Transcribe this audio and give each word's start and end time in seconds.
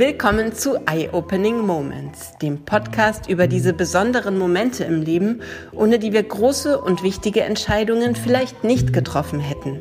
Willkommen 0.00 0.54
zu 0.54 0.76
Eye-Opening 0.86 1.58
Moments, 1.66 2.38
dem 2.40 2.64
Podcast 2.64 3.28
über 3.28 3.48
diese 3.48 3.72
besonderen 3.72 4.38
Momente 4.38 4.84
im 4.84 5.02
Leben, 5.02 5.42
ohne 5.72 5.98
die 5.98 6.12
wir 6.12 6.22
große 6.22 6.80
und 6.80 7.02
wichtige 7.02 7.40
Entscheidungen 7.40 8.14
vielleicht 8.14 8.62
nicht 8.62 8.92
getroffen 8.92 9.40
hätten. 9.40 9.80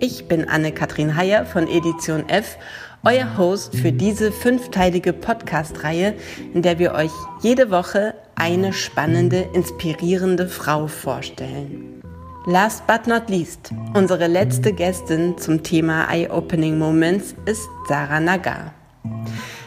Ich 0.00 0.26
bin 0.26 0.48
Anne-Kathrin 0.48 1.16
Heyer 1.16 1.46
von 1.46 1.68
Edition 1.68 2.28
F, 2.28 2.58
euer 3.04 3.38
Host 3.38 3.76
für 3.76 3.92
diese 3.92 4.32
fünfteilige 4.32 5.12
Podcast-Reihe, 5.12 6.14
in 6.52 6.62
der 6.62 6.80
wir 6.80 6.94
euch 6.94 7.12
jede 7.40 7.70
Woche 7.70 8.14
eine 8.34 8.72
spannende, 8.72 9.48
inspirierende 9.54 10.48
Frau 10.48 10.88
vorstellen. 10.88 12.02
Last 12.46 12.84
but 12.88 13.06
not 13.06 13.30
least, 13.30 13.70
unsere 13.94 14.26
letzte 14.26 14.72
Gästin 14.72 15.38
zum 15.38 15.62
Thema 15.62 16.12
Eye-Opening 16.12 16.76
Moments 16.76 17.36
ist 17.46 17.68
Sarah 17.86 18.18
Nagar. 18.18 18.74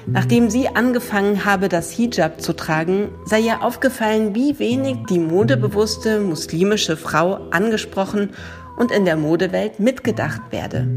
Nachdem 0.08 0.50
sie 0.50 0.68
angefangen 0.68 1.46
habe, 1.46 1.68
das 1.68 1.92
Hijab 1.92 2.40
zu 2.40 2.54
tragen, 2.54 3.10
sei 3.26 3.40
ihr 3.42 3.64
aufgefallen, 3.64 4.36
wie 4.36 4.60
wenig 4.60 4.98
die 5.10 5.20
modebewusste 5.20 6.20
muslimische 6.20 6.96
Frau 6.96 7.40
angesprochen 7.52 8.32
und 8.78 8.92
in 8.92 9.06
der 9.06 9.18
Modewelt 9.18 9.80
mitgedacht 9.80 10.42
werde. 10.52 10.88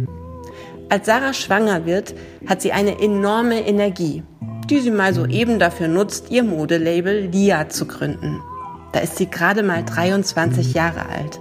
Als 0.90 1.06
Sarah 1.06 1.32
schwanger 1.32 1.86
wird, 1.86 2.14
hat 2.46 2.62
sie 2.62 2.72
eine 2.72 3.00
enorme 3.00 3.66
Energie, 3.66 4.22
die 4.70 4.80
sie 4.80 4.90
mal 4.90 5.14
soeben 5.14 5.58
dafür 5.58 5.88
nutzt, 5.88 6.30
ihr 6.30 6.42
Modelabel 6.42 7.28
Lia 7.32 7.68
zu 7.68 7.86
gründen. 7.86 8.40
Da 8.92 9.00
ist 9.00 9.16
sie 9.16 9.28
gerade 9.28 9.62
mal 9.62 9.84
23 9.84 10.74
Jahre 10.74 11.06
alt. 11.08 11.40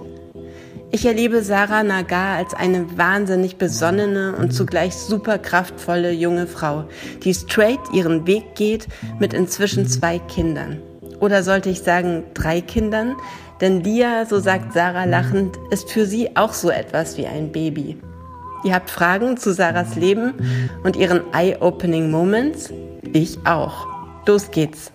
Ich 0.90 1.04
erlebe 1.04 1.42
Sarah 1.42 1.82
Nagar 1.82 2.36
als 2.36 2.54
eine 2.54 2.96
wahnsinnig 2.96 3.56
besonnene 3.56 4.34
und 4.36 4.52
zugleich 4.52 4.94
super 4.94 5.38
kraftvolle 5.38 6.12
junge 6.12 6.46
Frau, 6.46 6.84
die 7.22 7.34
straight 7.34 7.80
ihren 7.92 8.26
Weg 8.26 8.54
geht 8.54 8.88
mit 9.18 9.34
inzwischen 9.34 9.86
zwei 9.86 10.18
Kindern. 10.18 10.80
Oder 11.20 11.42
sollte 11.42 11.68
ich 11.68 11.80
sagen 11.80 12.24
drei 12.32 12.62
Kindern? 12.62 13.16
Denn 13.60 13.82
Lia, 13.82 14.24
so 14.24 14.38
sagt 14.38 14.72
Sarah 14.72 15.04
lachend, 15.04 15.58
ist 15.70 15.90
für 15.90 16.06
sie 16.06 16.36
auch 16.36 16.54
so 16.54 16.70
etwas 16.70 17.18
wie 17.18 17.26
ein 17.26 17.52
Baby. 17.52 17.98
Ihr 18.64 18.74
habt 18.74 18.88
Fragen 18.88 19.36
zu 19.36 19.52
Sarahs 19.52 19.94
Leben 19.94 20.34
und 20.84 20.96
ihren 20.96 21.22
Eye-Opening 21.32 22.10
Moments? 22.10 22.72
Ich 23.12 23.38
auch. 23.44 23.86
Los 24.26 24.50
geht's. 24.50 24.90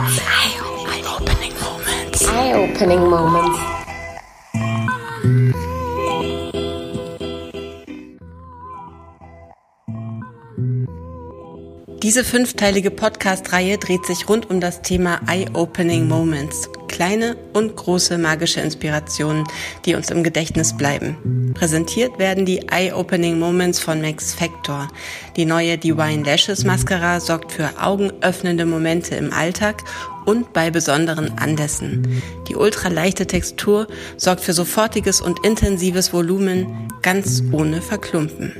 Eye-opening 0.00 1.54
moments. 1.58 2.24
Eye-opening 2.28 3.10
moments. 3.10 3.77
Diese 12.02 12.22
fünfteilige 12.22 12.92
Podcast-Reihe 12.92 13.76
dreht 13.76 14.06
sich 14.06 14.28
rund 14.28 14.48
um 14.50 14.60
das 14.60 14.82
Thema 14.82 15.20
Eye-Opening 15.26 16.06
Moments. 16.06 16.70
Kleine 16.86 17.36
und 17.54 17.74
große 17.74 18.18
magische 18.18 18.60
Inspirationen, 18.60 19.42
die 19.84 19.96
uns 19.96 20.08
im 20.10 20.22
Gedächtnis 20.22 20.76
bleiben. 20.76 21.52
Präsentiert 21.54 22.16
werden 22.20 22.46
die 22.46 22.68
Eye-Opening 22.68 23.40
Moments 23.40 23.80
von 23.80 24.00
Max 24.00 24.32
Factor. 24.32 24.86
Die 25.36 25.44
neue 25.44 25.76
Divine 25.76 26.22
Lashes 26.22 26.64
Mascara 26.64 27.18
sorgt 27.18 27.50
für 27.50 27.68
augenöffnende 27.82 28.64
Momente 28.64 29.16
im 29.16 29.32
Alltag 29.32 29.82
und 30.24 30.52
bei 30.52 30.70
besonderen 30.70 31.36
Anlässen. 31.36 32.22
Die 32.46 32.54
ultraleichte 32.54 33.26
Textur 33.26 33.88
sorgt 34.16 34.42
für 34.42 34.52
sofortiges 34.52 35.20
und 35.20 35.44
intensives 35.44 36.12
Volumen, 36.12 36.88
ganz 37.02 37.42
ohne 37.50 37.82
Verklumpen. 37.82 38.54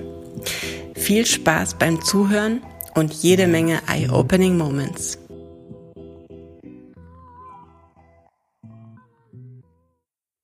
Viel 0.96 1.24
Spaß 1.24 1.74
beim 1.78 2.02
Zuhören 2.02 2.62
und 2.94 3.12
jede 3.12 3.46
Menge 3.46 3.80
Eye-Opening 3.88 4.56
Moments. 4.56 5.18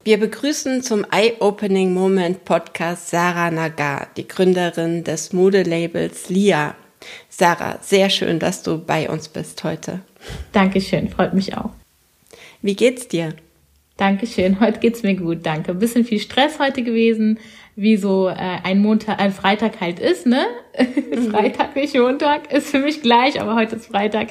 Wir 0.05 0.21
begrüßen 0.21 0.83
zum 0.83 1.07
Eye-Opening 1.11 1.95
Moment 1.95 2.45
Podcast 2.45 3.09
Sarah 3.09 3.51
Nagar, 3.51 4.09
die 4.19 4.29
Gründerin 4.29 5.03
des 5.03 5.33
Modelabels 5.33 6.29
Lia. 6.29 6.75
Sarah, 7.31 7.79
sehr 7.81 8.11
schön, 8.11 8.39
dass 8.39 8.63
du 8.63 8.77
bei 8.77 9.09
uns 9.09 9.29
bist 9.29 9.65
heute. 9.65 10.01
Dankeschön, 10.53 11.09
freut 11.09 11.33
mich 11.33 11.57
auch. 11.57 11.71
Wie 12.61 12.77
geht's 12.77 13.09
dir? 13.09 13.35
Dankeschön, 13.97 14.61
heute 14.61 14.81
geht's 14.81 15.03
mir 15.03 15.15
gut, 15.15 15.47
danke. 15.47 15.71
Ein 15.71 15.79
bisschen 15.79 16.05
viel 16.05 16.21
Stress 16.21 16.59
heute 16.59 16.83
gewesen, 16.83 17.39
wie 17.75 17.97
so 17.97 18.29
äh, 18.29 18.35
ein 18.35 18.81
Montag, 18.81 19.21
ein 19.21 19.33
Freitag 19.33 19.81
halt 19.81 20.01
ist, 20.01 20.27
ne? 20.27 20.45
Mhm. 21.15 21.31
Freitag, 21.31 21.77
nicht 21.77 21.95
Montag, 21.95 22.53
ist 22.53 22.69
für 22.69 22.81
mich 22.81 23.01
gleich, 23.01 23.41
aber 23.41 23.55
heute 23.55 23.77
ist 23.77 23.87
Freitag. 23.87 24.29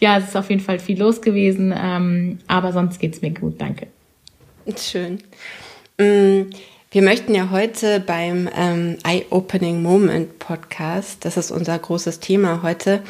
Ja, 0.00 0.16
es 0.16 0.28
ist 0.28 0.36
auf 0.36 0.48
jeden 0.48 0.62
Fall 0.62 0.78
viel 0.78 0.98
los 0.98 1.20
gewesen, 1.20 1.74
ähm, 1.76 2.38
aber 2.46 2.72
sonst 2.72 2.98
geht's 2.98 3.20
mir 3.20 3.32
gut, 3.32 3.60
danke. 3.60 3.88
Schön. 4.78 5.18
Mm, 5.98 6.50
wir 6.90 7.02
möchten 7.02 7.34
ja 7.34 7.50
heute 7.50 8.00
beim 8.00 8.48
ähm, 8.54 8.98
Eye-Opening 9.02 9.82
Moment 9.82 10.38
Podcast, 10.38 11.24
das 11.24 11.36
ist 11.36 11.50
unser 11.50 11.78
großes 11.78 12.20
Thema 12.20 12.62
heute, 12.62 13.02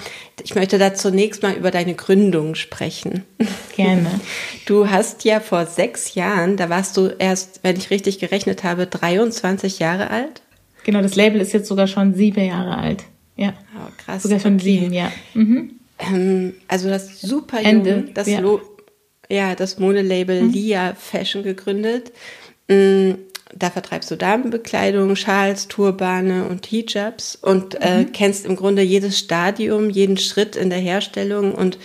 ich 0.43 0.55
möchte 0.55 0.79
da 0.79 0.95
zunächst 0.95 1.43
mal 1.43 1.55
über 1.55 1.71
deine 1.71 1.95
Gründung 1.95 2.55
sprechen. 2.55 3.25
Gerne. 3.77 4.21
Du 4.67 4.91
hast 4.91 5.25
ja 5.25 5.41
vor 5.41 5.67
sechs 5.67 6.15
Jahren, 6.15 6.57
da 6.57 6.69
warst 6.71 6.97
du 6.97 7.07
erst, 7.07 7.61
wenn 7.63 7.77
ich 7.77 7.91
richtig 7.91 8.19
gerechnet 8.19 8.65
habe, 8.65 8.87
23 8.87 9.79
Jahre 9.79 10.11
alt. 10.11 10.42
Genau, 10.85 11.03
das 11.03 11.15
Label 11.17 11.41
ist 11.41 11.53
jetzt 11.53 11.69
sogar 11.69 11.87
schon 11.87 12.15
sieben 12.15 12.45
Jahre 12.45 12.77
alt. 12.77 13.05
Ja. 13.37 13.55
Oh, 13.77 13.91
krass. 14.05 14.23
Sogar 14.23 14.41
schon 14.41 14.55
okay. 14.55 14.65
sieben, 14.65 14.93
ja. 14.93 15.11
Mhm. 15.35 15.73
Ähm, 15.99 16.55
also 16.69 16.89
das 16.89 17.21
super 17.21 17.61
Ende, 17.63 18.09
das 18.15 18.29
ja. 18.29 18.41
Lo 18.41 18.61
ja, 19.29 19.55
das 19.55 19.79
Modelabel 19.79 20.43
Mhm. 20.43 20.53
Lia 20.53 20.95
Fashion 20.95 21.43
gegründet. 21.43 22.13
Mm, 22.69 23.13
Da 23.55 23.71
vertreibst 23.71 24.11
du 24.11 24.17
Damenbekleidung, 24.17 25.15
Schals, 25.15 25.69
Turbane 25.69 26.47
und 26.49 26.65
Hijabs 26.67 27.37
und 27.37 27.75
äh, 27.83 28.07
kennst 28.11 28.47
im 28.47 28.57
Grunde 28.57 28.81
jedes 28.83 29.19
Stadium, 29.19 29.91
jeden 29.91 30.17
Schritt 30.17 30.57
in 30.57 30.71
der 30.71 30.79
Herstellung 30.79 31.55
und 31.55 31.79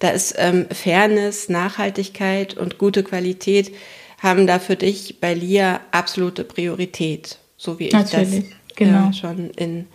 da 0.00 0.10
ist 0.10 0.34
ähm, 0.36 0.66
Fairness, 0.70 1.48
Nachhaltigkeit 1.48 2.56
und 2.56 2.76
gute 2.78 3.02
Qualität 3.04 3.72
haben 4.18 4.46
da 4.46 4.58
für 4.58 4.76
dich 4.76 5.20
bei 5.20 5.32
Lia 5.32 5.80
absolute 5.92 6.42
Priorität, 6.44 7.38
so 7.56 7.78
wie 7.78 7.86
ich 7.86 7.92
Natürlich, 7.92 8.50
das 8.50 8.76
genau. 8.76 9.10
äh, 9.10 9.12
schon 9.12 9.50
in 9.50 9.86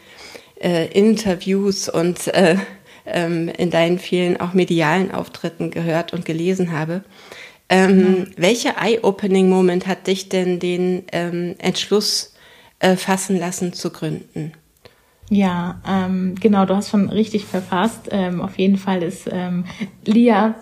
äh, 0.62 0.88
Interviews 0.88 1.90
und 1.90 2.28
äh, 2.28 2.58
ähm, 3.06 3.50
in 3.50 3.72
deinen 3.72 4.00
vielen 4.00 4.40
auch 4.40 4.54
medialen 4.54 5.12
Auftritten 5.12 5.72
gehört 5.72 6.14
und 6.14 6.26
gelesen 6.26 6.72
habe. 6.72 7.04
Ähm, 7.70 8.28
Welcher 8.36 8.76
Eye-Opening-Moment 8.82 9.88
hat 9.88 10.08
dich 10.08 10.28
denn 10.28 10.60
den 10.60 11.04
ähm, 11.14 11.56
Entschluss 11.58 12.34
äh, 12.80 12.96
fassen 12.96 13.40
lassen 13.40 13.74
zu 13.74 13.92
gründen? 13.92 14.52
Ja, 15.30 15.82
ähm, 15.88 16.36
genau, 16.38 16.66
du 16.66 16.76
hast 16.76 16.90
schon 16.90 17.10
richtig 17.10 17.46
verfasst. 17.46 18.10
Ähm, 18.12 18.42
auf 18.42 18.58
jeden 18.60 18.78
Fall 18.78 19.02
ist 19.02 19.30
ähm, 19.32 19.64
Lia, 20.04 20.56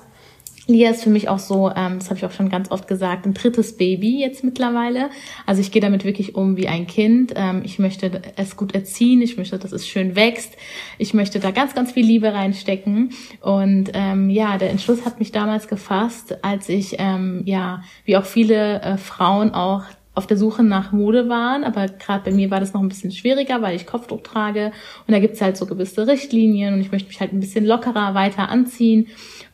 Lia 0.69 0.91
ist 0.91 1.03
für 1.03 1.09
mich 1.09 1.27
auch 1.29 1.39
so, 1.39 1.69
ähm, 1.75 1.99
das 1.99 2.09
habe 2.09 2.19
ich 2.19 2.25
auch 2.25 2.31
schon 2.31 2.49
ganz 2.49 2.71
oft 2.71 2.87
gesagt, 2.87 3.25
ein 3.25 3.33
drittes 3.33 3.75
Baby 3.75 4.21
jetzt 4.21 4.43
mittlerweile. 4.43 5.09
Also 5.45 5.61
ich 5.61 5.71
gehe 5.71 5.81
damit 5.81 6.05
wirklich 6.05 6.35
um 6.35 6.57
wie 6.57 6.67
ein 6.67 6.87
Kind. 6.87 7.33
Ähm, 7.35 7.61
ich 7.65 7.79
möchte 7.79 8.21
es 8.35 8.55
gut 8.55 8.75
erziehen, 8.75 9.21
ich 9.21 9.37
möchte, 9.37 9.57
dass 9.57 9.71
es 9.71 9.87
schön 9.87 10.15
wächst. 10.15 10.55
Ich 10.97 11.13
möchte 11.13 11.39
da 11.39 11.51
ganz, 11.51 11.73
ganz 11.73 11.91
viel 11.91 12.05
Liebe 12.05 12.33
reinstecken. 12.33 13.11
Und 13.41 13.91
ähm, 13.93 14.29
ja, 14.29 14.57
der 14.57 14.69
Entschluss 14.69 15.05
hat 15.05 15.19
mich 15.19 15.31
damals 15.31 15.67
gefasst, 15.67 16.37
als 16.43 16.69
ich, 16.69 16.95
ähm, 16.99 17.41
ja, 17.45 17.83
wie 18.05 18.15
auch 18.15 18.25
viele 18.25 18.81
äh, 18.81 18.97
Frauen 18.97 19.53
auch 19.53 19.83
auf 20.19 20.27
der 20.27 20.37
Suche 20.37 20.63
nach 20.63 20.91
Mode 20.91 21.29
waren, 21.29 21.63
aber 21.63 21.85
gerade 21.85 22.29
bei 22.29 22.31
mir 22.35 22.51
war 22.51 22.59
das 22.59 22.73
noch 22.73 22.81
ein 22.81 22.89
bisschen 22.89 23.11
schwieriger, 23.11 23.61
weil 23.61 23.77
ich 23.77 23.85
Kopfdruck 23.85 24.23
trage 24.25 24.73
und 25.07 25.13
da 25.13 25.19
gibt's 25.19 25.39
halt 25.39 25.55
so 25.55 25.65
gewisse 25.65 26.07
Richtlinien 26.07 26.73
und 26.73 26.81
ich 26.81 26.91
möchte 26.91 27.07
mich 27.07 27.21
halt 27.21 27.31
ein 27.31 27.39
bisschen 27.39 27.65
lockerer 27.65 28.15
weiter 28.15 28.49
anziehen 28.49 29.07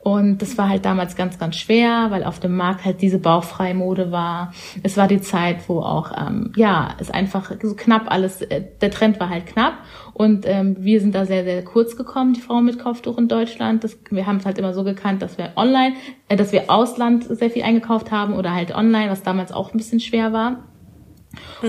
und 0.06 0.38
das 0.44 0.56
war 0.60 0.70
halt 0.70 0.86
damals 0.86 1.16
ganz, 1.16 1.40
ganz 1.40 1.56
schwer, 1.56 2.12
weil 2.12 2.26
auf 2.26 2.40
dem 2.40 2.56
Markt 2.56 2.86
halt 2.86 3.02
diese 3.02 3.18
bauchfreie 3.18 3.74
Mode 3.74 4.12
war. 4.12 4.54
Es 4.84 4.98
war 4.98 5.08
die 5.08 5.20
Zeit, 5.20 5.68
wo 5.68 5.80
auch, 5.80 6.12
ähm, 6.16 6.54
ja, 6.56 6.90
es 7.00 7.10
einfach 7.10 7.52
so 7.64 7.74
knapp 7.74 8.12
alles, 8.12 8.44
äh, 8.44 8.62
der 8.82 8.92
Trend 8.92 9.20
war 9.20 9.32
halt 9.32 9.48
knapp 9.48 9.80
und 10.14 10.46
ähm, 10.48 10.76
wir 10.78 11.02
sind 11.02 11.16
da 11.16 11.26
sehr, 11.26 11.44
sehr 11.44 11.64
kurz 11.64 11.98
gekommen, 11.98 12.34
die 12.34 12.40
Frauen 12.40 12.66
mit 12.66 12.78
Kopftuch 12.78 13.18
in 13.18 13.28
Deutschland. 13.28 13.84
Das, 13.84 13.98
wir 14.12 14.28
haben 14.28 14.38
es 14.38 14.46
halt 14.46 14.60
immer 14.60 14.76
so 14.76 14.84
gekannt, 14.84 15.24
dass 15.24 15.40
wir 15.40 15.54
online, 15.56 15.96
äh, 16.30 16.36
dass 16.36 16.52
wir 16.52 16.70
Ausland 16.70 17.24
sehr 17.24 17.50
viel 17.50 17.64
eingekauft 17.64 18.12
haben 18.12 18.36
oder 18.36 18.54
halt 18.54 18.76
online, 18.76 19.10
was 19.10 19.24
damals 19.24 19.52
auch 19.52 19.74
ein 19.74 19.78
bisschen 19.78 20.00
schwer 20.00 20.32
war. 20.32 20.66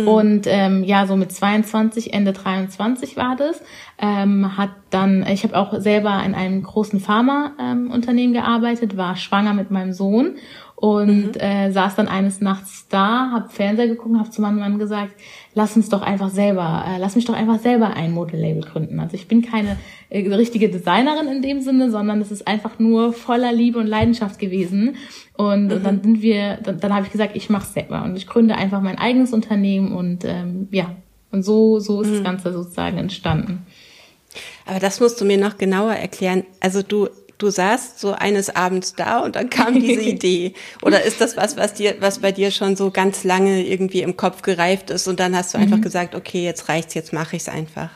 Und 0.07 0.47
ähm, 0.47 0.85
ja, 0.85 1.07
so 1.07 1.17
mit 1.17 1.33
22, 1.33 2.13
Ende 2.13 2.33
23 2.33 3.17
war 3.17 3.37
das. 3.37 3.63
Ähm, 3.99 4.57
hat 4.57 4.71
dann, 4.91 5.27
ich 5.27 5.43
habe 5.43 5.57
auch 5.57 5.79
selber 5.81 6.23
in 6.25 6.35
einem 6.35 6.63
großen 6.63 7.01
Pharmaunternehmen 7.01 8.35
ähm, 8.37 8.43
gearbeitet, 8.43 8.97
war 8.97 9.17
schwanger 9.17 9.55
mit 9.55 9.71
meinem 9.71 9.93
Sohn 9.93 10.37
und 10.77 11.37
mhm. 11.37 11.41
äh, 11.41 11.73
saß 11.73 11.97
dann 11.97 12.07
eines 12.07 12.43
Nachts 12.43 12.87
da, 12.91 13.31
hab 13.33 13.53
Fernseher 13.53 13.89
geguckt, 13.89 14.15
hab 14.19 14.31
zu 14.31 14.43
meinem 14.43 14.59
Mann 14.59 14.79
gesagt, 14.79 15.13
lass 15.55 15.75
uns 15.75 15.89
doch 15.89 16.03
einfach 16.03 16.29
selber, 16.29 16.85
äh, 16.87 16.99
lass 16.99 17.17
mich 17.17 17.25
doch 17.25 17.35
einfach 17.35 17.59
selber 17.59 17.95
ein 17.95 18.13
Modelabel 18.13 18.61
gründen. 18.61 19.01
Also 19.01 19.15
ich 19.15 19.27
bin 19.27 19.41
keine 19.41 19.79
äh, 20.11 20.29
richtige 20.35 20.69
Designerin 20.69 21.29
in 21.29 21.41
dem 21.41 21.63
Sinne, 21.63 21.91
sondern 21.91 22.21
es 22.21 22.31
ist 22.31 22.47
einfach 22.47 22.79
nur 22.79 23.15
voller 23.15 23.53
Liebe 23.53 23.79
und 23.79 23.87
Leidenschaft 23.87 24.39
gewesen. 24.39 24.97
Und, 25.33 25.69
mhm. 25.69 25.73
und 25.73 25.87
dann 25.87 26.03
sind 26.03 26.21
wir, 26.21 26.59
dann, 26.63 26.79
dann 26.79 26.95
habe 26.95 27.07
ich 27.07 27.13
gesagt, 27.13 27.37
ich 27.37 27.49
mache 27.49 27.67
selber 27.67 28.05
und 28.05 28.15
ich 28.15 28.27
gründe 28.27 28.55
einfach 28.55 28.83
mein 28.83 28.99
eigenes 28.99 29.33
Unternehmen 29.33 29.93
und 29.93 30.27
ähm, 30.27 30.69
ja, 30.73 30.95
und 31.33 31.43
so 31.43 31.81
so 31.81 32.03
ist 32.03 32.09
mhm. 32.09 32.15
das 32.15 32.23
Ganze 32.23 32.53
sozusagen 32.53 32.99
entstanden. 32.99 33.67
Aber 34.67 34.79
das 34.79 35.01
musst 35.01 35.19
du 35.23 35.25
mir 35.25 35.39
noch 35.39 35.57
genauer 35.57 35.93
erklären. 35.93 36.45
Also 36.61 36.83
du 36.83 37.09
du 37.39 37.51
saßt 37.51 37.99
so 38.01 38.13
eines 38.13 38.55
Abends 38.55 38.95
da 38.95 39.19
und 39.19 39.37
dann 39.37 39.51
kam 39.51 39.81
diese 39.81 40.01
Idee? 40.03 40.55
Oder 40.83 41.03
ist 41.03 41.21
das 41.21 41.37
was, 41.37 41.57
was 41.57 41.75
dir, 41.75 41.97
was 42.01 42.21
bei 42.21 42.33
dir 42.33 42.51
schon 42.51 42.77
so 42.77 42.91
ganz 42.91 43.25
lange 43.25 43.67
irgendwie 43.67 44.03
im 44.03 44.17
Kopf 44.17 44.43
gereift 44.43 44.91
ist 44.91 45.07
und 45.09 45.21
dann 45.21 45.37
hast 45.37 45.55
du 45.55 45.59
einfach 45.59 45.79
mhm. 45.79 45.83
gesagt, 45.83 46.15
okay, 46.15 46.45
jetzt 46.45 46.69
reicht's, 46.69 46.95
jetzt 46.95 47.13
mache 47.13 47.37
ich's 47.37 47.49
einfach? 47.49 47.91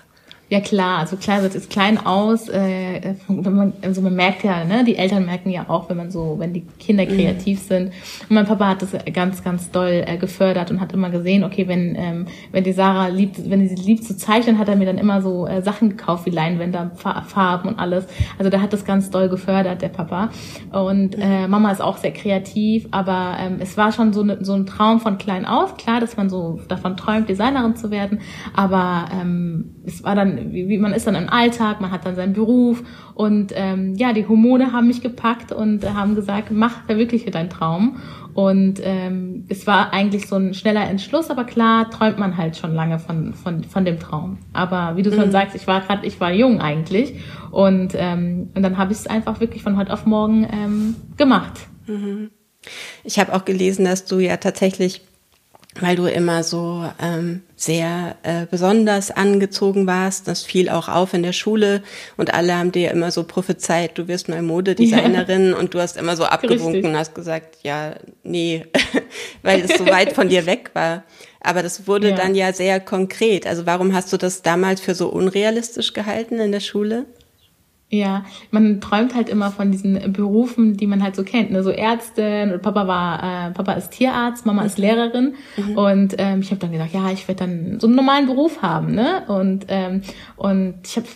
Ja 0.51 0.61
klar, 0.61 0.99
also 0.99 1.17
klar 1.17 1.41
sieht 1.43 1.55
es 1.55 1.69
klein 1.69 2.05
aus. 2.05 2.49
Äh, 2.49 3.15
wenn 3.29 3.55
man, 3.55 3.73
also 3.83 4.03
man 4.03 4.17
merkt 4.17 4.43
ja, 4.43 4.65
ne, 4.65 4.83
die 4.85 4.97
Eltern 4.97 5.25
merken 5.25 5.51
ja 5.51 5.67
auch, 5.69 5.89
wenn 5.89 5.97
man 5.97 6.11
so, 6.11 6.35
wenn 6.39 6.53
die 6.53 6.63
Kinder 6.81 7.05
mhm. 7.05 7.11
kreativ 7.11 7.63
mhm. 7.63 7.69
sind. 7.69 7.87
Und 8.29 8.31
mein 8.31 8.47
Papa 8.47 8.67
hat 8.67 8.83
das 8.83 8.91
ganz, 9.13 9.45
ganz 9.45 9.71
doll 9.71 10.03
äh, 10.05 10.17
gefördert 10.17 10.73
und 10.73 10.81
hat 10.81 10.93
immer 10.93 11.11
gesehen, 11.11 11.45
okay, 11.45 11.69
wenn 11.69 11.95
ähm, 11.97 12.27
wenn 12.51 12.65
die 12.65 12.73
Sarah 12.73 13.07
liebt, 13.07 13.49
wenn 13.49 13.69
sie 13.69 13.77
liebt 13.77 14.03
zu 14.03 14.17
zeichnen, 14.17 14.59
hat 14.59 14.69
er 14.69 14.75
mir 14.75 14.87
dann 14.87 14.99
immer 14.99 15.23
so 15.23 15.47
äh, 15.47 15.63
Sachen 15.63 15.91
gekauft 15.91 16.27
wie 16.27 16.31
Leinwände, 16.31 16.91
Farben 16.97 17.69
und 17.69 17.79
alles. 17.79 18.07
Also 18.37 18.51
der 18.51 18.61
hat 18.61 18.73
das 18.73 18.85
ganz 18.85 19.11
doll 19.11 19.29
gefördert, 19.29 19.83
der 19.83 19.89
Papa. 19.89 20.31
Und 20.73 21.17
äh, 21.17 21.47
Mama 21.47 21.71
ist 21.71 21.81
auch 21.81 21.99
sehr 21.99 22.13
kreativ, 22.13 22.89
aber 22.91 23.37
ähm, 23.39 23.59
es 23.61 23.77
war 23.77 23.93
schon 23.93 24.13
so, 24.13 24.25
ne, 24.25 24.39
so 24.41 24.55
ein 24.55 24.67
Traum 24.67 24.99
von 24.99 25.17
klein 25.19 25.45
auf. 25.45 25.77
Klar, 25.77 26.01
dass 26.01 26.17
man 26.17 26.29
so 26.29 26.59
davon 26.67 26.97
träumt, 26.97 27.29
Designerin 27.29 27.77
zu 27.77 27.93
werden, 27.93 28.21
aber 28.53 29.05
ähm, 29.13 29.77
es 29.91 30.05
war 30.05 30.15
dann 30.15 30.53
wie, 30.53 30.69
wie 30.69 30.79
man 30.79 30.93
ist 30.93 31.07
dann 31.07 31.15
im 31.15 31.29
Alltag, 31.29 31.81
man 31.81 31.91
hat 31.91 32.07
dann 32.07 32.17
seinen 32.17 32.33
Beruf 32.33 32.83
und 33.15 33.53
ähm, 33.55 33.95
ja, 33.97 34.13
die 34.13 34.27
Hormone 34.27 34.73
haben 34.73 34.87
mich 34.87 35.03
gepackt 35.03 35.53
und 35.53 35.85
äh, 35.85 35.89
haben 35.89 36.15
gesagt, 36.15 36.51
mach 36.51 36.85
verwirkliche 36.87 37.31
deinen 37.31 37.51
Traum. 37.51 37.99
Und 38.33 38.81
ähm, 38.83 39.45
es 39.49 39.67
war 39.67 39.93
eigentlich 39.93 40.29
so 40.29 40.37
ein 40.37 40.55
schneller 40.55 40.89
Entschluss, 40.89 41.31
aber 41.31 41.45
klar 41.45 41.91
träumt 41.91 42.19
man 42.19 42.37
halt 42.37 42.57
schon 42.57 42.73
lange 42.75 42.99
von, 42.99 43.35
von, 43.35 43.65
von 43.65 43.85
dem 43.85 43.99
Traum. 43.99 44.39
Aber 44.53 44.97
wie 44.97 45.03
du 45.03 45.13
schon 45.13 45.27
mhm. 45.27 45.33
sagst, 45.33 45.57
ich 45.57 45.67
war 45.67 45.81
gerade, 45.81 46.07
ich 46.07 46.21
war 46.21 46.33
jung 46.33 46.61
eigentlich 46.61 47.15
und, 47.51 47.93
ähm, 47.97 48.51
und 48.55 48.63
dann 48.63 48.79
habe 48.79 48.93
ich 48.93 48.99
es 48.99 49.07
einfach 49.07 49.41
wirklich 49.41 49.63
von 49.63 49.77
heute 49.77 49.93
auf 49.93 50.07
morgen 50.07 50.47
ähm, 50.51 50.95
gemacht. 51.17 51.67
Mhm. 51.87 52.31
Ich 53.05 53.19
habe 53.19 53.35
auch 53.35 53.45
gelesen, 53.45 53.85
dass 53.85 54.05
du 54.05 54.21
ja 54.21 54.37
tatsächlich 54.37 55.03
weil 55.79 55.95
du 55.95 56.07
immer 56.07 56.43
so 56.43 56.85
ähm, 57.01 57.43
sehr 57.55 58.17
äh, 58.23 58.47
besonders 58.51 59.11
angezogen 59.11 59.87
warst. 59.87 60.27
Das 60.27 60.43
fiel 60.43 60.69
auch 60.69 60.89
auf 60.89 61.15
in 61.15 61.23
der 61.23 61.33
Schule 61.33 61.83
und 62.17 62.35
alle 62.35 62.57
haben 62.57 62.73
dir 62.73 62.91
immer 62.91 63.11
so 63.11 63.23
prophezeit, 63.25 63.97
du 63.97 64.09
wirst 64.09 64.29
mal 64.29 64.43
Modedesignerin 64.43 65.51
ja. 65.51 65.57
und 65.57 65.75
du 65.75 65.81
hast 65.81 65.97
immer 65.97 66.17
so 66.17 66.25
abgewunken 66.25 66.87
und 66.87 66.97
hast 66.97 67.15
gesagt, 67.15 67.59
ja, 67.63 67.95
nee, 68.25 68.67
weil 69.43 69.61
es 69.61 69.79
so 69.79 69.87
weit 69.87 70.13
von 70.13 70.29
dir 70.29 70.47
weg 70.47 70.71
war. 70.75 71.05
Aber 71.41 71.63
das 71.63 71.87
wurde 71.87 72.11
ja. 72.11 72.17
dann 72.17 72.35
ja 72.35 72.53
sehr 72.53 72.81
konkret. 72.81 73.47
Also 73.47 73.65
warum 73.65 73.95
hast 73.95 74.13
du 74.13 74.17
das 74.17 74.43
damals 74.43 74.81
für 74.81 74.95
so 74.95 75.09
unrealistisch 75.09 75.93
gehalten 75.93 76.39
in 76.41 76.53
der 76.53 76.61
Schule? 76.61 77.07
Ja, 77.93 78.25
man 78.53 78.81
träumt 78.81 79.17
halt 79.17 79.29
immer 79.29 79.51
von 79.51 79.73
diesen 79.73 80.13
Berufen, 80.13 80.77
die 80.77 80.87
man 80.87 81.03
halt 81.03 81.17
so 81.17 81.25
kennt, 81.25 81.51
ne? 81.51 81.65
so 81.65 81.71
Ärztin. 81.71 82.53
Und 82.53 82.63
Papa 82.63 82.87
war, 82.87 83.49
äh, 83.49 83.51
Papa 83.51 83.73
ist 83.73 83.91
Tierarzt, 83.91 84.47
Mama 84.47 84.63
ist 84.63 84.79
Lehrerin 84.79 85.35
mhm. 85.57 85.77
und 85.77 86.15
ähm, 86.19 86.41
ich 86.41 86.51
habe 86.53 86.61
dann 86.61 86.71
gedacht, 86.71 86.93
ja, 86.93 87.11
ich 87.11 87.27
werde 87.27 87.47
dann 87.47 87.81
so 87.81 87.89
einen 87.89 87.97
normalen 87.97 88.27
Beruf 88.27 88.63
haben, 88.63 88.95
ne? 88.95 89.25
Und 89.27 89.67
ähm, 89.69 90.03
und 90.37 90.75
ich 90.85 90.97
habe 90.97 91.07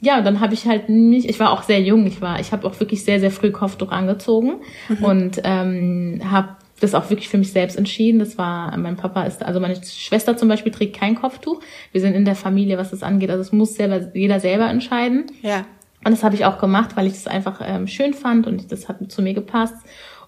ja, 0.00 0.22
dann 0.22 0.40
habe 0.40 0.54
ich 0.54 0.66
halt 0.66 0.88
nicht, 0.88 1.28
ich 1.28 1.38
war 1.40 1.50
auch 1.50 1.62
sehr 1.62 1.80
jung, 1.82 2.06
ich 2.06 2.22
war, 2.22 2.40
ich 2.40 2.52
habe 2.52 2.66
auch 2.66 2.78
wirklich 2.80 3.04
sehr, 3.04 3.20
sehr 3.20 3.30
früh 3.30 3.50
Kopftuch 3.50 3.90
angezogen 3.90 4.60
mhm. 4.88 5.04
und 5.04 5.40
ähm, 5.44 6.22
habe 6.24 6.56
das 6.80 6.94
auch 6.94 7.10
wirklich 7.10 7.28
für 7.28 7.36
mich 7.36 7.52
selbst 7.52 7.76
entschieden. 7.76 8.18
Das 8.18 8.38
war, 8.38 8.76
mein 8.78 8.96
Papa 8.96 9.24
ist, 9.24 9.42
also 9.42 9.60
meine 9.60 9.76
Schwester 9.84 10.36
zum 10.36 10.48
Beispiel 10.48 10.72
trägt 10.72 10.96
kein 10.96 11.14
Kopftuch. 11.14 11.60
Wir 11.92 12.00
sind 12.00 12.14
in 12.14 12.24
der 12.24 12.34
Familie, 12.34 12.78
was 12.78 12.90
das 12.90 13.02
angeht. 13.02 13.30
Also 13.30 13.42
es 13.42 13.52
muss 13.52 13.74
selber, 13.74 14.10
jeder 14.14 14.40
selber 14.40 14.70
entscheiden. 14.70 15.26
Ja. 15.42 15.66
Und 16.04 16.12
das 16.12 16.24
habe 16.24 16.34
ich 16.34 16.44
auch 16.44 16.58
gemacht, 16.58 16.96
weil 16.96 17.06
ich 17.06 17.12
das 17.12 17.26
einfach 17.26 17.60
ähm, 17.62 17.86
schön 17.86 18.14
fand 18.14 18.46
und 18.46 18.72
das 18.72 18.88
hat 18.88 19.10
zu 19.12 19.20
mir 19.20 19.34
gepasst. 19.34 19.76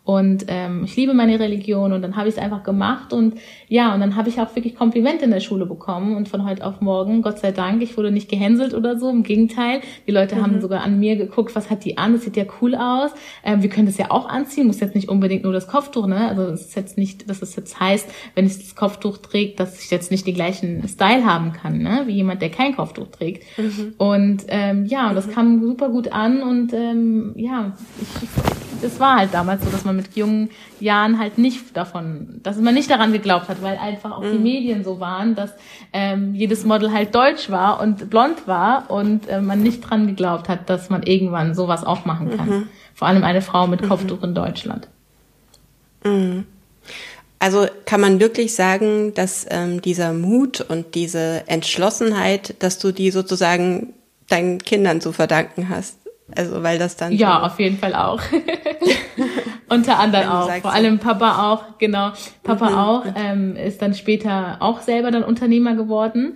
Und 0.04 0.46
ähm, 0.49 0.82
ich 0.84 0.96
liebe 0.96 1.14
meine 1.14 1.38
Religion 1.38 1.93
und 1.93 2.02
dann 2.02 2.16
habe 2.16 2.28
ich 2.28 2.34
es 2.34 2.40
einfach 2.40 2.64
gemacht 2.64 3.12
und 3.12 3.34
ja, 3.69 3.94
und 3.94 4.00
dann 4.00 4.16
habe 4.16 4.28
ich 4.28 4.40
auch 4.40 4.54
wirklich 4.56 4.75
Komplimente 4.75 5.25
in 5.25 5.31
der 5.31 5.38
Schule 5.38 5.64
bekommen 5.64 6.16
und 6.16 6.28
von 6.28 6.44
heute 6.44 6.66
auf 6.66 6.81
morgen, 6.81 7.22
Gott 7.22 7.38
sei 7.38 7.52
Dank, 7.52 7.82
ich 7.82 7.96
wurde 7.96 8.10
nicht 8.10 8.28
gehänselt 8.28 8.75
oder 8.75 8.99
so, 8.99 9.08
im 9.08 9.22
Gegenteil. 9.22 9.81
Die 10.08 10.10
Leute 10.10 10.34
mhm. 10.34 10.43
haben 10.43 10.60
sogar 10.60 10.82
an 10.82 10.99
mir 10.99 11.14
geguckt, 11.14 11.54
was 11.54 11.70
hat 11.70 11.84
die 11.84 11.99
an, 11.99 12.14
das 12.14 12.22
sieht 12.22 12.37
ja 12.37 12.44
cool 12.60 12.75
aus. 12.75 13.12
Ähm, 13.44 13.62
wir 13.62 13.70
können 13.70 13.87
das 13.87 13.96
ja 13.96 14.10
auch 14.10 14.28
anziehen, 14.28 14.66
muss 14.66 14.81
jetzt 14.81 14.96
nicht 14.96 15.08
unbedingt 15.08 15.44
nur 15.44 15.52
das 15.52 15.69
Kopftuch, 15.69 16.08
ne? 16.08 16.28
Also 16.28 16.43
es 16.46 16.62
ist 16.62 16.75
jetzt 16.75 16.98
nicht, 16.98 17.31
dass 17.31 17.40
es 17.40 17.55
jetzt 17.55 17.78
heißt, 17.78 18.10
wenn 18.34 18.44
ich 18.44 18.58
das 18.58 18.75
Kopftuch 18.75 19.19
trägt, 19.19 19.60
dass 19.60 19.84
ich 19.84 19.90
jetzt 19.93 20.10
nicht 20.10 20.26
den 20.26 20.34
gleichen 20.34 20.87
Style 20.88 21.25
haben 21.25 21.52
kann, 21.52 21.78
ne? 21.78 22.02
Wie 22.06 22.14
jemand, 22.14 22.43
der 22.43 22.50
kein 22.50 22.75
Kopftuch 22.75 23.06
trägt. 23.06 23.44
Mhm. 23.56 23.94
Und 23.98 24.43
ähm, 24.48 24.84
ja, 24.84 25.10
und 25.10 25.14
das 25.14 25.28
mhm. 25.28 25.32
kam 25.32 25.60
super 25.62 25.90
gut 25.90 26.10
an 26.10 26.43
und 26.43 26.72
ähm, 26.72 27.34
ja, 27.37 27.76
ich, 28.00 28.28
es 28.84 28.98
war 28.98 29.16
halt 29.16 29.32
damals 29.32 29.64
so, 29.64 29.70
dass 29.70 29.84
man 29.84 29.91
mit 29.92 30.16
jungen 30.16 30.50
Jahren 30.80 31.18
halt 31.18 31.38
nicht 31.38 31.76
davon, 31.76 32.40
dass 32.42 32.56
man 32.58 32.74
nicht 32.74 32.90
daran 32.90 33.12
geglaubt 33.12 33.48
hat, 33.48 33.62
weil 33.62 33.78
einfach 33.78 34.12
auch 34.12 34.22
mhm. 34.22 34.32
die 34.32 34.38
Medien 34.38 34.84
so 34.84 35.00
waren, 35.00 35.34
dass 35.34 35.52
ähm, 35.92 36.34
jedes 36.34 36.64
Model 36.64 36.92
halt 36.92 37.14
deutsch 37.14 37.50
war 37.50 37.80
und 37.80 38.10
blond 38.10 38.46
war 38.46 38.90
und 38.90 39.28
äh, 39.28 39.40
man 39.40 39.62
nicht 39.62 39.80
dran 39.80 40.06
geglaubt 40.06 40.48
hat, 40.48 40.68
dass 40.70 40.90
man 40.90 41.02
irgendwann 41.02 41.54
sowas 41.54 41.84
auch 41.84 42.04
machen 42.04 42.36
kann. 42.36 42.48
Mhm. 42.48 42.68
Vor 42.94 43.08
allem 43.08 43.24
eine 43.24 43.42
Frau 43.42 43.66
mit 43.66 43.82
mhm. 43.82 43.88
Kopftuch 43.88 44.22
in 44.22 44.34
Deutschland. 44.34 44.88
Mhm. 46.04 46.46
Also 47.38 47.66
kann 47.86 48.00
man 48.00 48.20
wirklich 48.20 48.54
sagen, 48.54 49.14
dass 49.14 49.46
ähm, 49.50 49.82
dieser 49.82 50.12
Mut 50.12 50.60
und 50.60 50.94
diese 50.94 51.42
Entschlossenheit, 51.48 52.54
dass 52.60 52.78
du 52.78 52.92
die 52.92 53.10
sozusagen 53.10 53.94
deinen 54.28 54.58
Kindern 54.58 55.00
zu 55.00 55.10
verdanken 55.10 55.68
hast? 55.68 55.96
Also 56.37 56.62
weil 56.62 56.79
das 56.79 56.96
dann. 56.96 57.12
Ja, 57.12 57.43
auf 57.43 57.58
jeden 57.58 57.79
Fall 57.79 57.94
auch. 57.94 58.20
Unter 59.69 59.99
anderem 59.99 60.29
auch. 60.29 60.50
Vor 60.56 60.73
allem 60.73 60.99
Papa 60.99 61.50
auch, 61.50 61.79
genau. 61.79 62.12
Papa 62.43 62.70
mhm. 62.70 62.77
auch 62.77 63.05
ähm, 63.17 63.56
ist 63.56 63.81
dann 63.81 63.94
später 63.94 64.56
auch 64.60 64.81
selber 64.81 65.10
dann 65.10 65.24
Unternehmer 65.24 65.74
geworden. 65.74 66.34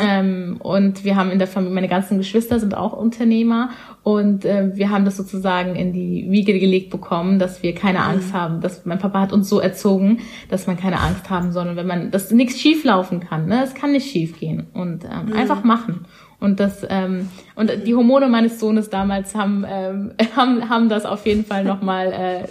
Ähm, 0.00 0.56
und 0.60 1.04
wir 1.04 1.16
haben 1.16 1.30
in 1.30 1.38
der 1.38 1.48
Familie, 1.48 1.74
meine 1.74 1.88
ganzen 1.88 2.18
Geschwister 2.18 2.60
sind 2.60 2.76
auch 2.76 2.92
Unternehmer. 2.92 3.70
Und 4.02 4.44
äh, 4.44 4.76
wir 4.76 4.90
haben 4.90 5.04
das 5.04 5.16
sozusagen 5.16 5.74
in 5.74 5.92
die 5.92 6.26
Wiege 6.28 6.58
gelegt 6.58 6.90
bekommen, 6.90 7.38
dass 7.38 7.62
wir 7.62 7.74
keine 7.74 7.98
mhm. 7.98 8.04
Angst 8.04 8.32
haben. 8.32 8.60
Dass 8.60 8.84
mein 8.86 8.98
Papa 8.98 9.20
hat 9.20 9.32
uns 9.32 9.48
so 9.48 9.58
erzogen, 9.58 10.20
dass 10.48 10.66
man 10.66 10.76
keine 10.76 11.00
Angst 11.00 11.28
haben 11.28 11.52
soll. 11.52 11.68
Und 11.68 11.76
wenn 11.76 11.86
man, 11.86 12.10
dass 12.10 12.30
nichts 12.30 12.60
schief 12.60 12.84
laufen 12.84 13.20
kann, 13.20 13.46
ne? 13.46 13.64
Es 13.64 13.74
kann 13.74 13.92
nicht 13.92 14.10
schief 14.10 14.38
gehen. 14.38 14.66
Und 14.72 15.04
ähm, 15.04 15.26
mhm. 15.26 15.32
einfach 15.32 15.64
machen. 15.64 16.06
Und 16.38 16.60
das 16.60 16.86
ähm, 16.88 17.30
und 17.54 17.70
die 17.86 17.94
Hormone 17.94 18.28
meines 18.28 18.60
Sohnes 18.60 18.90
damals 18.90 19.34
haben 19.34 19.64
ähm, 19.66 20.14
haben, 20.36 20.68
haben 20.68 20.88
das 20.88 21.04
auf 21.04 21.26
jeden 21.26 21.44
Fall 21.44 21.64
nochmal 21.64 22.48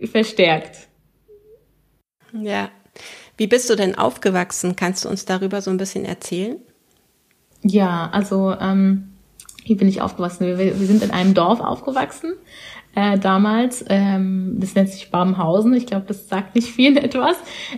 äh, 0.00 0.06
verstärkt. 0.06 0.88
Ja. 2.32 2.68
Wie 3.36 3.46
bist 3.46 3.68
du 3.68 3.74
denn 3.74 3.96
aufgewachsen? 3.96 4.76
Kannst 4.76 5.04
du 5.04 5.08
uns 5.08 5.24
darüber 5.24 5.60
so 5.60 5.70
ein 5.70 5.76
bisschen 5.76 6.04
erzählen? 6.04 6.56
Ja, 7.62 8.10
also 8.12 8.54
ähm, 8.60 9.14
wie 9.64 9.74
bin 9.74 9.88
ich 9.88 10.00
aufgewachsen? 10.00 10.46
Wir, 10.46 10.58
wir 10.58 10.86
sind 10.86 11.02
in 11.02 11.10
einem 11.10 11.34
Dorf 11.34 11.60
aufgewachsen 11.60 12.34
äh, 12.94 13.18
damals. 13.18 13.84
Ähm, 13.88 14.56
das 14.58 14.74
nennt 14.74 14.88
sich 14.88 15.10
Babenhausen. 15.10 15.74
Ich 15.74 15.86
glaube, 15.86 16.04
das 16.06 16.28
sagt 16.28 16.54
nicht 16.54 16.68
vielen 16.68 16.96
etwas. 16.98 17.36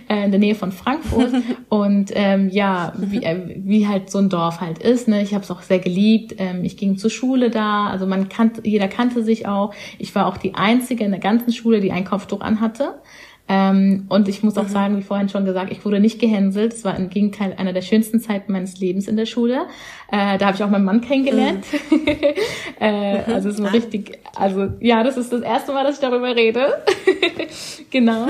Äh, 0.09 0.25
in 0.25 0.31
der 0.31 0.39
Nähe 0.39 0.55
von 0.55 0.71
Frankfurt. 0.71 1.33
Und 1.69 2.11
ähm, 2.13 2.49
ja, 2.49 2.93
wie, 2.97 3.23
äh, 3.23 3.55
wie 3.57 3.87
halt 3.87 4.09
so 4.09 4.19
ein 4.19 4.29
Dorf 4.29 4.61
halt 4.61 4.79
ist. 4.79 5.07
Ne? 5.07 5.21
Ich 5.21 5.33
habe 5.33 5.43
es 5.43 5.51
auch 5.51 5.61
sehr 5.61 5.79
geliebt. 5.79 6.35
Ähm, 6.37 6.63
ich 6.63 6.77
ging 6.77 6.97
zur 6.97 7.09
Schule 7.09 7.49
da. 7.49 7.87
Also 7.87 8.05
man 8.05 8.29
kannte, 8.29 8.61
jeder 8.63 8.87
kannte 8.87 9.23
sich 9.23 9.47
auch. 9.47 9.73
Ich 9.99 10.13
war 10.15 10.27
auch 10.27 10.37
die 10.37 10.55
einzige 10.55 11.03
in 11.03 11.11
der 11.11 11.19
ganzen 11.19 11.51
Schule, 11.51 11.79
die 11.79 11.91
ein 11.91 12.05
Kopftuch 12.05 12.41
anhatte. 12.41 12.99
Ähm, 13.49 14.05
und 14.09 14.27
ich 14.27 14.43
muss 14.43 14.57
auch 14.57 14.63
mhm. 14.63 14.69
sagen, 14.69 14.97
wie 14.97 15.03
vorhin 15.03 15.29
schon 15.29 15.45
gesagt, 15.45 15.71
ich 15.71 15.83
wurde 15.85 15.99
nicht 15.99 16.19
gehänselt. 16.19 16.73
Es 16.73 16.83
war 16.83 16.97
im 16.97 17.09
Gegenteil 17.09 17.53
einer 17.57 17.73
der 17.73 17.81
schönsten 17.81 18.19
Zeiten 18.19 18.51
meines 18.51 18.79
Lebens 18.79 19.07
in 19.07 19.15
der 19.15 19.25
Schule. 19.25 19.67
Äh, 20.11 20.37
da 20.37 20.47
habe 20.47 20.55
ich 20.55 20.63
auch 20.63 20.69
meinen 20.69 20.85
Mann 20.85 21.01
kennengelernt. 21.01 21.65
Mhm. 21.89 22.07
äh, 22.79 23.13
mhm. 23.13 23.33
Also 23.33 23.49
es 23.49 23.61
war 23.61 23.73
richtig, 23.73 24.19
also 24.35 24.69
ja, 24.79 25.03
das 25.03 25.17
ist 25.17 25.31
das 25.31 25.41
erste 25.41 25.71
Mal, 25.73 25.83
dass 25.83 25.95
ich 25.95 26.01
darüber 26.01 26.35
rede. 26.35 26.83
genau. 27.89 28.27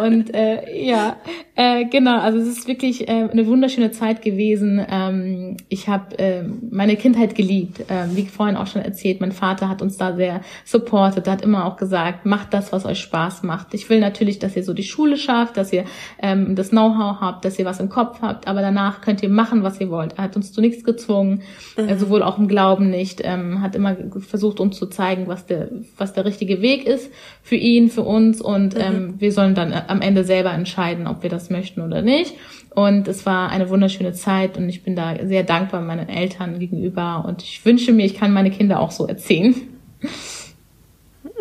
Und 0.00 0.34
äh, 0.34 0.84
ja, 0.84 1.16
Äh, 1.60 1.84
genau, 1.84 2.18
also 2.18 2.38
es 2.38 2.48
ist 2.48 2.68
wirklich 2.68 3.06
äh, 3.06 3.28
eine 3.30 3.46
wunderschöne 3.46 3.90
Zeit 3.90 4.22
gewesen. 4.22 4.82
Ähm, 4.90 5.58
ich 5.68 5.88
habe 5.88 6.18
äh, 6.18 6.42
meine 6.70 6.96
Kindheit 6.96 7.34
geliebt, 7.34 7.80
äh, 7.80 8.06
wie 8.14 8.24
vorhin 8.24 8.56
auch 8.56 8.66
schon 8.66 8.80
erzählt. 8.80 9.20
Mein 9.20 9.32
Vater 9.32 9.68
hat 9.68 9.82
uns 9.82 9.98
da 9.98 10.16
sehr 10.16 10.40
supportet, 10.64 11.28
hat 11.28 11.42
immer 11.42 11.66
auch 11.66 11.76
gesagt, 11.76 12.24
macht 12.24 12.54
das, 12.54 12.72
was 12.72 12.86
euch 12.86 12.98
Spaß 13.00 13.42
macht. 13.42 13.74
Ich 13.74 13.90
will 13.90 14.00
natürlich, 14.00 14.38
dass 14.38 14.56
ihr 14.56 14.59
so 14.62 14.72
die 14.72 14.84
Schule 14.84 15.16
schafft, 15.16 15.56
dass 15.56 15.72
ihr 15.72 15.84
ähm, 16.22 16.54
das 16.54 16.70
Know-how 16.70 17.20
habt, 17.20 17.44
dass 17.44 17.58
ihr 17.58 17.64
was 17.64 17.80
im 17.80 17.88
Kopf 17.88 18.22
habt, 18.22 18.46
aber 18.46 18.60
danach 18.60 19.00
könnt 19.00 19.22
ihr 19.22 19.28
machen, 19.28 19.64
was 19.64 19.80
ihr 19.80 19.90
wollt. 19.90 20.14
Er 20.18 20.24
hat 20.24 20.36
uns 20.36 20.52
zu 20.52 20.60
nichts 20.60 20.84
gezwungen, 20.84 21.42
mhm. 21.76 21.88
äh, 21.88 21.96
sowohl 21.96 22.22
auch 22.22 22.38
im 22.38 22.46
Glauben 22.46 22.90
nicht. 22.90 23.20
Ähm, 23.24 23.60
hat 23.60 23.74
immer 23.74 23.96
versucht, 24.20 24.60
uns 24.60 24.76
zu 24.76 24.86
zeigen, 24.86 25.26
was 25.26 25.46
der, 25.46 25.68
was 25.98 26.12
der 26.12 26.24
richtige 26.24 26.62
Weg 26.62 26.86
ist 26.86 27.10
für 27.42 27.56
ihn, 27.56 27.90
für 27.90 28.02
uns 28.02 28.40
und 28.40 28.74
mhm. 28.74 28.80
ähm, 28.80 29.14
wir 29.18 29.32
sollen 29.32 29.56
dann 29.56 29.72
äh, 29.72 29.82
am 29.88 30.00
Ende 30.00 30.22
selber 30.22 30.52
entscheiden, 30.52 31.08
ob 31.08 31.24
wir 31.24 31.30
das 31.30 31.40
das 31.40 31.50
möchten 31.50 31.80
oder 31.80 32.02
nicht. 32.02 32.34
Und 32.70 33.08
es 33.08 33.26
war 33.26 33.50
eine 33.50 33.68
wunderschöne 33.68 34.12
Zeit 34.12 34.56
und 34.56 34.68
ich 34.68 34.82
bin 34.82 34.94
da 34.94 35.16
sehr 35.26 35.42
dankbar 35.42 35.80
meinen 35.80 36.08
Eltern 36.08 36.58
gegenüber 36.58 37.24
und 37.26 37.42
ich 37.42 37.64
wünsche 37.64 37.92
mir, 37.92 38.04
ich 38.04 38.14
kann 38.14 38.32
meine 38.32 38.50
Kinder 38.50 38.78
auch 38.80 38.92
so 38.92 39.06
erziehen. 39.06 39.54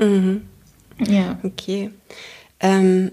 Mhm. 0.02 0.42
Ja. 1.08 1.38
Okay. 1.44 1.92
Ähm, 2.60 3.12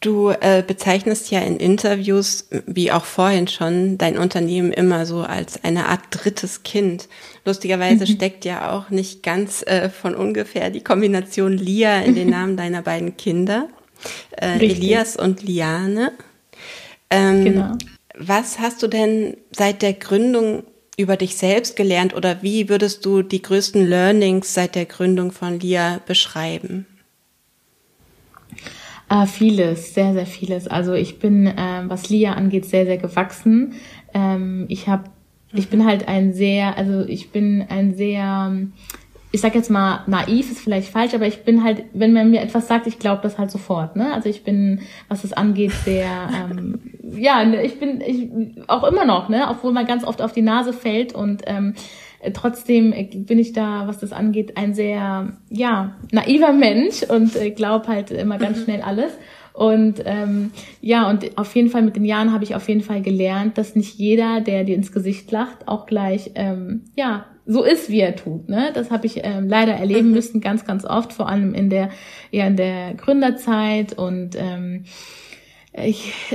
du 0.00 0.30
äh, 0.30 0.62
bezeichnest 0.66 1.30
ja 1.30 1.40
in 1.40 1.56
Interviews, 1.58 2.48
wie 2.66 2.92
auch 2.92 3.04
vorhin 3.04 3.48
schon, 3.48 3.98
dein 3.98 4.16
Unternehmen 4.18 4.72
immer 4.72 5.06
so 5.06 5.22
als 5.22 5.62
eine 5.64 5.86
Art 5.88 6.02
drittes 6.10 6.62
Kind. 6.62 7.08
Lustigerweise 7.44 8.04
mhm. 8.04 8.16
steckt 8.16 8.44
ja 8.44 8.72
auch 8.72 8.90
nicht 8.90 9.22
ganz 9.22 9.62
äh, 9.62 9.90
von 9.90 10.14
ungefähr 10.14 10.70
die 10.70 10.82
Kombination 10.82 11.52
Lia 11.52 12.00
in 12.00 12.14
den 12.14 12.30
Namen 12.30 12.56
deiner 12.56 12.82
beiden 12.82 13.16
Kinder 13.16 13.68
äh, 14.40 14.58
Elias 14.58 15.16
und 15.16 15.42
Liane. 15.42 16.12
Ähm, 17.10 17.44
genau. 17.44 17.72
Was 18.16 18.58
hast 18.58 18.82
du 18.82 18.88
denn 18.88 19.36
seit 19.52 19.82
der 19.82 19.92
Gründung 19.92 20.64
über 20.96 21.16
dich 21.16 21.36
selbst 21.36 21.76
gelernt 21.76 22.14
oder 22.14 22.42
wie 22.42 22.68
würdest 22.68 23.04
du 23.06 23.22
die 23.22 23.42
größten 23.42 23.86
Learnings 23.86 24.54
seit 24.54 24.74
der 24.74 24.86
Gründung 24.86 25.30
von 25.30 25.60
Lia 25.60 26.00
beschreiben? 26.06 26.86
Äh, 29.10 29.26
vieles, 29.26 29.94
sehr, 29.94 30.12
sehr 30.12 30.26
vieles. 30.26 30.68
Also 30.68 30.92
ich 30.92 31.18
bin, 31.18 31.46
äh, 31.46 31.82
was 31.86 32.10
Lia 32.10 32.32
angeht, 32.34 32.66
sehr, 32.66 32.84
sehr 32.84 32.98
gewachsen. 32.98 33.74
Ähm, 34.12 34.66
ich 34.68 34.88
habe, 34.88 35.04
ich 35.52 35.68
bin 35.68 35.86
halt 35.86 36.08
ein 36.08 36.32
sehr, 36.32 36.76
also 36.76 37.00
ich 37.06 37.30
bin 37.30 37.64
ein 37.68 37.94
sehr 37.94 38.52
ich 39.30 39.40
sag 39.40 39.54
jetzt 39.54 39.70
mal, 39.70 40.04
naiv 40.06 40.50
ist 40.50 40.60
vielleicht 40.60 40.90
falsch, 40.90 41.12
aber 41.14 41.26
ich 41.26 41.44
bin 41.44 41.62
halt, 41.62 41.84
wenn 41.92 42.12
man 42.12 42.30
mir 42.30 42.40
etwas 42.40 42.66
sagt, 42.66 42.86
ich 42.86 42.98
glaube 42.98 43.20
das 43.22 43.38
halt 43.38 43.50
sofort. 43.50 43.94
Ne? 43.94 44.12
Also 44.12 44.28
ich 44.28 44.42
bin, 44.42 44.80
was 45.08 45.22
das 45.22 45.34
angeht, 45.34 45.72
sehr, 45.84 46.08
ähm, 46.50 46.80
ja, 47.02 47.44
ne, 47.44 47.62
ich 47.62 47.78
bin 47.78 48.00
ich, 48.00 48.28
auch 48.68 48.84
immer 48.84 49.04
noch, 49.04 49.28
ne, 49.28 49.46
obwohl 49.50 49.72
man 49.72 49.86
ganz 49.86 50.04
oft 50.04 50.22
auf 50.22 50.32
die 50.32 50.42
Nase 50.42 50.72
fällt 50.72 51.14
und 51.14 51.42
ähm, 51.46 51.74
trotzdem 52.32 52.94
bin 53.26 53.38
ich 53.38 53.52
da, 53.52 53.86
was 53.86 53.98
das 53.98 54.12
angeht, 54.12 54.56
ein 54.56 54.74
sehr, 54.74 55.32
ja, 55.50 55.96
naiver 56.12 56.52
Mensch 56.52 57.02
und 57.02 57.36
äh, 57.36 57.50
glaube 57.50 57.88
halt 57.88 58.10
immer 58.10 58.38
ganz 58.38 58.58
mhm. 58.58 58.64
schnell 58.64 58.82
alles. 58.82 59.12
Und 59.52 60.02
ähm, 60.04 60.52
ja, 60.80 61.10
und 61.10 61.36
auf 61.36 61.54
jeden 61.56 61.68
Fall 61.68 61.82
mit 61.82 61.96
den 61.96 62.04
Jahren 62.04 62.32
habe 62.32 62.44
ich 62.44 62.54
auf 62.54 62.68
jeden 62.68 62.80
Fall 62.80 63.02
gelernt, 63.02 63.58
dass 63.58 63.74
nicht 63.74 63.98
jeder, 63.98 64.40
der 64.40 64.62
dir 64.62 64.76
ins 64.76 64.92
Gesicht 64.92 65.32
lacht, 65.32 65.66
auch 65.66 65.86
gleich 65.86 66.30
ähm, 66.36 66.84
ja 66.96 67.26
so 67.44 67.64
ist, 67.64 67.88
wie 67.88 68.00
er 68.00 68.14
tut. 68.14 68.48
Ne? 68.48 68.70
Das 68.74 68.90
habe 68.90 69.06
ich 69.06 69.24
ähm, 69.24 69.48
leider 69.48 69.72
erleben 69.72 70.08
mhm. 70.08 70.14
müssen, 70.14 70.40
ganz, 70.40 70.64
ganz 70.64 70.84
oft, 70.84 71.12
vor 71.12 71.28
allem 71.28 71.54
in 71.54 71.70
der, 71.70 71.88
ja, 72.30 72.46
in 72.46 72.56
der 72.56 72.94
Gründerzeit 72.94 73.94
und 73.94 74.36
ähm, 74.36 74.84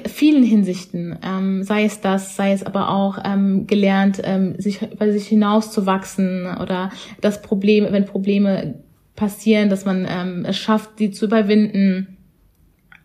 vielen 0.06 0.44
Hinsichten, 0.44 1.18
ähm, 1.24 1.64
sei 1.64 1.86
es 1.86 2.02
das, 2.02 2.36
sei 2.36 2.54
es 2.54 2.64
aber 2.64 2.90
auch 2.90 3.18
ähm, 3.26 3.68
gelernt, 3.68 4.22
ähm, 4.24 4.56
sich 4.60 4.80
bei 4.98 5.12
sich 5.12 5.28
hinauszuwachsen 5.28 6.46
oder 6.62 6.92
das 7.20 7.42
Problem, 7.42 7.88
wenn 7.90 8.06
Probleme 8.06 8.76
passieren, 9.16 9.70
dass 9.70 9.86
man 9.86 10.08
ähm, 10.10 10.46
es 10.48 10.58
schafft, 10.58 10.98
sie 10.98 11.12
zu 11.12 11.26
überwinden. 11.26 12.18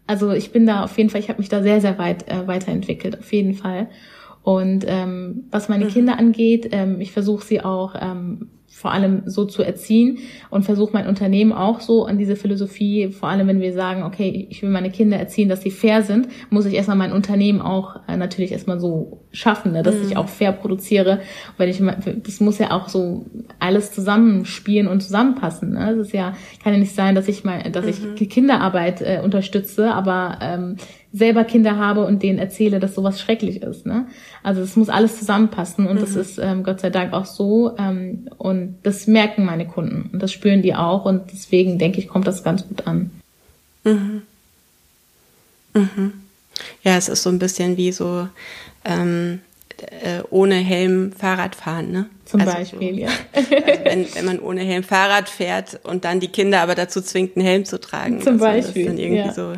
Also 0.06 0.32
ich 0.32 0.52
bin 0.52 0.66
da 0.66 0.84
auf 0.84 0.96
jeden 0.96 1.10
Fall, 1.10 1.20
ich 1.20 1.28
habe 1.28 1.38
mich 1.38 1.48
da 1.48 1.62
sehr, 1.62 1.80
sehr 1.80 1.98
weit 1.98 2.28
äh, 2.28 2.46
weiterentwickelt, 2.46 3.18
auf 3.18 3.32
jeden 3.32 3.54
Fall. 3.54 3.88
Und 4.42 4.84
ähm, 4.86 5.44
was 5.50 5.68
meine 5.68 5.86
mhm. 5.86 5.90
Kinder 5.90 6.18
angeht, 6.18 6.68
ähm, 6.72 7.00
ich 7.00 7.12
versuche 7.12 7.44
sie 7.44 7.62
auch 7.62 7.94
ähm, 8.00 8.48
vor 8.70 8.92
allem 8.92 9.22
so 9.26 9.44
zu 9.44 9.62
erziehen 9.62 10.18
und 10.50 10.62
versuche 10.62 10.92
mein 10.92 11.08
Unternehmen 11.08 11.52
auch 11.52 11.80
so 11.80 12.04
an 12.04 12.16
diese 12.18 12.36
Philosophie, 12.36 13.10
vor 13.10 13.28
allem 13.28 13.48
wenn 13.48 13.60
wir 13.60 13.72
sagen, 13.72 14.04
okay, 14.04 14.46
ich 14.50 14.62
will 14.62 14.70
meine 14.70 14.90
Kinder 14.90 15.16
erziehen, 15.16 15.48
dass 15.48 15.62
sie 15.62 15.70
fair 15.70 16.02
sind, 16.02 16.28
muss 16.50 16.66
ich 16.66 16.74
erstmal 16.74 16.96
mein 16.96 17.12
Unternehmen 17.12 17.60
auch 17.60 17.96
äh, 18.06 18.16
natürlich 18.16 18.52
erstmal 18.52 18.78
so 18.78 19.24
schaffen, 19.32 19.72
ne, 19.72 19.82
dass 19.82 19.96
mhm. 19.96 20.02
ich 20.04 20.16
auch 20.16 20.28
fair 20.28 20.52
produziere. 20.52 21.20
Weil 21.56 21.68
ich 21.70 21.82
das 22.22 22.40
muss 22.40 22.58
ja 22.58 22.70
auch 22.70 22.88
so 22.88 23.26
alles 23.58 23.92
zusammenspielen 23.92 24.86
und 24.86 25.02
zusammenpassen. 25.02 25.72
Ne? 25.72 25.96
Das 25.96 26.08
ist 26.08 26.12
ja, 26.12 26.34
kann 26.62 26.72
ja 26.72 26.78
nicht 26.78 26.94
sein, 26.94 27.14
dass 27.14 27.26
ich 27.26 27.44
mal, 27.44 27.62
dass 27.70 27.84
mhm. 27.84 28.14
ich 28.18 28.28
Kinderarbeit 28.28 29.00
äh, 29.00 29.20
unterstütze, 29.24 29.92
aber 29.92 30.38
ähm, 30.40 30.76
selber 31.12 31.44
Kinder 31.44 31.76
habe 31.76 32.04
und 32.04 32.22
denen 32.22 32.38
erzähle, 32.38 32.80
dass 32.80 32.94
sowas 32.94 33.20
schrecklich 33.20 33.62
ist. 33.62 33.86
Ne? 33.86 34.06
Also 34.42 34.60
es 34.60 34.76
muss 34.76 34.88
alles 34.88 35.18
zusammenpassen 35.18 35.86
und 35.86 35.96
mhm. 35.96 36.00
das 36.00 36.16
ist 36.16 36.38
ähm, 36.38 36.62
Gott 36.62 36.80
sei 36.80 36.90
Dank 36.90 37.12
auch 37.12 37.24
so. 37.24 37.74
Ähm, 37.78 38.28
und 38.36 38.76
das 38.82 39.06
merken 39.06 39.44
meine 39.44 39.66
Kunden 39.66 40.10
und 40.12 40.22
das 40.22 40.32
spüren 40.32 40.62
die 40.62 40.74
auch 40.74 41.06
und 41.06 41.32
deswegen 41.32 41.78
denke 41.78 41.98
ich, 41.98 42.08
kommt 42.08 42.26
das 42.26 42.44
ganz 42.44 42.66
gut 42.66 42.86
an. 42.86 43.10
Mhm. 43.84 44.22
Mhm. 45.74 46.12
Ja, 46.82 46.96
es 46.96 47.08
ist 47.08 47.22
so 47.22 47.30
ein 47.30 47.38
bisschen 47.38 47.76
wie 47.76 47.92
so 47.92 48.28
ähm, 48.84 49.40
äh, 49.78 50.22
ohne 50.30 50.56
Helm 50.56 51.12
Fahrrad 51.12 51.54
fahren, 51.54 51.92
ne? 51.92 52.06
Zum 52.24 52.40
also 52.40 52.52
Beispiel, 52.52 52.94
so, 52.94 53.00
ja. 53.00 53.08
Also 53.32 53.50
wenn, 53.50 54.14
wenn 54.14 54.24
man 54.24 54.40
ohne 54.40 54.60
Helm 54.60 54.82
Fahrrad 54.82 55.28
fährt 55.28 55.80
und 55.84 56.04
dann 56.04 56.20
die 56.20 56.28
Kinder 56.28 56.60
aber 56.60 56.74
dazu 56.74 57.00
zwingt, 57.00 57.36
einen 57.36 57.46
Helm 57.46 57.64
zu 57.64 57.80
tragen. 57.80 58.20
Zum 58.20 58.34
also 58.34 58.44
Beispiel. 58.44 58.64
Das 58.64 58.76
ist 58.76 58.86
dann 58.86 58.98
irgendwie 58.98 59.28
ja. 59.28 59.32
so 59.32 59.54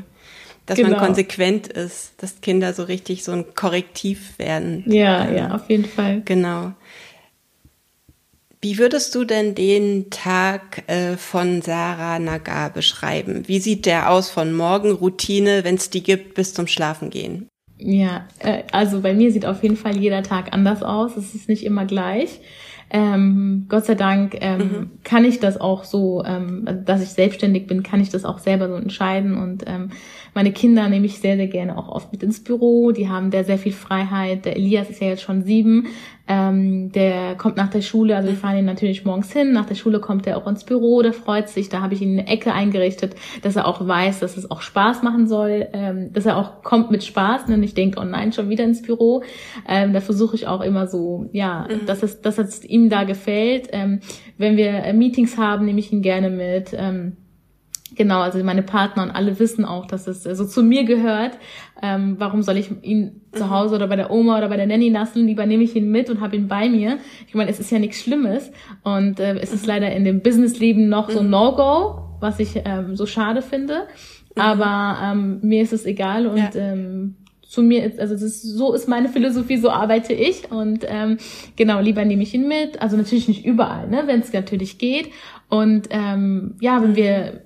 dass 0.71 0.77
genau. 0.77 0.91
man 0.91 1.01
konsequent 1.01 1.67
ist, 1.67 2.13
dass 2.19 2.41
Kinder 2.43 2.73
so 2.73 2.85
richtig 2.85 3.25
so 3.25 3.33
ein 3.33 3.57
Korrektiv 3.57 4.39
werden. 4.39 4.85
Ja, 4.87 5.27
ähm, 5.27 5.37
ja, 5.37 5.55
auf 5.57 5.69
jeden 5.69 5.85
Fall. 5.85 6.23
Genau. 6.25 6.75
Wie 8.61 8.79
würdest 8.79 9.13
du 9.17 9.25
denn 9.25 9.57
den 9.57 10.11
Tag 10.11 10.89
äh, 10.89 11.17
von 11.17 11.61
Sarah 11.61 12.21
Nagar 12.21 12.71
beschreiben? 12.71 13.49
Wie 13.49 13.59
sieht 13.59 13.85
der 13.85 14.13
aus 14.13 14.31
von 14.31 14.53
Morgenroutine, 14.53 15.65
wenn 15.65 15.75
es 15.75 15.91
die 15.91 16.05
gibt, 16.05 16.35
bis 16.35 16.55
zum 16.55 16.69
Schlafengehen? 16.69 17.49
Ja, 17.77 18.29
äh, 18.39 18.63
also 18.71 19.01
bei 19.01 19.13
mir 19.13 19.33
sieht 19.33 19.47
auf 19.47 19.65
jeden 19.65 19.77
Fall 19.77 19.97
jeder 19.97 20.23
Tag 20.23 20.53
anders 20.53 20.85
aus. 20.85 21.17
Es 21.17 21.35
ist 21.35 21.49
nicht 21.49 21.65
immer 21.65 21.85
gleich. 21.85 22.39
Ähm, 22.93 23.67
Gott 23.69 23.87
sei 23.87 23.95
Dank 23.95 24.37
ähm, 24.41 24.59
mhm. 24.59 24.91
kann 25.05 25.25
ich 25.25 25.39
das 25.39 25.61
auch 25.61 25.85
so, 25.85 26.25
ähm, 26.25 26.69
dass 26.85 27.03
ich 27.03 27.11
selbstständig 27.11 27.69
bin, 27.69 27.85
kann 27.85 28.01
ich 28.01 28.11
das 28.11 28.25
auch 28.25 28.39
selber 28.39 28.69
so 28.69 28.75
entscheiden 28.75 29.37
und 29.37 29.63
ähm, 29.67 29.91
meine 30.35 30.53
Kinder 30.53 30.89
nehme 30.89 31.07
ich 31.07 31.19
sehr, 31.19 31.37
sehr 31.37 31.49
gerne 31.49 31.77
auch 31.77 31.89
oft 31.89 32.13
mit 32.13 32.23
ins 32.23 32.43
Büro. 32.43 32.93
Die 32.93 33.09
haben 33.09 33.31
da 33.31 33.45
sehr 33.45 33.59
viel 33.59 33.73
Freiheit. 33.73 34.45
Der 34.45 34.57
Elias 34.57 34.91
ist 34.91 35.01
ja 35.01 35.09
jetzt 35.09 35.23
schon 35.23 35.43
sieben. 35.43 35.89
Ähm, 36.33 36.93
der 36.93 37.35
kommt 37.35 37.57
nach 37.57 37.71
der 37.71 37.81
Schule, 37.81 38.15
also 38.15 38.29
wir 38.29 38.37
fahren 38.37 38.59
ihn 38.59 38.65
natürlich 38.65 39.05
morgens 39.05 39.33
hin. 39.33 39.53
Nach 39.53 39.67
der 39.67 39.75
Schule 39.75 39.99
kommt 39.99 40.29
er 40.29 40.37
auch 40.37 40.47
ins 40.47 40.63
Büro, 40.63 41.03
der 41.03 41.13
freut 41.13 41.49
sich. 41.49 41.69
Da 41.71 41.81
habe 41.81 41.95
ich 41.95 42.03
ihn 42.03 42.21
eine 42.21 42.29
Ecke 42.29 42.53
eingerichtet, 42.53 43.17
dass 43.43 43.57
er 43.57 43.67
auch 43.67 43.85
weiß, 43.85 44.21
dass 44.21 44.37
es 44.37 44.49
auch 44.49 44.61
Spaß 44.61 45.03
machen 45.03 45.27
soll, 45.27 45.67
ähm, 45.73 46.13
dass 46.13 46.27
er 46.27 46.37
auch 46.37 46.63
kommt 46.63 46.93
mit 46.93 47.03
Spaß 47.03 47.49
und 47.49 47.59
nicht 47.59 47.77
denkt, 47.77 47.99
oh 47.99 48.05
nein, 48.05 48.33
schon 48.33 48.49
wieder 48.49 48.63
ins 48.63 48.83
Büro. 48.83 49.25
Ähm, 49.67 49.93
da 49.93 50.01
versuche 50.01 50.37
ich 50.37 50.47
auch 50.47 50.61
immer 50.61 50.87
so, 50.87 51.29
ja, 51.33 51.67
mhm. 51.69 51.87
dass 51.87 52.05
es, 52.05 52.21
dass 52.21 52.39
es 52.39 52.65
ihm 52.65 52.91
da 52.91 53.03
gefällt. 53.03 53.69
Ähm, 53.73 53.99
wenn 54.39 54.57
wir 54.57 54.71
äh, 54.71 54.93
Meetings 54.93 55.37
haben, 55.37 55.65
nehme 55.65 55.81
ich 55.81 55.93
ihn 55.93 56.03
gerne 56.03 56.31
mit. 56.31 56.73
Ähm, 56.79 57.17
Genau, 57.97 58.21
also 58.21 58.43
meine 58.45 58.63
Partner 58.63 59.03
und 59.03 59.11
alle 59.11 59.39
wissen 59.39 59.65
auch, 59.65 59.87
dass 59.87 60.07
es 60.07 60.23
so 60.23 60.29
also 60.29 60.45
zu 60.45 60.63
mir 60.63 60.85
gehört. 60.85 61.33
Ähm, 61.83 62.17
warum 62.19 62.43
soll 62.43 62.57
ich 62.57 62.71
ihn 62.83 63.21
zu 63.33 63.45
mhm. 63.45 63.51
Hause 63.51 63.75
oder 63.75 63.89
bei 63.89 63.97
der 63.97 64.11
Oma 64.11 64.39
oder 64.39 64.49
bei 64.49 64.57
der 64.57 64.67
Nanny 64.67 64.91
lassen? 64.91 65.27
Lieber 65.27 65.47
nehme 65.47 65.65
ich 65.65 65.75
ihn 65.75 65.91
mit 65.91 66.09
und 66.09 66.21
habe 66.21 66.37
ihn 66.37 66.47
bei 66.47 66.69
mir. 66.69 66.99
Ich 67.27 67.35
meine, 67.35 67.51
es 67.51 67.59
ist 67.59 67.71
ja 67.71 67.79
nichts 67.79 68.01
Schlimmes 68.01 68.53
und 68.85 69.19
äh, 69.19 69.39
es 69.39 69.53
ist 69.53 69.63
mhm. 69.63 69.69
leider 69.69 69.93
in 69.93 70.05
dem 70.05 70.21
Businessleben 70.21 70.89
noch 70.89 71.11
so 71.11 71.23
mhm. 71.23 71.31
No-Go, 71.31 72.17
was 72.21 72.39
ich 72.39 72.61
ähm, 72.65 72.97
so 72.97 73.07
schade 73.07 73.43
finde. 73.43 73.89
Aber 74.37 74.99
ähm, 75.03 75.41
mir 75.43 75.63
ist 75.63 75.73
es 75.73 75.85
egal 75.85 76.27
und 76.27 76.37
ja. 76.37 76.51
ähm, 76.55 77.17
zu 77.51 77.63
mir 77.63 77.85
ist, 77.85 77.99
also 77.99 78.15
das 78.15 78.23
ist, 78.23 78.43
so 78.43 78.73
ist 78.73 78.87
meine 78.89 79.09
Philosophie, 79.09 79.57
so 79.57 79.71
arbeite 79.71 80.13
ich 80.13 80.53
und 80.53 80.87
ähm, 80.89 81.19
genau, 81.57 81.81
lieber 81.81 82.05
nehme 82.05 82.23
ich 82.23 82.33
ihn 82.33 82.47
mit, 82.47 82.81
also 82.81 82.97
natürlich 82.97 83.27
nicht 83.27 83.45
überall, 83.45 83.89
ne, 83.89 84.05
wenn 84.07 84.21
es 84.21 84.33
natürlich 84.33 84.79
geht 84.79 85.11
und 85.49 85.89
ähm, 85.91 86.55
ja, 86.61 86.81
wenn 86.81 86.95
wir 86.95 87.43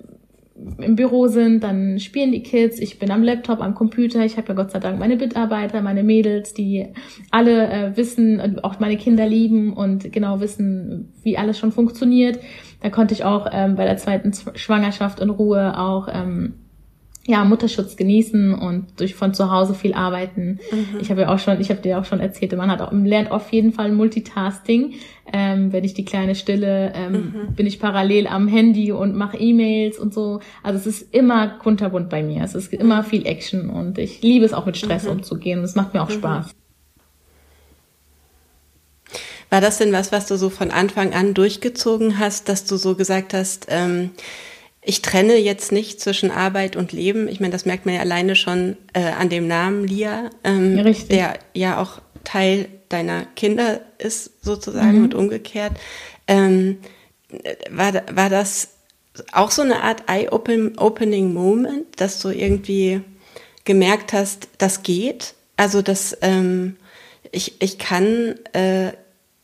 im 0.78 0.96
Büro 0.96 1.26
sind, 1.26 1.62
dann 1.62 1.98
spielen 1.98 2.32
die 2.32 2.42
Kids, 2.42 2.78
ich 2.78 2.98
bin 2.98 3.10
am 3.10 3.22
Laptop, 3.22 3.60
am 3.60 3.74
Computer, 3.74 4.24
ich 4.24 4.36
habe 4.36 4.48
ja 4.48 4.54
Gott 4.54 4.70
sei 4.70 4.78
Dank 4.78 4.98
meine 4.98 5.16
Mitarbeiter, 5.16 5.82
meine 5.82 6.02
Mädels, 6.02 6.54
die 6.54 6.86
alle 7.30 7.68
äh, 7.68 7.96
wissen, 7.96 8.58
auch 8.62 8.80
meine 8.80 8.96
Kinder 8.96 9.26
lieben 9.26 9.72
und 9.72 10.12
genau 10.12 10.40
wissen, 10.40 11.12
wie 11.22 11.36
alles 11.36 11.58
schon 11.58 11.72
funktioniert. 11.72 12.38
Da 12.80 12.90
konnte 12.90 13.14
ich 13.14 13.24
auch 13.24 13.46
ähm, 13.52 13.76
bei 13.76 13.84
der 13.84 13.96
zweiten 13.96 14.32
Schwangerschaft 14.54 15.20
in 15.20 15.30
Ruhe 15.30 15.78
auch 15.78 16.08
ähm, 16.12 16.54
ja, 17.26 17.44
Mutterschutz 17.44 17.96
genießen 17.96 18.54
und 18.54 19.00
durch 19.00 19.14
von 19.14 19.32
zu 19.32 19.50
Hause 19.50 19.74
viel 19.74 19.94
arbeiten. 19.94 20.58
Mhm. 20.70 21.00
Ich 21.00 21.10
habe 21.10 21.22
ja 21.22 21.34
auch 21.34 21.38
schon, 21.38 21.58
ich 21.60 21.70
habe 21.70 21.80
dir 21.80 21.98
auch 21.98 22.04
schon 22.04 22.20
erzählt, 22.20 22.54
man 22.56 22.70
hat 22.70 22.82
auch 22.82 22.92
lernt 22.92 23.30
auf 23.30 23.50
jeden 23.50 23.72
Fall 23.72 23.92
Multitasking. 23.92 24.94
Ähm, 25.32 25.72
wenn 25.72 25.84
ich 25.84 25.94
die 25.94 26.04
kleine 26.04 26.34
stille, 26.34 26.92
ähm, 26.94 27.12
mhm. 27.12 27.54
bin 27.54 27.66
ich 27.66 27.80
parallel 27.80 28.26
am 28.26 28.46
Handy 28.46 28.92
und 28.92 29.16
mache 29.16 29.38
E-Mails 29.38 29.98
und 29.98 30.12
so. 30.12 30.40
Also 30.62 30.78
es 30.78 30.86
ist 30.86 31.14
immer 31.14 31.48
kunterbunt 31.48 32.10
bei 32.10 32.22
mir. 32.22 32.44
Es 32.44 32.54
ist 32.54 32.72
immer 32.74 33.02
viel 33.04 33.26
Action 33.26 33.70
und 33.70 33.96
ich 33.96 34.20
liebe 34.20 34.44
es 34.44 34.52
auch 34.52 34.66
mit 34.66 34.76
Stress 34.76 35.04
mhm. 35.04 35.12
umzugehen. 35.12 35.64
Es 35.64 35.74
macht 35.74 35.94
mir 35.94 36.02
auch 36.02 36.10
mhm. 36.10 36.14
Spaß. 36.14 36.50
War 39.48 39.60
das 39.62 39.78
denn 39.78 39.92
was, 39.92 40.12
was 40.12 40.26
du 40.26 40.36
so 40.36 40.50
von 40.50 40.70
Anfang 40.70 41.14
an 41.14 41.32
durchgezogen 41.32 42.18
hast, 42.18 42.50
dass 42.50 42.66
du 42.66 42.76
so 42.76 42.96
gesagt 42.96 43.32
hast, 43.32 43.66
ähm, 43.70 44.10
ich 44.84 45.02
trenne 45.02 45.36
jetzt 45.36 45.72
nicht 45.72 46.00
zwischen 46.00 46.30
Arbeit 46.30 46.76
und 46.76 46.92
Leben. 46.92 47.26
Ich 47.28 47.40
meine, 47.40 47.52
das 47.52 47.64
merkt 47.64 47.86
man 47.86 47.94
ja 47.94 48.00
alleine 48.00 48.36
schon 48.36 48.76
äh, 48.92 49.00
an 49.00 49.30
dem 49.30 49.46
Namen 49.46 49.86
Lia, 49.86 50.30
ähm, 50.44 50.76
ja, 50.76 50.92
der 51.10 51.38
ja 51.54 51.80
auch 51.80 52.00
Teil 52.22 52.68
deiner 52.90 53.24
Kinder 53.24 53.80
ist 53.98 54.44
sozusagen 54.44 54.98
mhm. 54.98 55.04
und 55.04 55.14
umgekehrt. 55.14 55.72
Ähm, 56.28 56.78
war, 57.70 57.94
war 58.12 58.28
das 58.28 58.68
auch 59.32 59.50
so 59.50 59.62
eine 59.62 59.82
Art 59.82 60.04
Eye-Opening 60.08 61.32
Moment, 61.32 62.00
dass 62.00 62.20
du 62.20 62.30
irgendwie 62.30 63.00
gemerkt 63.64 64.12
hast, 64.12 64.48
das 64.58 64.82
geht? 64.82 65.34
Also, 65.56 65.82
dass 65.82 66.16
ähm, 66.20 66.76
ich, 67.32 67.60
ich 67.62 67.78
kann 67.78 68.34
äh, 68.52 68.92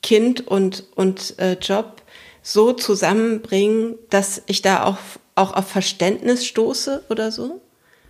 Kind 0.02 0.46
und, 0.46 0.84
und 0.94 1.38
äh, 1.38 1.54
Job 1.54 2.02
so 2.42 2.72
zusammenbringen, 2.72 3.96
dass 4.08 4.42
ich 4.46 4.62
da 4.62 4.84
auch 4.84 4.98
auch 5.40 5.54
auf 5.54 5.68
Verständnis 5.68 6.46
stoße 6.46 7.04
oder 7.10 7.30
so? 7.30 7.60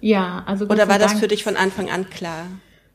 Ja, 0.01 0.43
also. 0.47 0.67
Oder 0.67 0.89
war 0.89 0.99
das 0.99 1.15
für 1.15 1.29
dich 1.29 1.45
von 1.45 1.57
Anfang 1.57 1.91
an 1.91 2.09
klar? 2.11 2.47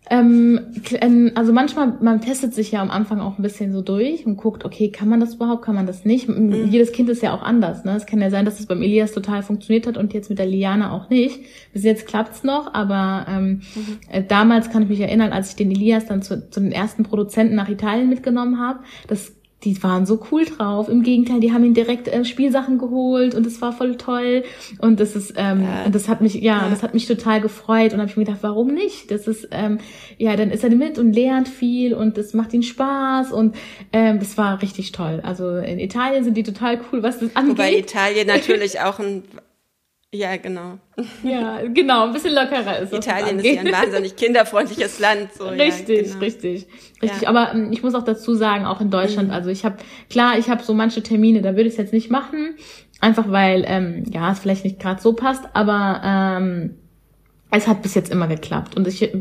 Ähm, 0.08 0.60
ähm, 1.02 1.32
also 1.34 1.52
manchmal, 1.52 1.98
man 2.00 2.22
testet 2.22 2.54
sich 2.54 2.72
ja 2.72 2.82
am 2.82 2.92
Anfang 2.92 3.20
auch 3.20 3.40
ein 3.40 3.42
bisschen 3.42 3.74
so 3.74 3.82
durch 3.82 4.26
und 4.26 4.38
guckt, 4.38 4.64
okay, 4.64 4.90
kann 4.90 5.10
man 5.10 5.20
das 5.20 5.36
überhaupt, 5.36 5.64
kann 5.64 5.74
man 5.74 5.88
das 5.88 6.06
nicht? 6.06 6.30
Mhm. 6.30 6.68
Jedes 6.70 6.92
Kind 6.92 7.10
ist 7.10 7.24
ja 7.24 7.34
auch 7.34 7.42
anders. 7.42 7.86
Ne? 7.86 7.96
Es 7.96 8.06
kann 8.06 8.22
ja 8.22 8.30
sein, 8.30 8.46
dass 8.46 8.60
es 8.60 8.68
beim 8.68 8.84
Elias 8.84 9.14
total 9.14 9.42
funktioniert 9.42 9.88
hat 9.88 9.98
und 9.98 10.14
jetzt 10.14 10.30
mit 10.30 10.38
der 10.38 10.46
Liana 10.46 10.92
auch 10.92 11.10
nicht. 11.10 11.40
Bis 11.74 11.84
jetzt 11.84 12.06
klappt's 12.06 12.44
noch, 12.44 12.74
aber 12.74 13.26
ähm, 13.28 13.62
mhm. 13.74 13.98
äh, 14.10 14.24
damals 14.24 14.70
kann 14.70 14.84
ich 14.84 14.90
mich 14.90 15.00
erinnern, 15.00 15.32
als 15.32 15.50
ich 15.50 15.56
den 15.56 15.72
Elias 15.72 16.06
dann 16.06 16.22
zu, 16.22 16.50
zu 16.52 16.60
den 16.60 16.72
ersten 16.72 17.04
Produzenten 17.04 17.56
nach 17.56 17.70
Italien 17.70 18.08
mitgenommen 18.08 18.60
habe, 18.60 18.82
das 19.08 19.34
die 19.64 19.82
waren 19.82 20.06
so 20.06 20.22
cool 20.32 20.46
drauf. 20.46 20.90
Im 20.90 21.02
Gegenteil, 21.02 21.40
die 21.40 21.52
haben 21.52 21.64
ihn 21.64 21.74
direkt 21.74 22.08
äh, 22.08 22.24
Spielsachen 22.24 22.78
geholt 22.78 23.34
und 23.34 23.48
es 23.48 23.62
war 23.62 23.74
voll 23.74 23.98
toll. 23.98 24.44
Und 24.80 25.00
das 25.00 25.16
ist, 25.16 25.34
ähm, 25.38 25.62
ja. 25.62 25.90
das 25.90 26.08
hat 26.08 26.22
mich, 26.22 26.36
ja, 26.36 26.64
ja, 26.64 26.70
das 26.70 26.84
hat 26.84 26.94
mich 26.94 27.08
total 27.08 27.42
gefreut. 27.42 27.94
Und 27.94 28.00
habe 28.00 28.10
ich 28.10 28.18
mir 28.18 28.26
gedacht, 28.26 28.44
warum 28.44 28.68
nicht? 28.68 29.10
Das 29.10 29.28
ist, 29.28 29.48
ähm, 29.52 29.80
ja, 30.18 30.36
dann 30.36 30.52
ist 30.52 30.64
er 30.64 30.70
mit 30.70 31.00
und 31.00 31.14
lernt 31.14 31.48
viel 31.48 31.94
und 31.94 32.18
das 32.18 32.34
macht 32.34 32.54
ihm 32.54 32.62
Spaß 32.62 33.32
und 33.32 33.56
ähm, 33.92 34.20
das 34.20 34.38
war 34.38 34.62
richtig 34.62 34.92
toll. 34.92 35.22
Also 35.24 35.58
in 35.58 35.80
Italien 35.80 36.24
sind 36.24 36.36
die 36.38 36.44
total 36.44 36.80
cool, 36.92 37.02
was 37.02 37.20
das 37.20 37.36
angeht. 37.36 37.58
Wobei 37.58 37.78
Italien 37.78 38.28
natürlich 38.28 38.80
auch 38.82 39.00
ein 39.00 39.24
ja, 40.16 40.38
genau. 40.38 40.80
Ja, 41.24 41.62
genau, 41.74 42.06
ein 42.06 42.14
bisschen 42.14 42.34
lockerer 42.34 42.80
ist 42.80 42.94
Italien 42.94 43.40
ist 43.40 43.46
ja 43.46 43.62
ein 43.62 43.72
wahnsinnig 43.72 44.16
kinderfreundliches 44.16 45.00
Land. 45.00 45.34
So, 45.34 45.48
richtig, 45.48 45.90
ja, 45.90 46.04
genau. 46.04 46.20
richtig, 46.20 46.68
richtig. 47.02 47.22
Ja. 47.22 47.30
Aber 47.30 47.54
ähm, 47.54 47.72
ich 47.72 47.84
muss 47.84 47.96
auch 47.96 48.04
dazu 48.04 48.34
sagen, 48.36 48.66
auch 48.66 48.82
in 48.82 48.90
Deutschland, 48.90 49.30
mhm. 49.30 49.34
also 49.34 49.50
ich 49.50 49.66
habe, 49.66 49.78
klar, 50.10 50.38
ich 50.38 50.50
habe 50.50 50.64
so 50.64 50.74
manche 50.74 51.04
Termine, 51.04 51.42
da 51.42 51.52
würde 51.52 51.64
ich 51.64 51.74
es 51.74 51.78
jetzt 51.78 51.94
nicht 51.94 52.10
machen, 52.10 52.56
einfach 53.02 53.30
weil, 53.30 53.66
ähm, 53.68 54.06
ja, 54.12 54.32
es 54.32 54.40
vielleicht 54.40 54.64
nicht 54.64 54.80
gerade 54.80 55.02
so 55.02 55.14
passt, 55.14 55.44
aber 55.54 56.02
ähm, 56.04 56.76
es 57.52 57.68
hat 57.68 57.82
bis 57.82 57.94
jetzt 57.96 58.12
immer 58.12 58.28
geklappt. 58.28 58.76
Und 58.76 58.88
ich, 58.88 59.12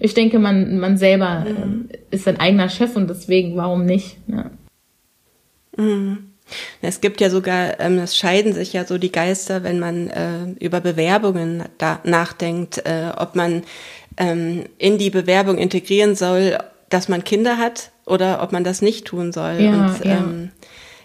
ich 0.00 0.14
denke, 0.14 0.38
man, 0.38 0.78
man 0.78 0.96
selber 0.96 1.40
mhm. 1.40 1.46
ähm, 1.46 1.88
ist 2.10 2.24
sein 2.24 2.38
eigener 2.38 2.68
Chef 2.68 2.96
und 2.96 3.08
deswegen, 3.08 3.56
warum 3.56 3.84
nicht? 3.84 4.18
Ja. 4.26 4.50
Mhm. 5.76 6.29
Es 6.82 7.00
gibt 7.00 7.20
ja 7.20 7.30
sogar, 7.30 7.80
ähm, 7.80 7.98
es 7.98 8.16
scheiden 8.16 8.52
sich 8.52 8.72
ja 8.72 8.84
so 8.84 8.98
die 8.98 9.12
Geister, 9.12 9.62
wenn 9.62 9.78
man 9.78 10.08
äh, 10.08 10.44
über 10.58 10.80
Bewerbungen 10.80 11.64
da 11.78 12.00
nachdenkt, 12.04 12.78
äh, 12.86 13.12
ob 13.16 13.36
man 13.36 13.62
ähm, 14.16 14.64
in 14.78 14.98
die 14.98 15.10
Bewerbung 15.10 15.58
integrieren 15.58 16.14
soll, 16.14 16.58
dass 16.88 17.08
man 17.08 17.24
Kinder 17.24 17.58
hat 17.58 17.90
oder 18.04 18.42
ob 18.42 18.52
man 18.52 18.64
das 18.64 18.82
nicht 18.82 19.06
tun 19.06 19.32
soll. 19.32 19.60
Ja, 19.60 19.70
Und 19.70 20.04
ja. 20.04 20.18
Ähm, 20.18 20.50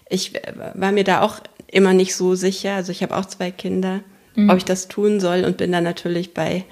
ich 0.10 0.34
war 0.73 0.91
mir 0.91 1.03
da 1.03 1.21
auch 1.21 1.39
immer 1.67 1.93
nicht 1.93 2.15
so 2.15 2.36
sicher. 2.36 2.73
Also 2.73 2.91
ich 2.91 3.01
habe 3.03 3.15
auch 3.15 3.25
zwei 3.25 3.51
Kinder, 3.51 4.01
mhm. 4.36 4.49
ob 4.49 4.58
ich 4.58 4.65
das 4.65 4.88
tun 4.88 5.19
soll 5.19 5.45
und 5.45 5.58
bin 5.58 5.71
dann 5.71 5.84
natürlich 5.84 6.34
bei 6.34 6.63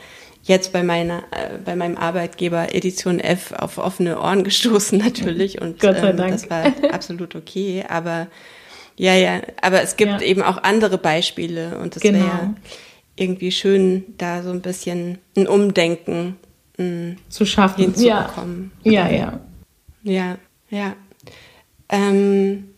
jetzt 0.44 0.74
bei 0.74 0.84
meiner 0.84 1.20
äh, 1.32 1.58
bei 1.64 1.76
meinem 1.76 1.98
Arbeitgeber 1.98 2.76
Edition 2.76 3.20
F 3.20 3.54
auf 3.54 3.78
offene 3.78 4.20
Ohren 4.20 4.44
gestoßen 4.46 5.00
natürlich 5.00 5.62
und 5.62 5.80
Gott 5.80 5.98
sei 5.98 6.10
ähm, 6.10 6.18
Dank. 6.18 6.32
das 6.32 6.50
war 6.50 6.66
absolut 6.92 7.36
okay, 7.36 7.86
aber 7.88 8.28
ja, 8.96 9.16
ja, 9.16 9.42
aber 9.62 9.82
es 9.82 9.96
gibt 9.96 10.12
ja. 10.12 10.22
eben 10.22 10.42
auch 10.42 10.62
andere 10.64 10.98
Beispiele 10.98 11.78
und 11.80 11.96
es 11.96 12.02
genau. 12.02 12.20
wäre 12.20 12.56
irgendwie 13.16 13.52
schön, 13.52 14.06
da 14.18 14.44
so 14.44 14.50
ein 14.50 14.62
bisschen 14.62 15.20
ein 15.38 15.48
Umdenken 15.48 16.38
mh, 16.78 16.86
mm, 16.86 17.18
zu 17.30 17.46
schaffen, 17.46 17.82
hinzubekommen. 17.82 18.72
Ja, 18.84 19.10
ja. 19.10 19.40
Ja, 20.04 20.38
ja. 20.70 20.96
Ähm, 21.90 22.70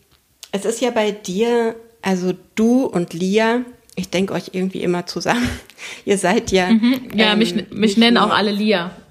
es 0.52 0.64
ist 0.64 0.80
ja 0.80 0.90
bei 0.90 1.10
dir, 1.10 1.76
also 2.02 2.32
du 2.54 2.84
und 2.84 3.14
Lia, 3.14 3.62
ich 3.96 4.10
denke 4.10 4.34
euch 4.34 4.50
irgendwie 4.52 4.82
immer 4.82 5.06
zusammen. 5.06 5.48
Ihr 6.04 6.18
seid 6.18 6.52
ja. 6.52 6.70
Mhm. 6.70 7.08
Ja, 7.14 7.32
ähm, 7.32 7.38
mich, 7.38 7.70
mich 7.70 7.96
nennen 7.96 8.18
auch 8.18 8.30
alle 8.30 8.52
Lia. 8.52 8.94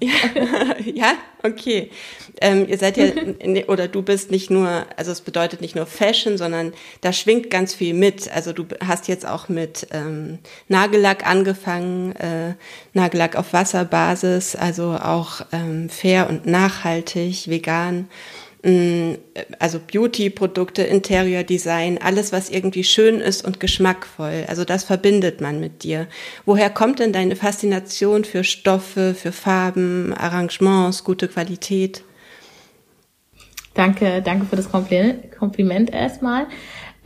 ja, 0.94 1.14
okay. 1.42 1.90
Ähm, 2.40 2.68
ihr 2.68 2.76
seid 2.76 2.98
ja, 2.98 3.06
oder 3.68 3.88
du 3.88 4.02
bist 4.02 4.30
nicht 4.30 4.50
nur, 4.50 4.86
also 4.96 5.10
es 5.10 5.22
bedeutet 5.22 5.60
nicht 5.60 5.74
nur 5.74 5.86
Fashion, 5.86 6.36
sondern 6.36 6.72
da 7.00 7.12
schwingt 7.12 7.50
ganz 7.50 7.74
viel 7.74 7.94
mit. 7.94 8.30
Also 8.30 8.52
du 8.52 8.66
hast 8.84 9.08
jetzt 9.08 9.26
auch 9.26 9.48
mit 9.48 9.88
ähm, 9.92 10.38
Nagellack 10.68 11.26
angefangen, 11.26 12.14
äh, 12.16 12.54
Nagellack 12.92 13.36
auf 13.36 13.52
Wasserbasis, 13.52 14.54
also 14.54 14.98
auch 15.02 15.40
ähm, 15.52 15.88
fair 15.88 16.28
und 16.28 16.46
nachhaltig, 16.46 17.48
vegan. 17.48 18.08
Mm, 18.62 19.14
also 19.58 19.78
Beauty-Produkte, 19.78 20.82
Interior-Design, 20.82 21.98
alles, 21.98 22.32
was 22.32 22.50
irgendwie 22.50 22.84
schön 22.84 23.20
ist 23.20 23.44
und 23.44 23.60
geschmackvoll. 23.60 24.44
Also 24.48 24.64
das 24.64 24.84
verbindet 24.84 25.40
man 25.40 25.60
mit 25.60 25.82
dir. 25.82 26.06
Woher 26.44 26.70
kommt 26.70 26.98
denn 26.98 27.12
deine 27.12 27.36
Faszination 27.36 28.24
für 28.24 28.44
Stoffe, 28.44 29.14
für 29.14 29.32
Farben, 29.32 30.12
Arrangements, 30.14 31.04
gute 31.04 31.28
Qualität? 31.28 32.02
Danke, 33.74 34.22
danke 34.22 34.46
für 34.46 34.56
das 34.56 34.70
Kompliment 34.70 35.92
erstmal. 35.92 36.46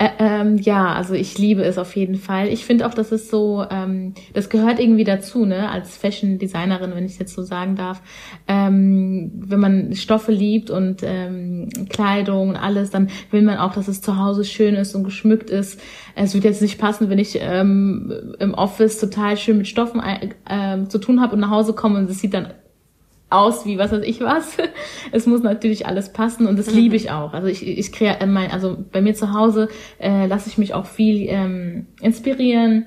Äh, 0.00 0.08
ähm, 0.18 0.56
ja, 0.56 0.94
also 0.94 1.12
ich 1.12 1.36
liebe 1.36 1.62
es 1.62 1.76
auf 1.76 1.94
jeden 1.94 2.14
Fall. 2.14 2.48
Ich 2.48 2.64
finde 2.64 2.86
auch, 2.86 2.94
dass 2.94 3.12
es 3.12 3.28
so, 3.28 3.66
ähm, 3.70 4.14
das 4.32 4.48
gehört 4.48 4.80
irgendwie 4.80 5.04
dazu, 5.04 5.44
ne, 5.44 5.68
als 5.68 5.98
Fashion 5.98 6.38
Designerin, 6.38 6.94
wenn 6.94 7.04
ich 7.04 7.18
jetzt 7.18 7.34
so 7.34 7.42
sagen 7.42 7.76
darf. 7.76 8.00
Ähm, 8.48 9.30
wenn 9.34 9.60
man 9.60 9.94
Stoffe 9.94 10.32
liebt 10.32 10.70
und 10.70 11.02
ähm, 11.02 11.68
Kleidung 11.90 12.48
und 12.48 12.56
alles, 12.56 12.88
dann 12.88 13.10
will 13.30 13.42
man 13.42 13.58
auch, 13.58 13.74
dass 13.74 13.88
es 13.88 14.00
zu 14.00 14.16
Hause 14.16 14.44
schön 14.44 14.74
ist 14.74 14.94
und 14.94 15.04
geschmückt 15.04 15.50
ist. 15.50 15.78
Es 16.14 16.32
wird 16.32 16.44
jetzt 16.44 16.62
nicht 16.62 16.78
passen, 16.78 17.10
wenn 17.10 17.18
ich 17.18 17.38
ähm, 17.38 18.34
im 18.38 18.54
Office 18.54 18.98
total 19.00 19.36
schön 19.36 19.58
mit 19.58 19.68
Stoffen 19.68 20.00
äh, 20.00 20.88
zu 20.88 20.96
tun 20.98 21.20
habe 21.20 21.34
und 21.34 21.40
nach 21.40 21.50
Hause 21.50 21.74
komme 21.74 21.98
und 21.98 22.08
es 22.08 22.20
sieht 22.20 22.32
dann 22.32 22.54
aus 23.30 23.64
wie 23.64 23.78
was 23.78 23.92
weiß 23.92 24.02
ich 24.04 24.20
was. 24.20 24.56
Es 25.12 25.26
muss 25.26 25.42
natürlich 25.42 25.86
alles 25.86 26.12
passen 26.12 26.46
und 26.46 26.58
das 26.58 26.70
mhm. 26.70 26.78
liebe 26.78 26.96
ich 26.96 27.10
auch. 27.10 27.32
Also 27.32 27.48
ich, 27.48 27.66
ich 27.66 27.92
kreiere 27.92 28.20
äh, 28.20 28.26
mein, 28.26 28.50
also 28.50 28.76
bei 28.92 29.00
mir 29.00 29.14
zu 29.14 29.32
Hause 29.32 29.68
äh, 29.98 30.26
lasse 30.26 30.48
ich 30.48 30.58
mich 30.58 30.74
auch 30.74 30.86
viel 30.86 31.26
ähm, 31.28 31.86
inspirieren 32.00 32.86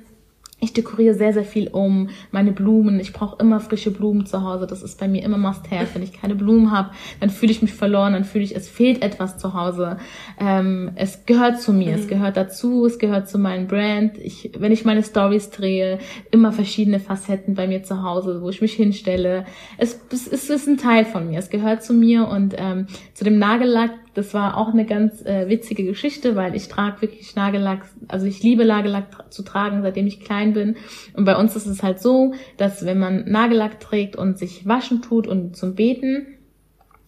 ich 0.63 0.73
dekoriere 0.73 1.13
sehr, 1.13 1.33
sehr 1.33 1.43
viel 1.43 1.67
um. 1.67 2.09
Meine 2.31 2.51
Blumen, 2.51 2.99
ich 2.99 3.13
brauche 3.13 3.37
immer 3.39 3.59
frische 3.59 3.91
Blumen 3.91 4.25
zu 4.25 4.43
Hause. 4.43 4.65
Das 4.65 4.81
ist 4.81 4.99
bei 4.99 5.07
mir 5.07 5.23
immer 5.23 5.37
Must-Have. 5.37 5.93
Wenn 5.93 6.03
ich 6.03 6.13
keine 6.13 6.35
Blumen 6.35 6.71
habe, 6.71 6.91
dann 7.19 7.29
fühle 7.29 7.51
ich 7.51 7.61
mich 7.61 7.73
verloren, 7.73 8.13
dann 8.13 8.23
fühle 8.23 8.43
ich, 8.43 8.55
es 8.55 8.69
fehlt 8.69 9.01
etwas 9.01 9.37
zu 9.37 9.53
Hause. 9.53 9.97
Ähm, 10.39 10.91
es 10.95 11.25
gehört 11.25 11.61
zu 11.61 11.73
mir, 11.73 11.89
mhm. 11.91 11.99
es 11.99 12.07
gehört 12.07 12.37
dazu, 12.37 12.85
es 12.85 12.97
gehört 12.97 13.29
zu 13.29 13.37
meinem 13.37 13.67
Brand. 13.67 14.17
Ich, 14.17 14.51
wenn 14.57 14.71
ich 14.71 14.85
meine 14.85 15.03
Stories 15.03 15.49
drehe, 15.49 15.99
immer 16.31 16.51
verschiedene 16.51 16.99
Facetten 16.99 17.55
bei 17.55 17.67
mir 17.67 17.83
zu 17.83 18.03
Hause, 18.03 18.41
wo 18.41 18.49
ich 18.49 18.61
mich 18.61 18.73
hinstelle. 18.73 19.45
Es, 19.77 19.99
es, 20.11 20.27
es 20.27 20.49
ist 20.49 20.67
ein 20.67 20.77
Teil 20.77 21.05
von 21.05 21.29
mir, 21.29 21.39
es 21.39 21.49
gehört 21.49 21.83
zu 21.83 21.93
mir 21.93 22.27
und 22.27 22.55
ähm, 22.57 22.87
zu 23.13 23.23
dem 23.23 23.37
Nagellack 23.37 23.91
das 24.13 24.33
war 24.33 24.57
auch 24.57 24.69
eine 24.69 24.85
ganz 24.85 25.25
äh, 25.25 25.49
witzige 25.49 25.83
Geschichte, 25.83 26.35
weil 26.35 26.55
ich 26.55 26.67
trage 26.67 27.01
wirklich 27.01 27.35
Nagellack, 27.35 27.85
also 28.07 28.25
ich 28.25 28.43
liebe 28.43 28.65
Nagellack 28.65 29.31
zu 29.31 29.43
tragen, 29.43 29.81
seitdem 29.81 30.07
ich 30.07 30.19
klein 30.19 30.53
bin. 30.53 30.75
Und 31.13 31.25
bei 31.25 31.35
uns 31.35 31.55
ist 31.55 31.65
es 31.65 31.81
halt 31.83 31.99
so, 31.99 32.33
dass 32.57 32.85
wenn 32.85 32.99
man 32.99 33.29
Nagellack 33.29 33.79
trägt 33.79 34.15
und 34.15 34.37
sich 34.37 34.67
waschen 34.67 35.01
tut 35.01 35.27
und 35.27 35.55
zum 35.55 35.75
Beten, 35.75 36.27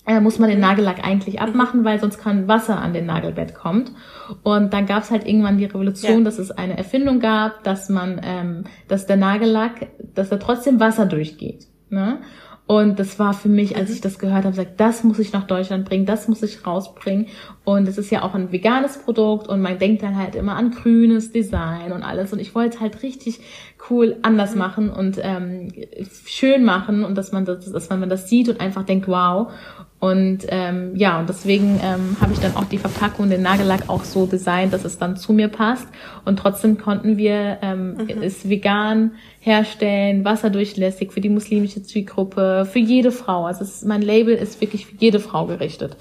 äh, 0.08 0.20
muss 0.20 0.40
man 0.40 0.50
den 0.50 0.60
Nagellack 0.60 1.06
eigentlich 1.06 1.42
abmachen, 1.42 1.84
weil 1.84 2.00
sonst 2.00 2.20
kann 2.20 2.48
Wasser 2.48 2.80
an 2.80 2.94
den 2.94 3.06
Nagelbett 3.06 3.56
kommt. 3.56 3.92
Und 4.44 4.74
dann 4.74 4.86
gab 4.86 5.04
es 5.04 5.12
halt 5.12 5.28
irgendwann 5.28 5.58
die 5.58 5.66
Revolution, 5.66 6.20
ja. 6.20 6.24
dass 6.24 6.40
es 6.40 6.52
eine 6.52 6.78
Erfindung 6.78 7.20
gab, 7.20 7.64
dass 7.64 7.90
man, 7.90 8.22
ähm, 8.24 8.64
dass 8.88 9.08
der 9.08 9.18
Nagellack, 9.18 9.88
dass 10.14 10.30
da 10.30 10.38
trotzdem 10.38 10.80
Wasser 10.80 11.06
durchgeht. 11.06 11.68
Ne? 11.90 12.20
Und 12.68 12.98
das 12.98 13.20
war 13.20 13.34
für 13.34 13.50
mich, 13.50 13.76
als 13.76 13.90
mhm. 13.90 13.96
ich 13.96 14.02
das 14.02 14.18
gehört 14.18 14.44
habe, 14.44 14.50
gesagt, 14.50 14.80
das 14.80 15.04
muss 15.04 15.20
ich 15.20 15.32
nach 15.34 15.46
Deutschland 15.46 15.86
bringen, 15.86 16.06
das 16.08 16.28
muss 16.28 16.42
ich 16.42 16.66
rausbringen. 16.66 17.28
Und 17.64 17.88
es 17.88 17.98
ist 17.98 18.10
ja 18.10 18.24
auch 18.24 18.34
ein 18.34 18.52
veganes 18.52 18.98
Produkt 18.98 19.48
und 19.48 19.62
man 19.62 19.78
denkt 19.78 20.02
dann 20.02 20.18
halt 20.18 20.34
immer 20.34 20.56
an 20.56 20.72
grünes 20.72 21.32
Design 21.32 21.92
und 21.92 22.02
alles. 22.02 22.34
Und 22.34 22.40
ich 22.40 22.56
wollte 22.56 22.80
halt 22.80 23.04
richtig 23.04 23.40
cool 23.90 24.18
anders 24.24 24.54
mhm. 24.54 24.60
machen 24.60 24.90
und 24.90 25.20
ähm, 25.22 25.72
schön 26.26 26.66
machen 26.66 27.06
und 27.06 27.16
dass 27.16 27.32
man 27.32 27.46
das, 27.46 27.72
dass 27.72 27.90
man 27.90 28.10
das 28.10 28.30
sieht 28.30 28.50
und 28.50 28.60
einfach 28.60 28.84
denkt, 28.84 29.08
wow. 29.08 29.52
Und 30.06 30.46
ähm, 30.50 30.96
ja, 30.96 31.20
und 31.20 31.30
deswegen 31.30 31.80
ähm, 31.82 32.16
habe 32.22 32.32
ich 32.32 32.40
dann 32.40 32.56
auch 32.56 32.66
die 32.66 32.78
Verpackung, 32.78 33.28
den 33.28 33.42
Nagellack 33.42 33.90
auch 33.90 34.04
so 34.04 34.28
designt, 34.28 34.72
dass 34.72 34.86
es 34.86 35.00
dann 35.00 35.18
zu 35.18 35.34
mir 35.34 35.48
passt. 35.48 35.88
Und 36.26 36.38
trotzdem 36.38 36.78
konnten 36.78 37.18
wir 37.18 37.58
ähm, 37.64 37.96
mhm. 37.96 38.22
es 38.22 38.48
vegan 38.48 39.14
herstellen, 39.40 40.24
wasserdurchlässig 40.24 41.12
für 41.12 41.22
die 41.22 41.30
muslimische 41.30 41.82
Zielgruppe, 41.82 42.68
für 42.72 42.78
jede 42.78 43.12
Frau. 43.12 43.46
Also 43.46 43.64
es, 43.64 43.84
mein 43.84 44.04
Label 44.04 44.36
ist 44.36 44.62
wirklich 44.62 44.86
für 44.86 44.96
jede 45.00 45.20
Frau 45.20 45.48
gerichtet. 45.48 45.98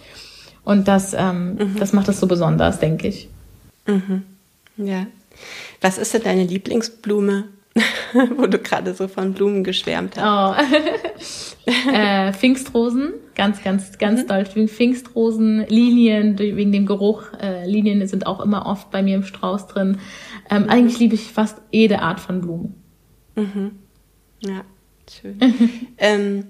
Und 0.64 0.86
das, 0.86 1.14
ähm, 1.16 1.54
mhm. 1.54 1.76
das 1.78 1.94
macht 1.94 2.08
es 2.10 2.20
so 2.20 2.26
besonders, 2.26 2.80
denke 2.80 3.08
ich. 3.08 3.30
Mhm. 3.86 4.22
Ja. 4.76 5.06
Was 5.80 5.96
ist 5.96 6.12
denn 6.12 6.24
deine 6.24 6.44
Lieblingsblume? 6.44 7.44
wo 8.36 8.46
du 8.46 8.58
gerade 8.58 8.94
so 8.94 9.08
von 9.08 9.32
Blumen 9.32 9.64
geschwärmt 9.64 10.14
hast. 10.16 11.56
Oh. 11.66 11.70
äh, 11.92 12.32
Pfingstrosen, 12.32 13.14
ganz, 13.34 13.62
ganz, 13.62 13.98
ganz 13.98 14.22
mhm. 14.22 14.28
doll. 14.28 14.44
Pfingstrosen, 14.44 15.66
Linien, 15.68 16.38
wegen 16.38 16.72
dem 16.72 16.86
Geruch. 16.86 17.32
Äh, 17.40 17.68
Linien 17.68 18.06
sind 18.06 18.26
auch 18.26 18.40
immer 18.40 18.66
oft 18.66 18.90
bei 18.90 19.02
mir 19.02 19.16
im 19.16 19.24
Strauß 19.24 19.66
drin. 19.68 19.98
Ähm, 20.50 20.64
mhm. 20.64 20.68
Eigentlich 20.68 20.98
liebe 20.98 21.14
ich 21.14 21.32
fast 21.32 21.60
jede 21.70 22.00
Art 22.00 22.20
von 22.20 22.40
Blumen. 22.40 22.74
Mhm. 23.36 23.72
Ja, 24.40 24.64
schön. 25.10 25.38
ähm, 25.98 26.44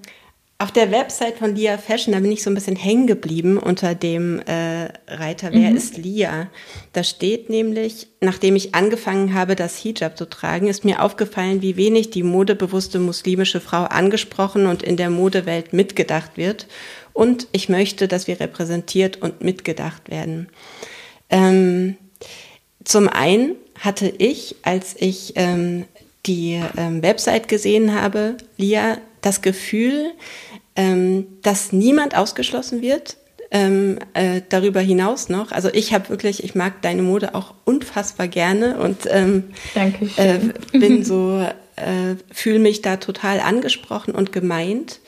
auf 0.64 0.72
der 0.72 0.90
Website 0.90 1.36
von 1.36 1.54
Lia 1.54 1.76
Fashion, 1.76 2.14
da 2.14 2.20
bin 2.20 2.32
ich 2.32 2.42
so 2.42 2.48
ein 2.48 2.54
bisschen 2.54 2.74
hängen 2.74 3.06
geblieben 3.06 3.58
unter 3.58 3.94
dem 3.94 4.40
äh, 4.46 4.88
Reiter 5.06 5.52
Wer 5.52 5.70
mhm. 5.70 5.76
ist 5.76 5.98
Lia? 5.98 6.48
Da 6.94 7.04
steht 7.04 7.50
nämlich, 7.50 8.06
nachdem 8.22 8.56
ich 8.56 8.74
angefangen 8.74 9.34
habe, 9.34 9.56
das 9.56 9.76
Hijab 9.76 10.16
zu 10.16 10.24
tragen, 10.24 10.66
ist 10.68 10.86
mir 10.86 11.02
aufgefallen, 11.02 11.60
wie 11.60 11.76
wenig 11.76 12.08
die 12.08 12.22
modebewusste 12.22 12.98
muslimische 12.98 13.60
Frau 13.60 13.82
angesprochen 13.82 14.64
und 14.64 14.82
in 14.82 14.96
der 14.96 15.10
Modewelt 15.10 15.74
mitgedacht 15.74 16.38
wird. 16.38 16.66
Und 17.12 17.46
ich 17.52 17.68
möchte, 17.68 18.08
dass 18.08 18.26
wir 18.26 18.40
repräsentiert 18.40 19.20
und 19.20 19.44
mitgedacht 19.44 20.10
werden. 20.10 20.48
Ähm, 21.28 21.98
zum 22.84 23.10
einen 23.10 23.56
hatte 23.78 24.10
ich, 24.16 24.56
als 24.62 24.96
ich 24.98 25.34
ähm, 25.36 25.84
die 26.24 26.58
ähm, 26.78 27.02
Website 27.02 27.48
gesehen 27.48 27.94
habe, 27.94 28.38
Lia, 28.56 28.96
das 29.24 29.40
Gefühl, 29.42 30.12
ähm, 30.76 31.26
dass 31.42 31.72
niemand 31.72 32.16
ausgeschlossen 32.16 32.82
wird. 32.82 33.16
Ähm, 33.50 33.98
äh, 34.14 34.40
darüber 34.48 34.80
hinaus 34.80 35.28
noch. 35.28 35.52
Also 35.52 35.68
ich 35.72 35.94
habe 35.94 36.08
wirklich, 36.08 36.42
ich 36.42 36.56
mag 36.56 36.82
deine 36.82 37.02
Mode 37.02 37.36
auch 37.36 37.54
unfassbar 37.64 38.26
gerne 38.26 38.78
und 38.78 39.06
ähm, 39.08 39.44
äh, 40.16 40.38
bin 40.72 41.04
so, 41.04 41.40
äh, 41.76 42.16
fühle 42.32 42.58
mich 42.58 42.82
da 42.82 42.96
total 42.96 43.38
angesprochen 43.38 44.12
und 44.12 44.32
gemeint. 44.32 44.98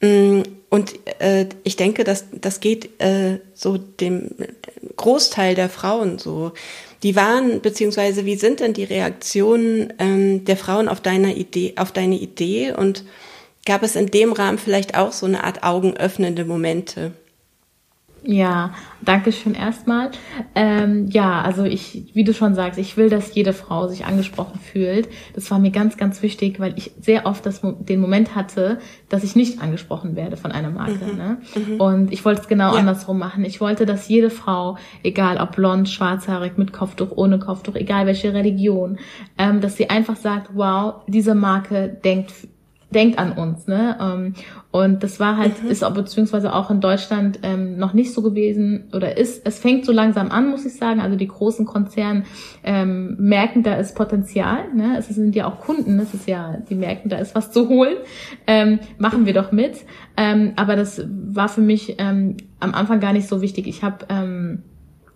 Mm, 0.00 0.40
und 0.70 0.94
äh, 1.20 1.46
ich 1.62 1.76
denke, 1.76 2.02
dass 2.02 2.24
das 2.32 2.58
geht 2.58 3.00
äh, 3.00 3.38
so 3.52 3.78
dem 3.78 4.30
Großteil 4.96 5.54
der 5.54 5.68
Frauen 5.68 6.18
so. 6.18 6.52
Die 7.04 7.14
waren, 7.14 7.60
beziehungsweise 7.60 8.24
wie 8.24 8.34
sind 8.34 8.58
denn 8.58 8.72
die 8.72 8.82
Reaktionen 8.82 9.92
ähm, 10.00 10.44
der 10.46 10.56
Frauen 10.56 10.88
auf 10.88 11.00
deine 11.00 11.36
Idee, 11.36 11.74
auf 11.76 11.92
deine 11.92 12.16
Idee 12.16 12.72
und 12.72 13.04
Gab 13.66 13.82
es 13.82 13.96
in 13.96 14.06
dem 14.06 14.32
Rahmen 14.32 14.58
vielleicht 14.58 14.96
auch 14.96 15.12
so 15.12 15.26
eine 15.26 15.44
Art 15.44 15.62
augenöffnende 15.62 16.44
Momente? 16.44 17.12
Ja, 18.26 18.72
danke 19.02 19.32
schön 19.32 19.54
erstmal. 19.54 20.10
Ähm, 20.54 21.08
ja, 21.10 21.42
also 21.42 21.64
ich, 21.64 22.10
wie 22.14 22.24
du 22.24 22.32
schon 22.32 22.54
sagst, 22.54 22.78
ich 22.78 22.96
will, 22.96 23.10
dass 23.10 23.34
jede 23.34 23.52
Frau 23.52 23.86
sich 23.86 24.06
angesprochen 24.06 24.58
fühlt. 24.60 25.08
Das 25.34 25.50
war 25.50 25.58
mir 25.58 25.70
ganz, 25.70 25.98
ganz 25.98 26.22
wichtig, 26.22 26.58
weil 26.58 26.72
ich 26.76 26.92
sehr 27.00 27.26
oft 27.26 27.44
das, 27.44 27.60
den 27.62 28.00
Moment 28.00 28.34
hatte, 28.34 28.78
dass 29.10 29.24
ich 29.24 29.36
nicht 29.36 29.60
angesprochen 29.60 30.16
werde 30.16 30.38
von 30.38 30.52
einer 30.52 30.70
Marke. 30.70 31.04
Mhm. 31.04 31.16
Ne? 31.16 31.38
Mhm. 31.54 31.80
Und 31.80 32.12
ich 32.12 32.24
wollte 32.24 32.40
es 32.40 32.48
genau 32.48 32.72
ja. 32.72 32.80
andersrum 32.80 33.18
machen. 33.18 33.44
Ich 33.44 33.60
wollte, 33.60 33.84
dass 33.84 34.08
jede 34.08 34.30
Frau, 34.30 34.78
egal 35.02 35.36
ob 35.36 35.56
blond, 35.56 35.90
schwarzhaarig, 35.90 36.56
mit 36.56 36.72
Kopftuch, 36.72 37.10
ohne 37.14 37.38
Kopftuch, 37.38 37.74
egal 37.74 38.06
welche 38.06 38.32
Religion, 38.32 38.98
ähm, 39.36 39.60
dass 39.60 39.76
sie 39.76 39.90
einfach 39.90 40.16
sagt, 40.16 40.50
wow, 40.54 41.02
diese 41.08 41.34
Marke 41.34 41.88
denkt 42.02 42.32
denkt 42.94 43.18
an 43.18 43.32
uns, 43.32 43.66
ne? 43.66 43.96
Ähm, 44.00 44.34
und 44.70 45.02
das 45.02 45.20
war 45.20 45.36
halt, 45.36 45.62
mhm. 45.62 45.70
ist 45.70 45.84
auch 45.84 45.94
beziehungsweise 45.94 46.54
auch 46.54 46.70
in 46.70 46.80
Deutschland 46.80 47.40
ähm, 47.42 47.76
noch 47.76 47.92
nicht 47.92 48.12
so 48.12 48.22
gewesen 48.22 48.88
oder 48.92 49.16
ist, 49.16 49.46
es 49.46 49.58
fängt 49.58 49.84
so 49.84 49.92
langsam 49.92 50.30
an, 50.30 50.50
muss 50.50 50.64
ich 50.64 50.74
sagen. 50.74 51.00
Also 51.00 51.16
die 51.16 51.28
großen 51.28 51.66
Konzerne 51.66 52.24
ähm, 52.62 53.16
merken, 53.18 53.62
da 53.62 53.74
ist 53.74 53.94
Potenzial, 53.94 54.72
ne? 54.74 54.96
Es 54.98 55.08
sind 55.08 55.34
ja 55.34 55.46
auch 55.46 55.60
Kunden, 55.60 55.98
es 55.98 56.14
ist 56.14 56.28
ja, 56.28 56.58
die 56.68 56.74
merken, 56.74 57.08
da 57.08 57.18
ist 57.18 57.34
was 57.34 57.50
zu 57.50 57.68
holen. 57.68 57.96
Ähm, 58.46 58.80
machen 58.98 59.26
wir 59.26 59.34
doch 59.34 59.52
mit. 59.52 59.84
Ähm, 60.16 60.52
aber 60.56 60.76
das 60.76 61.04
war 61.08 61.48
für 61.48 61.60
mich 61.60 61.96
ähm, 61.98 62.36
am 62.60 62.74
Anfang 62.74 63.00
gar 63.00 63.12
nicht 63.12 63.28
so 63.28 63.42
wichtig. 63.42 63.66
Ich 63.66 63.82
habe 63.82 64.06
ähm, 64.08 64.62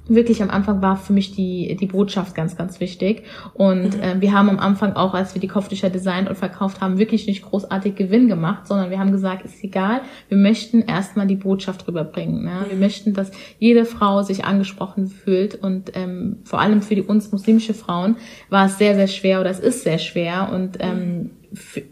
wirklich 0.09 0.43
am 0.43 0.51
Anfang 0.51 0.83
war 0.83 0.97
für 0.97 1.13
mich 1.13 1.33
die, 1.33 1.77
die 1.77 1.87
Botschaft 1.87 2.35
ganz, 2.35 2.57
ganz 2.57 2.81
wichtig. 2.81 3.25
Und 3.55 3.97
mhm. 3.97 4.03
äh, 4.03 4.21
wir 4.21 4.33
haben 4.33 4.49
am 4.49 4.59
Anfang 4.59 4.95
auch, 4.95 5.15
als 5.15 5.35
wir 5.35 5.41
die 5.41 5.49
Kopftücher 5.49 5.91
designt 5.91 6.29
und 6.29 6.37
verkauft 6.37 6.81
haben, 6.81 6.99
wirklich 6.99 7.27
nicht 7.27 7.43
großartig 7.43 7.95
Gewinn 7.95 8.29
gemacht, 8.29 8.67
sondern 8.67 8.91
wir 8.91 8.99
haben 8.99 9.13
gesagt, 9.13 9.45
ist 9.45 9.63
egal, 9.63 10.01
wir 10.29 10.39
möchten 10.39 10.83
erstmal 10.83 11.27
die 11.27 11.37
Botschaft 11.37 11.87
rüberbringen. 11.87 12.45
Ne? 12.45 12.67
Wir 12.69 12.75
mhm. 12.75 12.81
möchten, 12.81 13.15
dass 13.15 13.31
jede 13.59 13.85
Frau 13.85 14.23
sich 14.23 14.45
angesprochen 14.45 15.07
fühlt 15.07 15.55
und 15.55 15.93
ähm, 15.95 16.39
vor 16.45 16.61
allem 16.61 16.83
für 16.83 16.95
die 16.95 17.03
uns 17.03 17.31
muslimische 17.33 17.75
Frauen 17.75 18.17
war 18.49 18.67
es 18.67 18.79
sehr, 18.79 18.95
sehr 18.95 19.09
schwer 19.09 19.41
oder 19.41 19.51
es 19.51 19.61
ist 19.61 19.83
sehr 19.83 19.99
schwer 19.99 20.51
und 20.53 20.79
ähm, 20.81 21.31
für, 21.53 21.83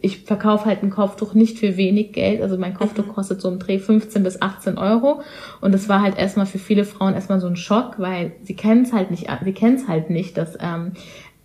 ich 0.00 0.24
verkaufe 0.24 0.64
halt 0.64 0.82
ein 0.82 0.90
Kopftuch 0.90 1.34
nicht 1.34 1.58
für 1.58 1.76
wenig 1.76 2.12
Geld. 2.12 2.40
Also 2.40 2.56
mein 2.56 2.74
Kopftuch 2.74 3.06
mhm. 3.06 3.12
kostet 3.12 3.40
so 3.40 3.48
im 3.48 3.58
Dreh 3.58 3.78
15 3.78 4.22
bis 4.22 4.40
18 4.40 4.78
Euro. 4.78 5.20
Und 5.60 5.72
das 5.72 5.88
war 5.88 6.02
halt 6.02 6.18
erstmal 6.18 6.46
für 6.46 6.58
viele 6.58 6.84
Frauen 6.84 7.14
erstmal 7.14 7.40
so 7.40 7.46
ein 7.46 7.56
Schock, 7.56 7.98
weil 7.98 8.32
sie 8.42 8.56
kennen 8.56 8.82
es 8.82 8.92
halt 8.92 9.10
nicht, 9.10 9.28
sie 9.44 9.52
kennen 9.52 9.76
es 9.76 9.88
halt 9.88 10.10
nicht, 10.10 10.36
dass 10.36 10.56
ähm, 10.60 10.92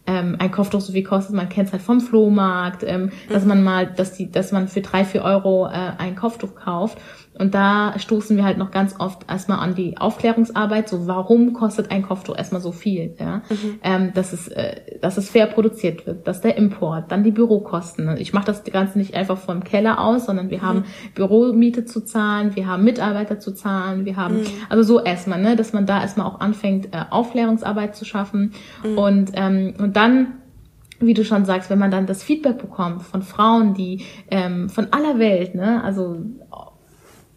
ähm, 0.05 0.35
ein 0.39 0.51
Kopftuch 0.51 0.81
so 0.81 0.93
viel 0.93 1.03
kostet. 1.03 1.35
Man 1.35 1.49
kennt 1.49 1.67
es 1.67 1.73
halt 1.73 1.81
vom 1.81 2.01
Flohmarkt, 2.01 2.83
ähm, 2.83 3.11
dass 3.29 3.43
mhm. 3.43 3.49
man 3.49 3.63
mal, 3.63 3.87
dass 3.87 4.13
die, 4.13 4.31
dass 4.31 4.51
man 4.51 4.67
für 4.67 4.81
drei, 4.81 5.05
vier 5.05 5.23
Euro 5.23 5.67
äh, 5.67 5.91
ein 5.97 6.15
Kopftuch 6.15 6.55
kauft. 6.55 6.97
Und 7.37 7.55
da 7.55 7.97
stoßen 7.97 8.37
wir 8.37 8.43
halt 8.43 8.57
noch 8.57 8.71
ganz 8.71 8.95
oft 8.99 9.29
erstmal 9.29 9.59
an 9.59 9.73
die 9.73 9.97
Aufklärungsarbeit, 9.97 10.87
so 10.87 11.07
warum 11.07 11.53
kostet 11.53 11.89
ein 11.89 12.03
Kopftuch 12.03 12.37
erstmal 12.37 12.61
so 12.61 12.71
viel, 12.71 13.15
ja? 13.19 13.41
Mhm. 13.49 13.79
Ähm, 13.83 14.11
dass, 14.13 14.33
es, 14.33 14.47
äh, 14.49 14.99
dass 15.01 15.17
es 15.17 15.29
fair 15.29 15.47
produziert 15.47 16.05
wird, 16.05 16.27
dass 16.27 16.41
der 16.41 16.57
Import, 16.57 17.11
dann 17.11 17.23
die 17.23 17.31
Bürokosten. 17.31 18.17
Ich 18.17 18.33
mache 18.33 18.45
das 18.45 18.63
Ganze 18.63 18.99
nicht 18.99 19.15
einfach 19.15 19.37
vom 19.37 19.63
Keller 19.63 19.99
aus, 19.99 20.25
sondern 20.25 20.51
wir 20.51 20.59
mhm. 20.59 20.63
haben 20.63 20.83
Büromiete 21.15 21.85
zu 21.85 22.01
zahlen, 22.01 22.55
wir 22.55 22.67
haben 22.67 22.83
Mitarbeiter 22.83 23.39
zu 23.39 23.53
zahlen, 23.53 24.05
wir 24.05 24.15
haben, 24.15 24.41
mhm. 24.41 24.47
also 24.69 24.83
so 24.83 25.03
erstmal, 25.03 25.41
ne, 25.41 25.55
dass 25.55 25.73
man 25.73 25.85
da 25.85 26.01
erstmal 26.01 26.27
auch 26.27 26.39
anfängt, 26.39 26.93
äh, 26.93 27.05
Aufklärungsarbeit 27.09 27.95
zu 27.95 28.05
schaffen 28.05 28.53
mhm. 28.83 28.97
und, 28.97 29.31
ähm, 29.33 29.73
und 29.79 29.95
dann 29.95 30.39
wie 30.99 31.13
du 31.13 31.25
schon 31.25 31.43
sagst, 31.43 31.69
wenn 31.69 31.79
man 31.79 31.91
dann 31.91 32.05
das 32.05 32.23
Feedback 32.23 32.59
bekommt 32.59 33.01
von 33.01 33.23
Frauen, 33.23 33.73
die 33.73 34.05
ähm, 34.31 34.69
von 34.69 34.87
aller 34.91 35.19
Welt, 35.19 35.53
ne, 35.53 35.83
also 35.83 36.17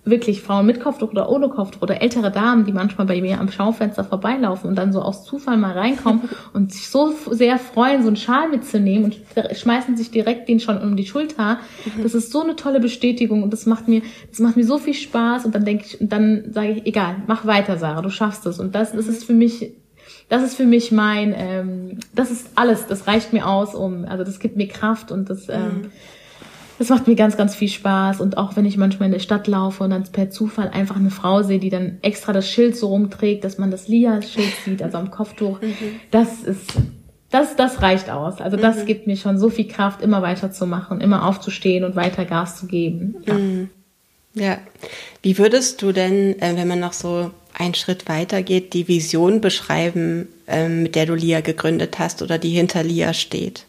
wirklich 0.07 0.40
Frauen 0.40 0.66
mit 0.66 0.81
Kopftuch 0.81 1.11
oder 1.11 1.29
ohne 1.29 1.49
Kopftuch 1.49 1.83
oder 1.83 2.01
ältere 2.01 2.31
Damen, 2.31 2.64
die 2.64 2.73
manchmal 2.73 3.09
bei 3.09 3.21
mir 3.21 3.40
am 3.40 3.51
Schaufenster 3.51 4.05
vorbeilaufen 4.05 4.71
und 4.71 4.77
dann 4.77 4.92
so 4.92 5.03
aus 5.03 5.25
Zufall 5.25 5.57
mal 5.57 5.73
reinkommen 5.73 6.29
und 6.53 6.73
sich 6.73 6.88
so 6.88 7.12
sehr 7.31 7.59
freuen, 7.59 8.03
so 8.03 8.09
einen 8.09 8.16
Schal 8.16 8.49
mitzunehmen 8.49 9.05
und 9.05 9.57
schmeißen 9.57 9.97
sich 9.97 10.12
direkt 10.12 10.49
den 10.49 10.61
schon 10.61 10.81
um 10.81 10.97
die 10.97 11.07
Schulter. 11.07 11.59
Mhm. 11.97 12.05
Das 12.05 12.14
ist 12.14 12.31
so 12.31 12.42
eine 12.42 12.55
tolle 12.55 12.79
Bestätigung 12.79 13.42
und 13.42 13.53
das 13.53 13.66
macht 13.66 13.88
mir, 13.88 14.03
das 14.31 14.38
macht 14.38 14.57
mir 14.57 14.64
so 14.64 14.79
viel 14.79 14.95
Spaß 14.95 15.45
und 15.45 15.55
dann 15.55 15.64
denke 15.64 15.85
ich, 15.87 16.01
und 16.01 16.12
dann 16.12 16.53
sage 16.53 16.71
ich, 16.71 16.87
egal, 16.87 17.16
mach 17.27 17.45
weiter, 17.45 17.77
Sarah, 17.77 18.01
du 18.01 18.11
schaffst 18.11 18.47
es. 18.47 18.61
Und 18.61 18.75
das, 18.75 18.92
das 18.92 19.09
ist 19.09 19.25
für 19.25 19.35
mich 19.35 19.73
das 20.29 20.42
ist 20.42 20.57
für 20.57 20.66
mich 20.66 20.90
mein, 20.90 21.35
ähm, 21.37 21.99
das 22.14 22.31
ist 22.31 22.51
alles, 22.57 22.87
das 22.88 23.07
reicht 23.07 23.33
mir 23.33 23.47
aus, 23.47 23.75
um, 23.75 24.05
also 24.05 24.25
das 24.25 24.40
gibt 24.40 24.57
mir 24.57 24.66
Kraft 24.66 25.12
und 25.12 25.31
das, 25.31 25.49
ähm, 25.49 25.62
mhm. 25.62 25.90
Das 26.79 26.89
macht 26.91 27.07
mir 27.07 27.15
ganz, 27.15 27.37
ganz 27.37 27.55
viel 27.55 27.69
Spaß. 27.69 28.21
Und 28.21 28.37
auch 28.37 28.57
wenn 28.57 28.67
ich 28.67 28.77
manchmal 28.77 29.07
in 29.07 29.12
der 29.12 29.21
Stadt 29.21 29.47
laufe 29.47 29.85
und 29.85 29.91
dann 29.91 30.05
per 30.05 30.31
Zufall 30.31 30.69
einfach 30.69 30.97
eine 30.97 31.11
Frau 31.11 31.43
sehe, 31.43 31.59
die 31.59 31.71
dann 31.71 31.99
extra 32.03 32.33
das 32.33 32.49
Schild 32.49 32.77
so 32.77 32.89
rumträgt, 32.89 33.45
dass 33.45 33.59
man 33.59 33.71
das 33.71 33.89
Lia-Schild 33.89 34.53
sieht, 34.65 34.83
also 34.83 34.99
am 34.99 35.11
Kopftuch, 35.11 35.61
mhm. 35.61 35.75
das 36.11 36.43
ist, 36.43 36.75
das, 37.31 37.57
das 37.57 37.83
reicht 37.83 38.11
aus. 38.11 38.41
Also 38.41 38.57
das 38.57 38.79
mhm. 38.79 38.87
gibt 38.87 39.07
mir 39.07 39.17
schon 39.17 39.39
so 39.39 39.49
viel 39.49 39.69
Kraft, 39.69 40.03
immer 40.03 40.23
weiterzumachen, 40.23 41.01
immer 41.01 41.27
aufzustehen 41.27 41.85
und 41.85 41.97
weiter 41.97 42.25
Gas 42.25 42.59
zu 42.59 42.67
geben. 42.67 43.17
Ja. 43.27 43.35
Mhm. 43.35 43.71
Ja. 44.35 44.59
Wie 45.23 45.39
würdest 45.39 45.81
du 45.81 45.93
denn, 45.93 46.39
äh, 46.41 46.57
wenn 46.57 46.69
man 46.69 46.79
noch 46.79 46.93
so 46.93 47.31
einen 47.55 47.75
Schritt 47.75 48.07
weiter 48.07 48.43
geht, 48.43 48.75
die 48.75 48.87
Vision 48.87 49.41
beschreiben, 49.41 50.29
ähm, 50.47 50.83
mit 50.83 50.95
der 50.95 51.07
du 51.07 51.15
LIA 51.15 51.41
gegründet 51.41 51.99
hast 51.99 52.21
oder 52.21 52.39
die 52.39 52.51
hinter 52.51 52.83
LIA 52.83 53.15
steht? 53.15 53.65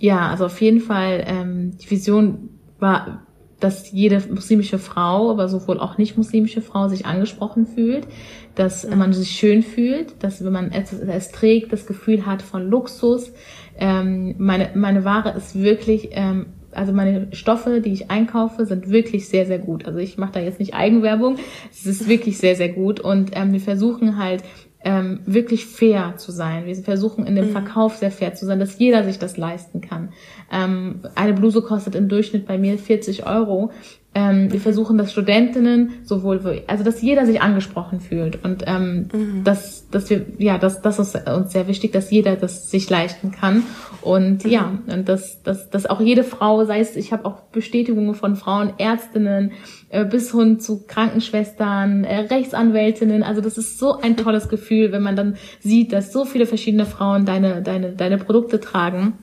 Ja, 0.00 0.30
also 0.30 0.46
auf 0.46 0.60
jeden 0.62 0.80
Fall, 0.80 1.22
ähm, 1.26 1.76
die 1.76 1.90
Vision 1.90 2.48
war, 2.78 3.26
dass 3.60 3.92
jede 3.92 4.22
muslimische 4.30 4.78
Frau, 4.78 5.30
aber 5.30 5.46
sowohl 5.46 5.78
auch 5.78 5.98
nicht 5.98 6.16
muslimische 6.16 6.62
Frau 6.62 6.88
sich 6.88 7.04
angesprochen 7.04 7.66
fühlt, 7.66 8.08
dass 8.54 8.88
mhm. 8.88 8.96
man 8.96 9.12
sich 9.12 9.30
schön 9.30 9.62
fühlt, 9.62 10.24
dass 10.24 10.42
wenn 10.42 10.54
man 10.54 10.72
es, 10.72 10.94
es, 10.94 11.30
trägt, 11.30 11.70
das 11.74 11.86
Gefühl 11.86 12.24
hat 12.24 12.40
von 12.40 12.66
Luxus. 12.68 13.32
Ähm, 13.78 14.36
meine, 14.38 14.70
meine 14.74 15.04
Ware 15.04 15.36
ist 15.36 15.60
wirklich 15.60 16.08
ähm, 16.12 16.46
also 16.72 16.92
meine 16.92 17.28
Stoffe, 17.32 17.80
die 17.80 17.92
ich 17.92 18.10
einkaufe, 18.10 18.64
sind 18.64 18.88
wirklich 18.88 19.28
sehr, 19.28 19.44
sehr 19.44 19.58
gut. 19.58 19.86
Also 19.86 19.98
ich 19.98 20.18
mache 20.18 20.32
da 20.32 20.40
jetzt 20.40 20.60
nicht 20.60 20.72
Eigenwerbung. 20.72 21.36
Es 21.70 21.84
ist 21.84 22.08
wirklich 22.08 22.38
sehr, 22.38 22.56
sehr 22.56 22.68
gut. 22.70 23.00
Und 23.00 23.32
ähm, 23.34 23.52
wir 23.52 23.60
versuchen 23.60 24.16
halt 24.16 24.42
ähm, 24.82 25.20
wirklich 25.26 25.66
fair 25.66 26.14
zu 26.16 26.32
sein. 26.32 26.66
Wir 26.66 26.74
versuchen 26.76 27.26
in 27.26 27.36
dem 27.36 27.48
mhm. 27.48 27.52
Verkauf 27.52 27.96
sehr 27.96 28.10
fair 28.10 28.34
zu 28.34 28.46
sein, 28.46 28.58
dass 28.58 28.78
jeder 28.78 29.04
sich 29.04 29.18
das 29.18 29.36
leisten 29.36 29.80
kann. 29.80 30.12
Ähm, 30.50 31.00
eine 31.14 31.34
Bluse 31.34 31.62
kostet 31.62 31.94
im 31.94 32.08
Durchschnitt 32.08 32.46
bei 32.46 32.56
mir 32.56 32.78
40 32.78 33.26
Euro. 33.26 33.70
Ähm, 34.12 34.52
wir 34.52 34.60
versuchen, 34.60 34.98
dass 34.98 35.12
Studentinnen 35.12 35.90
sowohl, 36.02 36.64
also 36.66 36.82
dass 36.82 37.00
jeder 37.00 37.26
sich 37.26 37.40
angesprochen 37.40 38.00
fühlt 38.00 38.44
und 38.44 38.64
ähm, 38.66 39.08
mhm. 39.12 39.44
dass, 39.44 39.88
dass 39.88 40.10
wir, 40.10 40.26
ja, 40.38 40.58
das, 40.58 40.82
das 40.82 40.98
ist 40.98 41.28
uns 41.28 41.52
sehr 41.52 41.68
wichtig, 41.68 41.92
dass 41.92 42.10
jeder 42.10 42.34
das 42.34 42.72
sich 42.72 42.90
leisten 42.90 43.30
kann 43.30 43.62
und 44.02 44.44
mhm. 44.44 44.50
ja, 44.50 44.78
und 44.88 45.08
dass, 45.08 45.44
dass, 45.44 45.70
dass 45.70 45.86
auch 45.86 46.00
jede 46.00 46.24
Frau, 46.24 46.64
sei 46.64 46.80
es, 46.80 46.96
ich 46.96 47.12
habe 47.12 47.24
auch 47.24 47.42
Bestätigungen 47.52 48.16
von 48.16 48.34
Frauen, 48.34 48.72
Ärztinnen 48.78 49.52
äh, 49.90 50.04
bis 50.04 50.32
hin 50.32 50.58
zu 50.58 50.84
Krankenschwestern, 50.88 52.02
äh, 52.02 52.18
Rechtsanwältinnen, 52.22 53.22
also 53.22 53.40
das 53.40 53.58
ist 53.58 53.78
so 53.78 54.00
ein 54.00 54.16
tolles 54.16 54.48
Gefühl, 54.48 54.90
wenn 54.90 55.02
man 55.02 55.14
dann 55.14 55.36
sieht, 55.60 55.92
dass 55.92 56.12
so 56.12 56.24
viele 56.24 56.46
verschiedene 56.46 56.84
Frauen 56.84 57.26
deine, 57.26 57.62
deine, 57.62 57.92
deine 57.92 58.18
Produkte 58.18 58.58
tragen. 58.58 59.18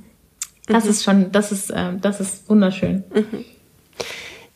Das 0.65 0.86
mhm. 0.86 0.89
ist 0.89 1.04
schon, 1.04 1.32
das 1.34 1.52
ist, 1.52 1.71
äh, 1.71 1.91
das 2.00 2.21
ist 2.21 2.50
wunderschön. 2.50 3.04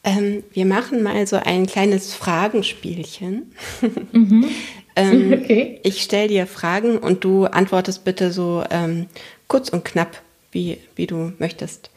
Ähm, 0.03 0.43
wir 0.51 0.65
machen 0.65 1.03
mal 1.03 1.27
so 1.27 1.35
ein 1.35 1.67
kleines 1.67 2.13
Fragenspielchen. 2.13 3.51
Mhm. 4.11 4.45
ähm, 4.95 5.33
okay. 5.41 5.79
Ich 5.83 6.01
stelle 6.01 6.27
dir 6.27 6.47
Fragen 6.47 6.97
und 6.97 7.23
du 7.23 7.45
antwortest 7.45 8.03
bitte 8.03 8.31
so 8.31 8.63
ähm, 8.69 9.07
kurz 9.47 9.69
und 9.69 9.85
knapp, 9.85 10.21
wie, 10.51 10.77
wie 10.95 11.07
du 11.07 11.31
möchtest. 11.39 11.89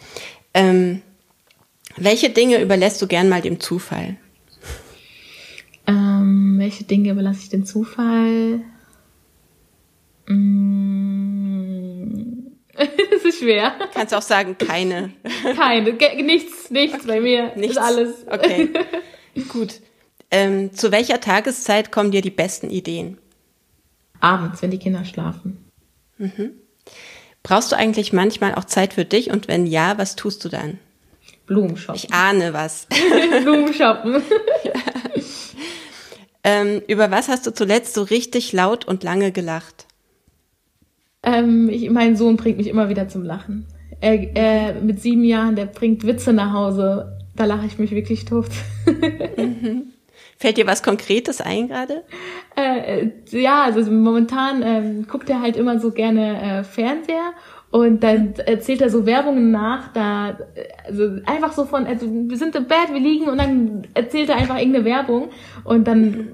Ähm, 0.52 1.02
welche 1.96 2.30
Dinge 2.30 2.60
überlässt 2.60 3.02
du 3.02 3.06
gern 3.06 3.28
mal 3.28 3.42
dem 3.42 3.60
Zufall? 3.60 4.16
Ähm, 5.86 6.54
welche 6.58 6.84
Dinge 6.84 7.10
überlasse 7.10 7.40
ich 7.42 7.48
dem 7.50 7.66
Zufall? 7.66 8.60
Mmh. 10.26 11.24
das 13.10 13.22
ist 13.22 13.38
schwer. 13.38 13.74
Kannst 13.92 14.14
auch 14.14 14.22
sagen, 14.22 14.56
keine. 14.58 15.12
Keine, 15.56 15.92
nichts, 16.22 16.70
nichts 16.70 16.98
okay. 16.98 17.06
bei 17.06 17.20
mir. 17.20 17.52
Nichts. 17.56 17.76
Ist 17.76 17.82
alles. 17.82 18.26
Okay. 18.26 18.70
Gut. 19.48 19.80
Ähm, 20.30 20.72
zu 20.72 20.90
welcher 20.90 21.20
Tageszeit 21.20 21.92
kommen 21.92 22.10
dir 22.10 22.22
die 22.22 22.30
besten 22.30 22.70
Ideen? 22.70 23.18
Abends, 24.20 24.62
wenn 24.62 24.70
die 24.70 24.78
Kinder 24.78 25.04
schlafen. 25.04 25.70
Mhm. 26.18 26.52
Brauchst 27.42 27.72
du 27.72 27.76
eigentlich 27.76 28.12
manchmal 28.12 28.54
auch 28.54 28.64
Zeit 28.64 28.94
für 28.94 29.04
dich 29.04 29.30
und 29.30 29.48
wenn 29.48 29.66
ja, 29.66 29.98
was 29.98 30.16
tust 30.16 30.44
du 30.44 30.48
dann? 30.48 30.78
Blumen 31.46 31.76
shoppen. 31.76 32.00
Ich 32.02 32.12
ahne 32.12 32.52
was. 32.54 32.86
Blumen 33.42 33.74
shoppen. 33.74 34.22
ja. 34.64 34.72
ähm, 36.42 36.82
über 36.88 37.10
was 37.10 37.28
hast 37.28 37.46
du 37.46 37.52
zuletzt 37.52 37.94
so 37.94 38.02
richtig 38.02 38.52
laut 38.52 38.86
und 38.86 39.02
lange 39.04 39.30
gelacht? 39.30 39.86
Ähm, 41.24 41.68
ich, 41.68 41.90
mein 41.90 42.16
Sohn 42.16 42.36
bringt 42.36 42.58
mich 42.58 42.68
immer 42.68 42.88
wieder 42.88 43.08
zum 43.08 43.22
Lachen. 43.22 43.66
Er, 44.00 44.36
er 44.36 44.74
mit 44.80 45.00
sieben 45.00 45.24
Jahren, 45.24 45.56
der 45.56 45.66
bringt 45.66 46.06
Witze 46.06 46.32
nach 46.32 46.52
Hause. 46.52 47.18
Da 47.34 47.46
lache 47.46 47.66
ich 47.66 47.78
mich 47.78 47.90
wirklich 47.90 48.24
tot. 48.24 48.50
mhm. 49.36 49.84
Fällt 50.36 50.56
dir 50.56 50.66
was 50.66 50.82
Konkretes 50.82 51.40
ein 51.40 51.68
gerade? 51.68 52.02
Äh, 52.56 53.08
ja, 53.30 53.62
also 53.62 53.90
momentan 53.90 54.62
ähm, 54.62 55.06
guckt 55.06 55.30
er 55.30 55.40
halt 55.40 55.56
immer 55.56 55.78
so 55.78 55.90
gerne 55.90 56.60
äh, 56.60 56.64
Fernseher 56.64 57.32
und 57.74 58.04
dann 58.04 58.34
erzählt 58.36 58.82
er 58.82 58.88
so 58.88 59.04
Werbungen 59.04 59.50
nach, 59.50 59.92
da, 59.92 60.38
also 60.86 61.18
einfach 61.26 61.52
so 61.52 61.64
von, 61.64 61.86
also 61.86 62.06
wir 62.08 62.36
sind 62.36 62.54
im 62.54 62.68
Bett, 62.68 62.92
wir 62.92 63.00
liegen 63.00 63.24
und 63.24 63.36
dann 63.36 63.88
erzählt 63.94 64.28
er 64.28 64.36
einfach 64.36 64.58
irgendeine 64.58 64.84
Werbung 64.84 65.30
und 65.64 65.88
dann, 65.88 66.28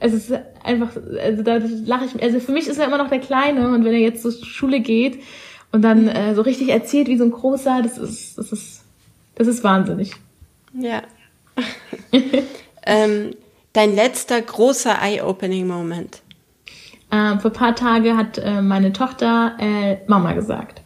es 0.00 0.14
ist 0.14 0.32
einfach, 0.64 0.96
also 1.22 1.42
da 1.42 1.60
lache 1.84 2.06
ich, 2.06 2.22
also 2.22 2.40
für 2.40 2.52
mich 2.52 2.66
ist 2.66 2.78
er 2.78 2.86
immer 2.86 2.96
noch 2.96 3.10
der 3.10 3.18
Kleine 3.18 3.68
und 3.68 3.84
wenn 3.84 3.92
er 3.92 3.98
jetzt 3.98 4.22
zur 4.22 4.32
Schule 4.32 4.80
geht 4.80 5.22
und 5.70 5.82
dann 5.82 6.08
äh, 6.08 6.34
so 6.34 6.40
richtig 6.40 6.70
erzählt 6.70 7.08
wie 7.08 7.18
so 7.18 7.24
ein 7.24 7.30
großer, 7.30 7.82
das 7.82 7.98
ist, 7.98 8.38
das 8.38 8.52
ist, 8.52 8.82
das 9.34 9.48
ist 9.48 9.62
wahnsinnig. 9.62 10.12
Ja. 10.72 11.02
ähm, 12.86 13.34
dein 13.74 13.94
letzter 13.94 14.40
großer 14.40 14.96
Eye-Opening-Moment? 15.02 16.22
Ähm, 17.12 17.38
vor 17.40 17.50
paar 17.50 17.76
Tage 17.76 18.16
hat 18.16 18.38
äh, 18.38 18.62
meine 18.62 18.94
Tochter 18.94 19.56
äh, 19.58 19.98
Mama 20.06 20.32
gesagt. 20.32 20.80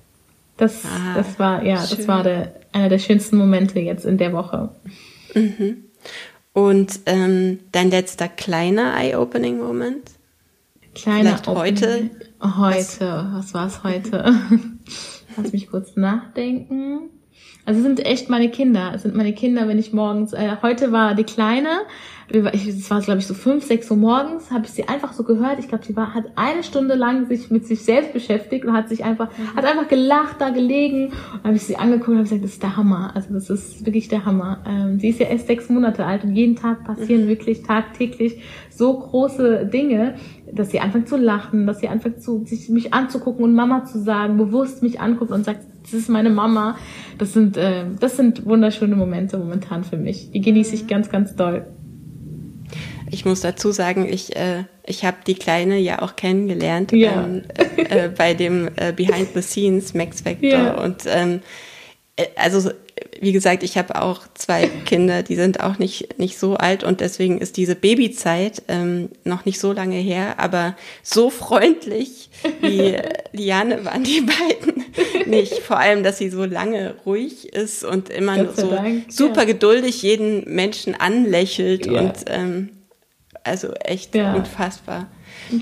Das, 0.60 0.84
ah, 0.84 1.14
das 1.14 1.38
war, 1.38 1.64
ja, 1.64 1.78
schön. 1.78 1.96
das 1.96 2.08
war 2.08 2.22
der, 2.22 2.54
einer 2.72 2.90
der 2.90 2.98
schönsten 2.98 3.38
Momente 3.38 3.80
jetzt 3.80 4.04
in 4.04 4.18
der 4.18 4.34
Woche. 4.34 4.68
Mhm. 5.34 5.84
Und 6.52 7.00
ähm, 7.06 7.60
dein 7.72 7.90
letzter 7.90 8.28
kleiner 8.28 8.94
Eye-Opening-Moment? 8.94 10.10
Kleiner 10.94 11.38
Vielleicht 11.38 11.48
heute? 11.48 12.10
Heute, 12.42 13.30
was, 13.32 13.54
was 13.54 13.54
war 13.54 13.66
es 13.68 13.82
heute? 13.84 14.34
Lass 15.36 15.52
mich 15.52 15.70
kurz 15.70 15.96
nachdenken. 15.96 17.08
Also 17.70 17.82
es 17.82 17.86
sind 17.86 18.04
echt 18.04 18.28
meine 18.28 18.48
Kinder. 18.48 18.90
Es 18.96 19.02
sind 19.02 19.14
meine 19.14 19.32
Kinder, 19.32 19.68
wenn 19.68 19.78
ich 19.78 19.92
morgens, 19.92 20.32
äh, 20.32 20.56
heute 20.60 20.90
war 20.90 21.14
die 21.14 21.22
Kleine, 21.22 21.68
es 22.28 22.90
war 22.90 23.00
glaube 23.00 23.20
ich 23.20 23.28
so 23.28 23.34
fünf, 23.34 23.64
sechs 23.64 23.88
Uhr 23.92 23.96
morgens, 23.96 24.50
habe 24.50 24.64
ich 24.64 24.72
sie 24.72 24.88
einfach 24.88 25.12
so 25.12 25.22
gehört. 25.22 25.60
Ich 25.60 25.68
glaube, 25.68 25.84
sie 25.84 25.94
war, 25.94 26.12
hat 26.12 26.24
eine 26.34 26.64
Stunde 26.64 26.96
lang 26.96 27.26
sich 27.26 27.48
mit 27.52 27.68
sich 27.68 27.84
selbst 27.84 28.12
beschäftigt 28.12 28.64
und 28.64 28.72
hat 28.72 28.88
sich 28.88 29.04
einfach, 29.04 29.28
mhm. 29.38 29.54
hat 29.54 29.64
einfach 29.64 29.86
gelacht, 29.86 30.40
da 30.40 30.50
gelegen. 30.50 31.12
Und 31.32 31.44
habe 31.44 31.54
ich 31.54 31.62
sie 31.62 31.76
angeguckt 31.76 32.08
und 32.08 32.14
habe 32.14 32.24
gesagt, 32.24 32.42
das 32.42 32.54
ist 32.54 32.62
der 32.64 32.76
Hammer. 32.76 33.12
Also 33.14 33.32
das 33.32 33.48
ist 33.48 33.86
wirklich 33.86 34.08
der 34.08 34.24
Hammer. 34.24 34.64
Ähm, 34.66 34.98
sie 34.98 35.10
ist 35.10 35.20
ja 35.20 35.28
erst 35.28 35.46
sechs 35.46 35.68
Monate 35.68 36.04
alt 36.04 36.24
und 36.24 36.34
jeden 36.34 36.56
Tag 36.56 36.82
passieren 36.82 37.26
mhm. 37.26 37.28
wirklich 37.28 37.62
tagtäglich 37.62 38.42
so 38.68 38.98
große 38.98 39.66
Dinge, 39.66 40.16
dass 40.52 40.72
sie 40.72 40.80
anfängt 40.80 41.08
zu 41.08 41.16
lachen, 41.16 41.68
dass 41.68 41.78
sie 41.78 41.88
anfängt 41.88 42.20
zu, 42.20 42.44
sich 42.46 42.68
mich 42.68 42.92
anzugucken 42.92 43.44
und 43.44 43.54
Mama 43.54 43.84
zu 43.84 44.00
sagen, 44.00 44.38
bewusst 44.38 44.82
mich 44.82 45.00
anguckt 45.00 45.30
und 45.30 45.44
sagt, 45.44 45.69
das 45.82 45.92
ist 45.92 46.08
meine 46.08 46.30
Mama. 46.30 46.76
Das 47.18 47.32
sind, 47.32 47.56
äh, 47.56 47.84
das 47.98 48.16
sind 48.16 48.46
wunderschöne 48.46 48.96
Momente 48.96 49.38
momentan 49.38 49.84
für 49.84 49.96
mich. 49.96 50.30
Die 50.30 50.40
genieße 50.40 50.74
ich 50.74 50.84
mhm. 50.84 50.88
ganz, 50.88 51.10
ganz 51.10 51.36
doll. 51.36 51.66
Ich 53.10 53.24
muss 53.24 53.40
dazu 53.40 53.72
sagen, 53.72 54.06
ich, 54.08 54.36
äh, 54.36 54.64
ich 54.86 55.04
habe 55.04 55.18
die 55.26 55.34
Kleine 55.34 55.78
ja 55.78 56.00
auch 56.02 56.16
kennengelernt 56.16 56.92
ja. 56.92 57.24
ähm, 57.24 57.42
äh, 57.76 58.06
äh, 58.06 58.08
bei 58.08 58.34
dem 58.34 58.68
äh, 58.76 58.92
Behind 58.92 59.28
the 59.34 59.42
Scenes 59.42 59.94
Max 59.94 60.24
Vector. 60.24 60.48
Ja. 60.48 60.82
Und 60.82 61.02
ähm, 61.06 61.40
äh, 62.16 62.26
also 62.36 62.70
wie 63.20 63.32
gesagt, 63.32 63.62
ich 63.62 63.76
habe 63.76 64.00
auch 64.00 64.22
zwei 64.34 64.66
Kinder, 64.86 65.22
die 65.22 65.36
sind 65.36 65.60
auch 65.60 65.78
nicht, 65.78 66.18
nicht 66.18 66.38
so 66.38 66.56
alt 66.56 66.82
und 66.82 67.00
deswegen 67.00 67.38
ist 67.38 67.58
diese 67.58 67.74
Babyzeit 67.74 68.62
ähm, 68.68 69.10
noch 69.24 69.44
nicht 69.44 69.60
so 69.60 69.72
lange 69.72 69.96
her, 69.96 70.38
aber 70.38 70.74
so 71.02 71.28
freundlich 71.28 72.30
wie 72.62 72.96
Liane 73.32 73.84
waren 73.84 74.04
die 74.04 74.22
beiden 74.22 74.84
nicht. 75.26 75.58
Vor 75.58 75.78
allem, 75.78 76.02
dass 76.02 76.16
sie 76.16 76.30
so 76.30 76.44
lange 76.44 76.94
ruhig 77.04 77.52
ist 77.52 77.84
und 77.84 78.08
immer 78.08 78.38
nur 78.38 78.54
so 78.54 78.70
Dank, 78.70 79.12
super 79.12 79.40
ja. 79.40 79.44
geduldig 79.44 80.02
jeden 80.02 80.52
Menschen 80.52 80.94
anlächelt 80.94 81.86
ja. 81.86 82.00
und 82.00 82.14
ähm, 82.26 82.70
also 83.44 83.72
echt 83.84 84.14
ja. 84.14 84.34
unfassbar. 84.34 85.08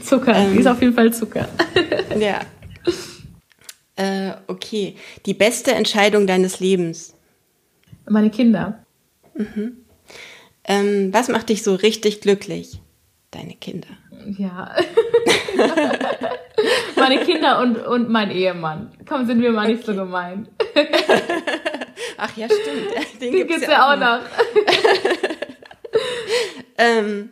Zucker, 0.04 0.36
ähm, 0.36 0.58
ist 0.58 0.66
auf 0.66 0.80
jeden 0.80 0.94
Fall 0.94 1.12
Zucker. 1.12 1.48
ja. 2.18 2.40
Äh, 3.96 4.36
okay. 4.46 4.94
Die 5.26 5.34
beste 5.34 5.72
Entscheidung 5.72 6.26
deines 6.28 6.60
Lebens? 6.60 7.14
Meine 8.08 8.30
Kinder. 8.30 8.84
Mhm. 9.34 9.78
Ähm, 10.64 11.12
was 11.12 11.28
macht 11.28 11.48
dich 11.48 11.62
so 11.62 11.74
richtig 11.74 12.20
glücklich? 12.20 12.80
Deine 13.30 13.54
Kinder. 13.54 13.88
Ja. 14.36 14.74
Meine 16.96 17.24
Kinder 17.24 17.60
und, 17.60 17.78
und 17.78 18.10
mein 18.10 18.30
Ehemann. 18.30 18.90
Komm, 19.08 19.26
sind 19.26 19.40
wir 19.40 19.52
mal 19.52 19.64
okay. 19.64 19.74
nicht 19.74 19.86
so 19.86 19.94
gemein. 19.94 20.48
Ach 22.16 22.36
ja, 22.36 22.46
stimmt. 22.46 23.20
Den, 23.20 23.20
Den 23.20 23.32
gibt's, 23.32 23.54
gibt's 23.54 23.68
ja 23.68 23.92
auch 23.92 23.96
noch. 23.96 24.18
noch. 24.18 24.28
ähm, 26.78 27.30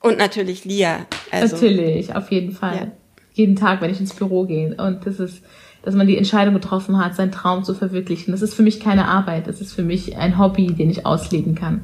und 0.00 0.18
natürlich 0.18 0.64
Lia. 0.64 1.06
Also, 1.30 1.56
natürlich, 1.56 2.14
auf 2.14 2.30
jeden 2.30 2.52
Fall. 2.52 2.76
Ja. 2.76 2.86
Jeden 3.34 3.56
Tag, 3.56 3.80
wenn 3.80 3.90
ich 3.90 4.00
ins 4.00 4.14
Büro 4.14 4.44
gehe. 4.44 4.74
Und 4.76 5.06
das 5.06 5.20
ist, 5.20 5.42
dass 5.82 5.94
man 5.94 6.06
die 6.06 6.16
Entscheidung 6.16 6.54
getroffen 6.54 6.98
hat, 6.98 7.16
seinen 7.16 7.32
Traum 7.32 7.64
zu 7.64 7.74
verwirklichen. 7.74 8.32
Das 8.32 8.42
ist 8.42 8.54
für 8.54 8.62
mich 8.62 8.80
keine 8.80 9.06
Arbeit. 9.08 9.46
Das 9.46 9.60
ist 9.60 9.72
für 9.72 9.82
mich 9.82 10.16
ein 10.16 10.38
Hobby, 10.38 10.68
den 10.68 10.90
ich 10.90 11.04
ausleben 11.04 11.54
kann. 11.54 11.82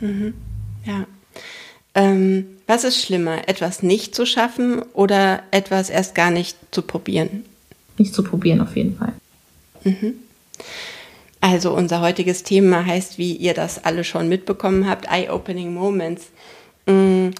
Mhm. 0.00 0.34
Ja. 0.84 1.06
Ähm, 1.94 2.46
was 2.66 2.84
ist 2.84 3.04
schlimmer, 3.04 3.48
etwas 3.48 3.82
nicht 3.82 4.14
zu 4.14 4.24
schaffen 4.24 4.82
oder 4.92 5.42
etwas 5.50 5.90
erst 5.90 6.14
gar 6.14 6.30
nicht 6.30 6.56
zu 6.70 6.82
probieren? 6.82 7.44
Nicht 7.98 8.14
zu 8.14 8.22
probieren, 8.22 8.60
auf 8.60 8.76
jeden 8.76 8.96
Fall. 8.96 9.12
Mhm. 9.82 10.14
Also 11.40 11.72
unser 11.72 12.00
heutiges 12.00 12.42
Thema 12.42 12.84
heißt, 12.84 13.18
wie 13.18 13.32
ihr 13.32 13.54
das 13.54 13.84
alle 13.84 14.04
schon 14.04 14.28
mitbekommen 14.28 14.88
habt, 14.88 15.06
Eye-Opening 15.10 15.74
Moments. 15.74 16.28
Mm, 16.86 17.30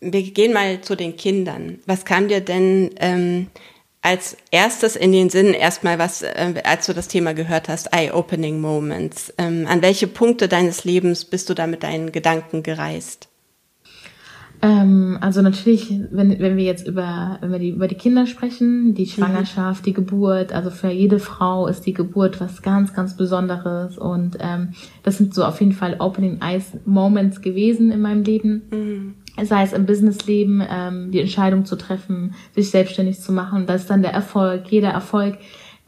wir 0.00 0.22
gehen 0.22 0.52
mal 0.52 0.80
zu 0.80 0.96
den 0.96 1.16
Kindern. 1.16 1.80
Was 1.86 2.04
kam 2.04 2.28
dir 2.28 2.40
denn 2.40 2.90
ähm, 3.00 3.48
als 4.02 4.36
erstes 4.50 4.96
in 4.96 5.12
den 5.12 5.30
Sinn 5.30 5.54
erstmal, 5.54 5.98
was, 5.98 6.22
äh, 6.22 6.54
als 6.64 6.86
du 6.86 6.92
das 6.92 7.08
Thema 7.08 7.34
gehört 7.34 7.68
hast, 7.68 7.92
Eye-Opening 7.92 8.60
Moments? 8.60 9.32
Ähm, 9.38 9.66
an 9.68 9.80
welche 9.80 10.08
Punkte 10.08 10.48
deines 10.48 10.84
Lebens 10.84 11.24
bist 11.24 11.48
du 11.48 11.54
da 11.54 11.68
mit 11.68 11.84
deinen 11.84 12.10
Gedanken 12.10 12.64
gereist? 12.64 13.28
Ähm, 14.60 15.18
also 15.20 15.40
natürlich, 15.40 15.92
wenn, 16.10 16.38
wenn 16.40 16.56
wir 16.56 16.64
jetzt 16.64 16.86
über, 16.86 17.38
wenn 17.40 17.52
wir 17.52 17.58
die, 17.60 17.70
über 17.70 17.86
die 17.86 17.94
Kinder 17.94 18.26
sprechen, 18.26 18.94
die 18.94 19.02
mhm. 19.02 19.08
Schwangerschaft, 19.08 19.82
mhm. 19.82 19.84
die 19.84 19.92
Geburt, 19.92 20.52
also 20.52 20.70
für 20.70 20.90
jede 20.90 21.20
Frau 21.20 21.68
ist 21.68 21.82
die 21.82 21.94
Geburt 21.94 22.40
was 22.40 22.62
ganz, 22.62 22.94
ganz 22.94 23.16
Besonderes 23.16 23.98
und 23.98 24.36
ähm, 24.40 24.74
das 25.04 25.18
sind 25.18 25.32
so 25.32 25.44
auf 25.44 25.60
jeden 25.60 25.72
Fall 25.72 25.96
Opening 26.00 26.40
Eyes 26.40 26.72
Moments 26.84 27.40
gewesen 27.40 27.92
in 27.92 28.00
meinem 28.00 28.24
Leben. 28.24 28.62
Mhm 28.70 29.14
sei 29.42 29.62
es 29.62 29.72
im 29.72 29.86
Businessleben, 29.86 30.62
ähm, 30.68 31.10
die 31.10 31.20
Entscheidung 31.20 31.64
zu 31.64 31.76
treffen, 31.76 32.34
sich 32.54 32.70
selbstständig 32.70 33.20
zu 33.20 33.32
machen. 33.32 33.66
Das 33.66 33.82
ist 33.82 33.90
dann 33.90 34.02
der 34.02 34.12
Erfolg, 34.12 34.64
jeder 34.68 34.90
Erfolg 34.90 35.38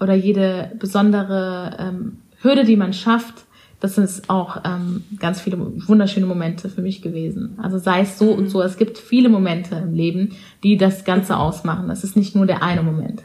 oder 0.00 0.14
jede 0.14 0.72
besondere 0.78 1.76
ähm, 1.78 2.18
Hürde, 2.40 2.64
die 2.64 2.76
man 2.76 2.92
schafft, 2.92 3.44
das 3.84 3.96
sind 3.96 4.30
auch 4.30 4.62
ähm, 4.64 5.04
ganz 5.18 5.42
viele 5.42 5.58
wunderschöne 5.58 6.24
Momente 6.24 6.70
für 6.70 6.80
mich 6.80 7.02
gewesen. 7.02 7.58
Also 7.60 7.76
sei 7.76 8.00
es 8.00 8.18
so 8.18 8.30
und 8.30 8.48
so, 8.48 8.62
es 8.62 8.78
gibt 8.78 8.96
viele 8.96 9.28
Momente 9.28 9.74
im 9.76 9.92
Leben, 9.92 10.36
die 10.62 10.78
das 10.78 11.04
Ganze 11.04 11.36
ausmachen. 11.36 11.88
Das 11.88 12.02
ist 12.02 12.16
nicht 12.16 12.34
nur 12.34 12.46
der 12.46 12.62
eine 12.62 12.82
Moment. 12.82 13.22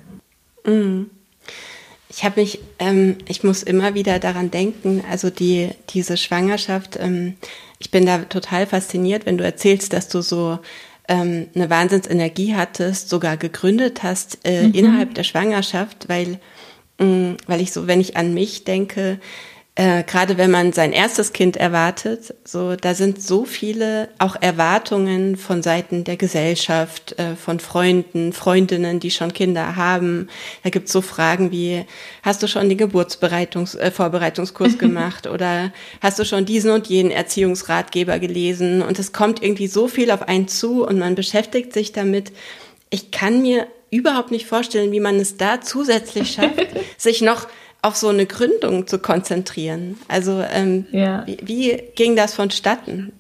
Mhm. 0.66 1.12
Ich 2.12 2.24
habe 2.24 2.42
mich, 2.42 2.60
ähm, 2.80 3.18
ich 3.28 3.44
muss 3.44 3.62
immer 3.62 3.94
wieder 3.94 4.18
daran 4.18 4.50
denken, 4.50 5.04
also 5.10 5.30
die, 5.30 5.70
diese 5.90 6.18
Schwangerschaft, 6.18 6.98
ähm, 7.00 7.36
ich 7.78 7.92
bin 7.92 8.06
da 8.06 8.18
total 8.20 8.66
fasziniert, 8.66 9.26
wenn 9.26 9.38
du 9.38 9.44
erzählst, 9.44 9.94
dass 9.94 10.10
du 10.10 10.22
so 10.22 10.60
ähm, 11.08 11.48
eine 11.54 11.70
Wahnsinnsenergie 11.70 12.56
hattest, 12.56 13.10
sogar 13.10 13.38
gegründet 13.38 14.02
hast 14.02 14.40
äh, 14.44 14.68
mhm. 14.68 14.74
innerhalb 14.74 15.14
der 15.14 15.24
Schwangerschaft, 15.24 16.10
weil, 16.10 16.40
mh, 16.98 17.06
mm, 17.06 17.38
weil 17.46 17.62
ich 17.62 17.72
so, 17.72 17.88
wenn 17.88 18.02
ich 18.02 18.18
an 18.18 18.34
mich 18.34 18.64
denke, 18.64 19.20
äh, 19.80 20.04
gerade 20.04 20.38
wenn 20.38 20.52
man 20.52 20.74
sein 20.74 20.92
erstes 20.92 21.32
Kind 21.32 21.56
erwartet, 21.56 22.36
so 22.44 22.76
da 22.76 22.94
sind 22.94 23.22
so 23.22 23.46
viele 23.46 24.10
auch 24.18 24.36
Erwartungen 24.42 25.38
von 25.38 25.64
Seiten 25.64 26.04
der 26.04 26.18
Gesellschaft, 26.18 27.18
äh, 27.18 27.38
von 27.38 27.62
Freunden, 27.62 28.34
Freundinnen, 28.34 29.00
die 29.00 29.10
schon 29.10 29.32
Kinder 29.32 29.78
haben. 29.78 30.28
Da 30.64 30.70
gibt's 30.70 30.92
so 30.92 31.00
Fragen 31.00 31.52
wie: 31.52 31.86
Hast 32.24 32.44
du 32.44 32.48
schon 32.48 32.68
den 32.68 32.78
Geburtsbereitungs 32.78 33.76
äh, 33.76 33.90
Vorbereitungskurs 33.90 34.78
gemacht 34.78 35.28
oder 35.28 35.72
hast 36.02 36.20
du 36.20 36.26
schon 36.26 36.44
diesen 36.44 36.72
und 36.72 36.88
jenen 36.88 37.12
Erziehungsratgeber 37.12 38.20
gelesen? 38.20 38.82
Und 38.82 39.00
es 39.00 39.14
kommt 39.14 39.42
irgendwie 39.42 39.68
so 39.68 39.88
viel 39.88 40.12
auf 40.12 40.24
einen 40.24 40.50
zu 40.50 40.86
und 40.86 41.00
man 41.00 41.16
beschäftigt 41.16 41.72
sich 41.72 41.94
damit. 41.94 42.34
Ich 42.90 43.12
kann 43.12 43.42
mir 43.42 43.66
überhaupt 43.92 44.32
nicht 44.32 44.46
vorstellen, 44.46 44.92
wie 44.92 45.00
man 45.00 45.22
es 45.22 45.38
da 45.38 45.62
zusätzlich 45.62 46.32
schafft, 46.32 46.68
sich 46.98 47.22
noch 47.22 47.48
auf 47.82 47.96
so 47.96 48.10
eine 48.10 48.26
Gründung 48.26 48.88
zu 48.88 49.00
konzentrieren. 49.00 49.96
Also 50.08 50.44
ähm, 50.52 50.86
ja. 50.92 51.26
wie, 51.26 51.38
wie 51.44 51.82
ging 51.96 52.16
das 52.16 52.34
vonstatten? 52.34 53.14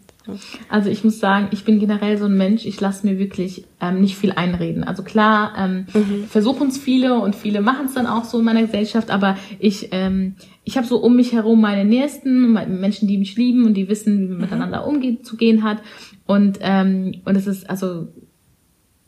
Also 0.67 0.89
ich 0.89 1.04
muss 1.04 1.19
sagen, 1.19 1.48
ich 1.52 1.63
bin 1.63 1.80
generell 1.80 2.17
so 2.17 2.26
ein 2.26 2.38
Mensch, 2.38 2.65
ich 2.65 2.80
lasse 2.80 3.08
mir 3.08 3.17
wirklich 3.17 3.65
ähm, 3.82 4.02
nicht 4.02 4.15
viel 4.15 4.32
einreden. 4.32 4.84
Also 4.84 5.02
klar, 5.04 5.54
ähm, 5.58 5.86
mhm. 5.93 6.26
versuchen 6.26 6.67
es 6.67 6.78
viele 6.78 7.19
und 7.19 7.36
viele 7.36 7.62
machen 7.62 7.88
es 7.88 7.93
dann 7.93 8.06
auch 8.06 8.26
so 8.26 8.39
in 8.39 8.45
meiner 8.45 8.62
Gesellschaft, 8.62 9.10
aber 9.10 9.38
ich, 9.58 9.89
ähm, 9.91 10.36
ich 10.63 10.78
habe 10.78 10.86
so 10.86 10.98
um 10.98 11.15
mich 11.15 11.34
herum 11.34 11.62
meine 11.62 11.86
Nächsten, 11.86 12.54
Menschen, 12.80 13.08
die 13.08 13.17
mich 13.17 13.36
lieben 13.38 13.65
und 13.65 13.74
die 13.74 13.89
wissen, 13.89 14.19
wie 14.19 14.26
man 14.26 14.36
mhm. 14.36 14.41
miteinander 14.41 14.86
umzugehen 14.86 15.63
hat. 15.63 15.82
Und, 16.28 16.60
ähm, 16.62 17.22
und 17.26 17.36
es 17.36 17.48
ist 17.48 17.69
also 17.69 18.10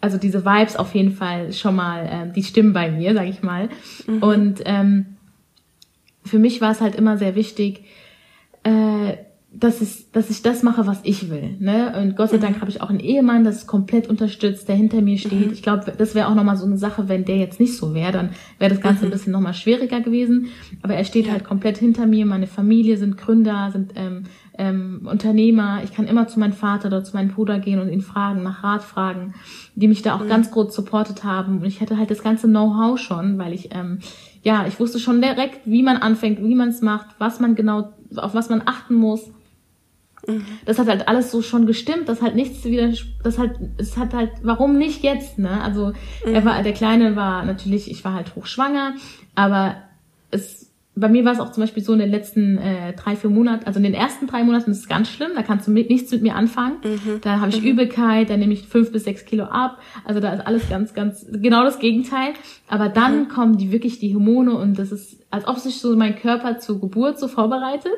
also 0.03 0.17
diese 0.17 0.43
Vibes 0.43 0.77
auf 0.77 0.95
jeden 0.95 1.11
Fall 1.11 1.53
schon 1.53 1.75
mal, 1.75 2.09
ähm, 2.11 2.33
die 2.33 2.41
stimmen 2.41 2.73
bei 2.73 2.89
mir, 2.89 3.13
sag 3.13 3.27
ich 3.27 3.43
mal. 3.43 3.69
Mhm. 4.07 4.23
Und 4.23 4.61
ähm, 4.65 5.05
für 6.23 6.39
mich 6.39 6.61
war 6.61 6.71
es 6.71 6.81
halt 6.81 6.95
immer 6.95 7.17
sehr 7.17 7.35
wichtig, 7.35 7.83
äh, 8.63 9.17
dass 9.53 9.81
ich, 9.81 10.09
dass 10.13 10.29
ich 10.29 10.43
das 10.43 10.63
mache, 10.63 10.87
was 10.87 11.01
ich 11.03 11.29
will. 11.29 11.57
Ne? 11.59 11.93
Und 12.01 12.15
Gott 12.15 12.29
sei 12.29 12.37
Dank 12.37 12.55
mhm. 12.55 12.61
habe 12.61 12.71
ich 12.71 12.81
auch 12.81 12.89
einen 12.89 13.01
Ehemann, 13.01 13.43
das 13.43 13.67
komplett 13.67 14.07
unterstützt, 14.07 14.69
der 14.69 14.75
hinter 14.75 15.01
mir 15.01 15.17
steht. 15.17 15.47
Mhm. 15.47 15.51
Ich 15.51 15.61
glaube, 15.61 15.91
das 15.97 16.15
wäre 16.15 16.29
auch 16.29 16.35
nochmal 16.35 16.55
so 16.55 16.65
eine 16.65 16.77
Sache, 16.77 17.09
wenn 17.09 17.25
der 17.25 17.35
jetzt 17.35 17.59
nicht 17.59 17.75
so 17.75 17.93
wäre, 17.93 18.13
dann 18.13 18.29
wäre 18.59 18.73
das 18.73 18.81
Ganze 18.81 19.01
mhm. 19.01 19.09
ein 19.09 19.11
bisschen 19.11 19.33
nochmal 19.33 19.53
schwieriger 19.53 19.99
gewesen. 19.99 20.47
Aber 20.81 20.95
er 20.95 21.03
steht 21.03 21.25
ja. 21.25 21.33
halt 21.33 21.43
komplett 21.43 21.77
hinter 21.77 22.05
mir. 22.05 22.25
Meine 22.25 22.47
Familie 22.47 22.95
sind 22.95 23.17
Gründer, 23.17 23.71
sind 23.73 23.91
ähm, 23.95 24.23
ähm, 24.57 25.01
Unternehmer. 25.03 25.81
Ich 25.83 25.93
kann 25.93 26.07
immer 26.07 26.29
zu 26.29 26.39
meinem 26.39 26.53
Vater 26.53 26.87
oder 26.87 27.03
zu 27.03 27.17
meinem 27.17 27.31
Bruder 27.31 27.59
gehen 27.59 27.81
und 27.81 27.89
ihn 27.89 28.01
fragen, 28.01 28.43
nach 28.43 28.63
Rat 28.63 28.83
fragen, 28.83 29.33
die 29.75 29.89
mich 29.89 30.01
da 30.01 30.15
auch 30.15 30.23
mhm. 30.23 30.29
ganz 30.29 30.51
groß 30.51 30.73
supportet 30.73 31.25
haben. 31.25 31.59
Und 31.59 31.65
ich 31.65 31.81
hatte 31.81 31.97
halt 31.97 32.09
das 32.09 32.23
ganze 32.23 32.47
Know-how 32.47 32.97
schon, 32.97 33.37
weil 33.37 33.51
ich 33.51 33.75
ähm, 33.75 33.99
ja, 34.43 34.65
ich 34.67 34.79
wusste 34.79 34.99
schon 34.99 35.21
direkt, 35.21 35.61
wie 35.65 35.83
man 35.83 35.97
anfängt, 35.97 36.41
wie 36.41 36.55
man 36.55 36.69
es 36.69 36.81
macht, 36.81 37.07
was 37.19 37.39
man 37.39 37.55
genau, 37.55 37.93
auf 38.15 38.33
was 38.33 38.49
man 38.49 38.63
achten 38.65 38.95
muss. 38.95 39.29
Mhm. 40.27 40.45
Das 40.65 40.79
hat 40.79 40.87
halt 40.87 41.07
alles 41.07 41.31
so 41.31 41.41
schon 41.41 41.65
gestimmt, 41.65 42.07
dass 42.09 42.21
halt 42.21 42.35
nichts 42.35 42.63
wieder, 42.65 42.91
das 43.23 43.37
halt, 43.37 43.59
es 43.77 43.97
hat 43.97 44.13
halt, 44.13 44.31
warum 44.43 44.77
nicht 44.77 45.03
jetzt, 45.03 45.39
ne? 45.39 45.61
Also, 45.61 45.93
mhm. 46.25 46.33
er 46.33 46.45
war, 46.45 46.63
der 46.63 46.73
Kleine 46.73 47.15
war 47.15 47.45
natürlich, 47.45 47.89
ich 47.89 48.03
war 48.03 48.13
halt 48.13 48.35
hochschwanger, 48.35 48.95
aber 49.35 49.77
es 50.31 50.60
bei 50.93 51.07
mir 51.07 51.23
war 51.23 51.31
es 51.31 51.39
auch 51.39 51.51
zum 51.51 51.63
Beispiel 51.63 51.83
so 51.83 51.93
in 51.93 51.99
den 51.99 52.11
letzten 52.11 52.57
äh, 52.57 52.93
drei, 52.93 53.15
vier 53.15 53.29
Monaten, 53.29 53.65
also 53.65 53.77
in 53.77 53.83
den 53.83 53.93
ersten 53.93 54.27
drei 54.27 54.43
Monaten 54.43 54.71
ist 54.71 54.79
es 54.79 54.89
ganz 54.89 55.09
schlimm, 55.09 55.31
da 55.35 55.41
kannst 55.41 55.67
du 55.67 55.71
mit, 55.71 55.89
nichts 55.89 56.11
mit 56.11 56.21
mir 56.21 56.35
anfangen. 56.35 56.77
Mhm. 56.83 57.21
Da 57.21 57.39
habe 57.39 57.49
ich 57.49 57.61
mhm. 57.61 57.67
Übelkeit, 57.67 58.29
da 58.29 58.35
nehme 58.35 58.53
ich 58.53 58.67
fünf 58.67 58.91
bis 58.91 59.05
sechs 59.05 59.23
Kilo 59.25 59.45
ab. 59.45 59.79
Also 60.03 60.19
da 60.19 60.33
ist 60.33 60.45
alles 60.45 60.67
ganz, 60.69 60.93
ganz 60.93 61.25
genau 61.31 61.63
das 61.63 61.79
Gegenteil. 61.79 62.33
Aber 62.67 62.89
dann 62.89 63.21
mhm. 63.21 63.27
kommen 63.29 63.57
die 63.57 63.71
wirklich 63.71 63.99
die 63.99 64.13
Hormone 64.13 64.53
und 64.53 64.77
das 64.77 64.91
ist 64.91 65.20
als 65.31 65.47
ob 65.47 65.57
sich 65.57 65.79
so 65.79 65.95
mein 65.95 66.17
Körper 66.17 66.59
zur 66.59 66.79
Geburt 66.81 67.17
so 67.17 67.29
vorbereitet 67.29 67.93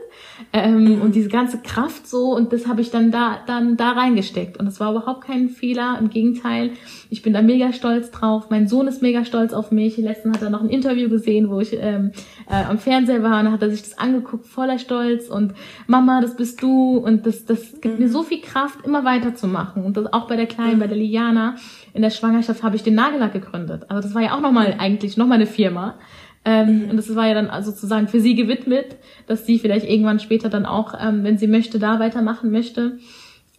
ähm, 0.54 0.84
mhm. 0.84 1.02
und 1.02 1.16
diese 1.16 1.30
ganze 1.30 1.62
Kraft 1.62 2.08
so 2.08 2.36
und 2.36 2.54
das 2.54 2.68
habe 2.68 2.82
ich 2.82 2.92
dann 2.92 3.10
da 3.10 3.40
dann 3.48 3.76
da 3.76 3.92
reingesteckt. 3.92 4.58
Und 4.58 4.68
es 4.68 4.80
war 4.80 4.92
überhaupt 4.92 5.22
kein 5.26 5.50
Fehler. 5.50 5.98
Im 6.00 6.12
Gegenteil 6.12 6.72
ich 7.10 7.24
bin 7.24 7.34
da 7.34 7.42
mega 7.42 7.74
stolz 7.74 8.12
drauf. 8.12 8.50
Mein 8.50 8.68
Sohn 8.68 8.88
ist 8.88 9.02
mega 9.02 9.26
stolz 9.26 9.52
auf 9.52 9.72
mich. 9.72 9.98
Letztens 9.98 10.38
hat 10.38 10.44
er 10.44 10.52
noch 10.52 10.62
ein 10.62 10.70
Interview 10.70 11.10
gesehen 11.10 11.50
wo 11.50 11.60
ich 11.60 11.74
ähm, 11.74 12.12
äh, 12.48 12.64
am 12.70 12.78
Fernseher 12.78 13.24
war 13.24 13.40
und 13.40 13.52
hat 13.52 13.62
er 13.64 13.72
sich 13.72 13.82
das 13.82 13.98
angeguckt 13.98 14.46
voller 14.46 14.78
Stolz. 14.78 15.28
Und 15.28 15.54
Mama 15.88 16.22
das 16.22 16.36
bist 16.36 16.62
du. 16.62 16.98
Und 16.98 17.26
das 17.26 17.46
das 17.46 17.82
gibt 17.82 17.96
mhm. 17.96 18.06
mir 18.06 18.10
so 18.10 18.22
viel 18.22 18.42
Kraft 18.42 18.86
immer 18.86 19.04
weiterzumachen. 19.04 19.84
Und 19.84 19.98
das 19.98 20.14
auch 20.14 20.28
bei 20.28 20.36
der 20.36 20.46
kleinen 20.46 20.76
mhm. 20.76 20.80
bei 20.82 20.88
der 20.88 20.98
Liana 20.98 21.56
in 21.94 22.04
der 22.04 22.12
Schwangerschaft 22.12 22.62
habe 22.62 22.76
ich 22.76 22.84
den 22.84 22.96
Nagellack 22.96 23.34
gegründet. 23.34 23.86
Also 23.90 24.08
das 24.08 24.14
war 24.14 24.22
ja 24.22 24.36
auch 24.36 24.42
noch 24.42 24.52
mal 24.52 24.76
eigentlich 24.78 25.18
noch 25.18 25.26
mal 25.26 25.36
eine 25.36 25.48
Firma 25.48 25.96
ähm, 26.46 26.84
mhm. 26.84 26.90
Und 26.90 26.98
das 26.98 27.14
war 27.16 27.28
ja 27.28 27.34
dann 27.34 27.50
also 27.50 27.72
sozusagen 27.72 28.08
für 28.08 28.20
sie 28.20 28.36
gewidmet, 28.36 28.98
dass 29.28 29.46
sie 29.46 29.60
vielleicht 29.60 29.88
irgendwann 29.90 30.20
später 30.20 30.50
dann 30.50 30.66
auch, 30.66 30.94
ähm, 31.00 31.24
wenn 31.24 31.38
sie 31.38 31.48
möchte, 31.48 31.80
da 31.80 32.00
weitermachen 32.00 32.52
möchte. 32.52 33.00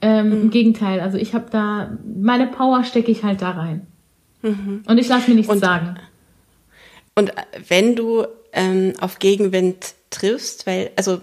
Ähm, 0.02 0.26
mhm. 0.26 0.32
Im 0.42 0.50
Gegenteil, 0.50 1.00
also 1.00 1.16
ich 1.16 1.34
habe 1.34 1.46
da, 1.50 1.96
meine 2.04 2.46
Power 2.46 2.84
stecke 2.84 3.10
ich 3.10 3.22
halt 3.22 3.40
da 3.40 3.52
rein. 3.52 3.86
Mhm. 4.42 4.82
Und 4.86 4.98
ich 4.98 5.08
lasse 5.08 5.30
mir 5.30 5.36
nichts 5.36 5.52
und, 5.52 5.60
sagen. 5.60 5.96
Und 7.14 7.32
wenn 7.68 7.96
du 7.96 8.26
ähm, 8.52 8.92
auf 9.00 9.18
Gegenwind 9.18 9.94
triffst, 10.10 10.66
weil, 10.66 10.90
also 10.96 11.20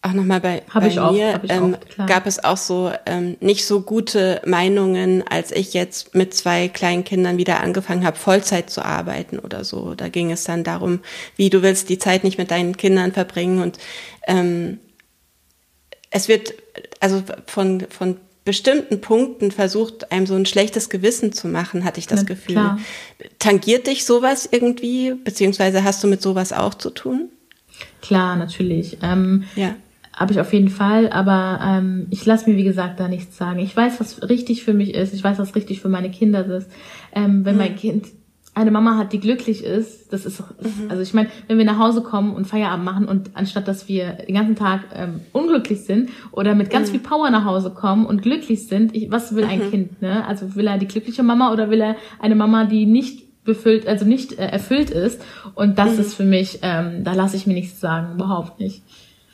auch 0.00 0.12
nochmal 0.12 0.40
bei, 0.40 0.62
hab 0.72 0.82
bei 0.82 1.10
mir 1.10 1.40
ähm, 1.48 1.76
gab 2.06 2.26
es 2.26 2.42
auch 2.44 2.56
so 2.56 2.92
ähm, 3.04 3.36
nicht 3.40 3.66
so 3.66 3.80
gute 3.80 4.40
Meinungen, 4.46 5.24
als 5.26 5.50
ich 5.50 5.74
jetzt 5.74 6.14
mit 6.14 6.34
zwei 6.34 6.68
kleinen 6.68 7.02
Kindern 7.02 7.36
wieder 7.36 7.60
angefangen 7.60 8.04
habe, 8.04 8.16
Vollzeit 8.16 8.70
zu 8.70 8.84
arbeiten 8.84 9.40
oder 9.40 9.64
so. 9.64 9.94
Da 9.94 10.08
ging 10.08 10.30
es 10.30 10.44
dann 10.44 10.62
darum, 10.62 11.00
wie 11.36 11.50
du 11.50 11.62
willst 11.62 11.88
die 11.88 11.98
Zeit 11.98 12.22
nicht 12.22 12.38
mit 12.38 12.52
deinen 12.52 12.76
Kindern 12.76 13.12
verbringen 13.12 13.60
und 13.60 13.78
ähm, 14.28 14.78
es 16.10 16.28
wird 16.28 16.54
also 17.00 17.22
von 17.46 17.84
von 17.90 18.18
bestimmten 18.44 19.00
Punkten 19.00 19.50
versucht, 19.50 20.10
einem 20.10 20.26
so 20.26 20.34
ein 20.34 20.46
schlechtes 20.46 20.88
Gewissen 20.88 21.32
zu 21.32 21.48
machen, 21.48 21.84
hatte 21.84 21.98
ich 21.98 22.06
das 22.06 22.20
ja, 22.20 22.26
Gefühl. 22.26 22.54
Klar. 22.54 22.78
Tangiert 23.38 23.86
dich 23.88 24.06
sowas 24.06 24.48
irgendwie, 24.50 25.12
beziehungsweise 25.12 25.84
hast 25.84 26.02
du 26.02 26.08
mit 26.08 26.22
sowas 26.22 26.54
auch 26.54 26.72
zu 26.72 26.88
tun? 26.88 27.28
Klar, 28.00 28.36
natürlich. 28.36 28.98
Ähm, 29.02 29.44
ja 29.54 29.74
habe 30.18 30.32
ich 30.32 30.40
auf 30.40 30.52
jeden 30.52 30.68
Fall, 30.68 31.10
aber 31.10 31.60
ähm, 31.62 32.06
ich 32.10 32.26
lasse 32.26 32.50
mir, 32.50 32.56
wie 32.56 32.64
gesagt, 32.64 32.98
da 32.98 33.06
nichts 33.06 33.36
sagen. 33.36 33.60
Ich 33.60 33.76
weiß, 33.76 34.00
was 34.00 34.28
richtig 34.28 34.64
für 34.64 34.74
mich 34.74 34.94
ist. 34.94 35.14
Ich 35.14 35.22
weiß, 35.22 35.38
was 35.38 35.54
richtig 35.54 35.80
für 35.80 35.88
meine 35.88 36.10
Kinder 36.10 36.44
ist. 36.44 36.68
Ähm, 37.12 37.44
wenn 37.44 37.54
mhm. 37.54 37.60
mein 37.60 37.76
Kind 37.76 38.06
eine 38.54 38.72
Mama 38.72 38.96
hat, 38.96 39.12
die 39.12 39.20
glücklich 39.20 39.62
ist, 39.62 40.12
das 40.12 40.26
ist, 40.26 40.40
mhm. 40.40 40.90
also 40.90 41.00
ich 41.00 41.14
meine, 41.14 41.28
wenn 41.46 41.58
wir 41.58 41.64
nach 41.64 41.78
Hause 41.78 42.02
kommen 42.02 42.34
und 42.34 42.46
Feierabend 42.46 42.84
machen 42.84 43.06
und 43.06 43.30
anstatt 43.34 43.68
dass 43.68 43.86
wir 43.86 44.14
den 44.14 44.34
ganzen 44.34 44.56
Tag 44.56 44.80
ähm, 44.96 45.20
unglücklich 45.32 45.82
sind 45.82 46.10
oder 46.32 46.56
mit 46.56 46.68
ganz 46.68 46.88
mhm. 46.88 46.92
viel 46.92 47.00
Power 47.00 47.30
nach 47.30 47.44
Hause 47.44 47.70
kommen 47.70 48.04
und 48.04 48.22
glücklich 48.22 48.66
sind, 48.66 48.96
ich, 48.96 49.12
was 49.12 49.36
will 49.36 49.44
ein 49.44 49.66
mhm. 49.66 49.70
Kind, 49.70 50.02
ne? 50.02 50.26
Also 50.26 50.56
will 50.56 50.66
er 50.66 50.78
die 50.78 50.88
glückliche 50.88 51.22
Mama 51.22 51.52
oder 51.52 51.70
will 51.70 51.80
er 51.80 51.94
eine 52.18 52.34
Mama, 52.34 52.64
die 52.64 52.86
nicht 52.86 53.44
befüllt, 53.44 53.86
also 53.86 54.04
nicht 54.04 54.32
äh, 54.32 54.46
erfüllt 54.46 54.90
ist? 54.90 55.22
Und 55.54 55.78
das 55.78 55.94
mhm. 55.94 56.00
ist 56.00 56.14
für 56.14 56.24
mich, 56.24 56.58
ähm, 56.62 57.04
da 57.04 57.12
lasse 57.12 57.36
ich 57.36 57.46
mir 57.46 57.54
nichts 57.54 57.78
sagen, 57.78 58.14
überhaupt 58.14 58.58
nicht. 58.58 58.82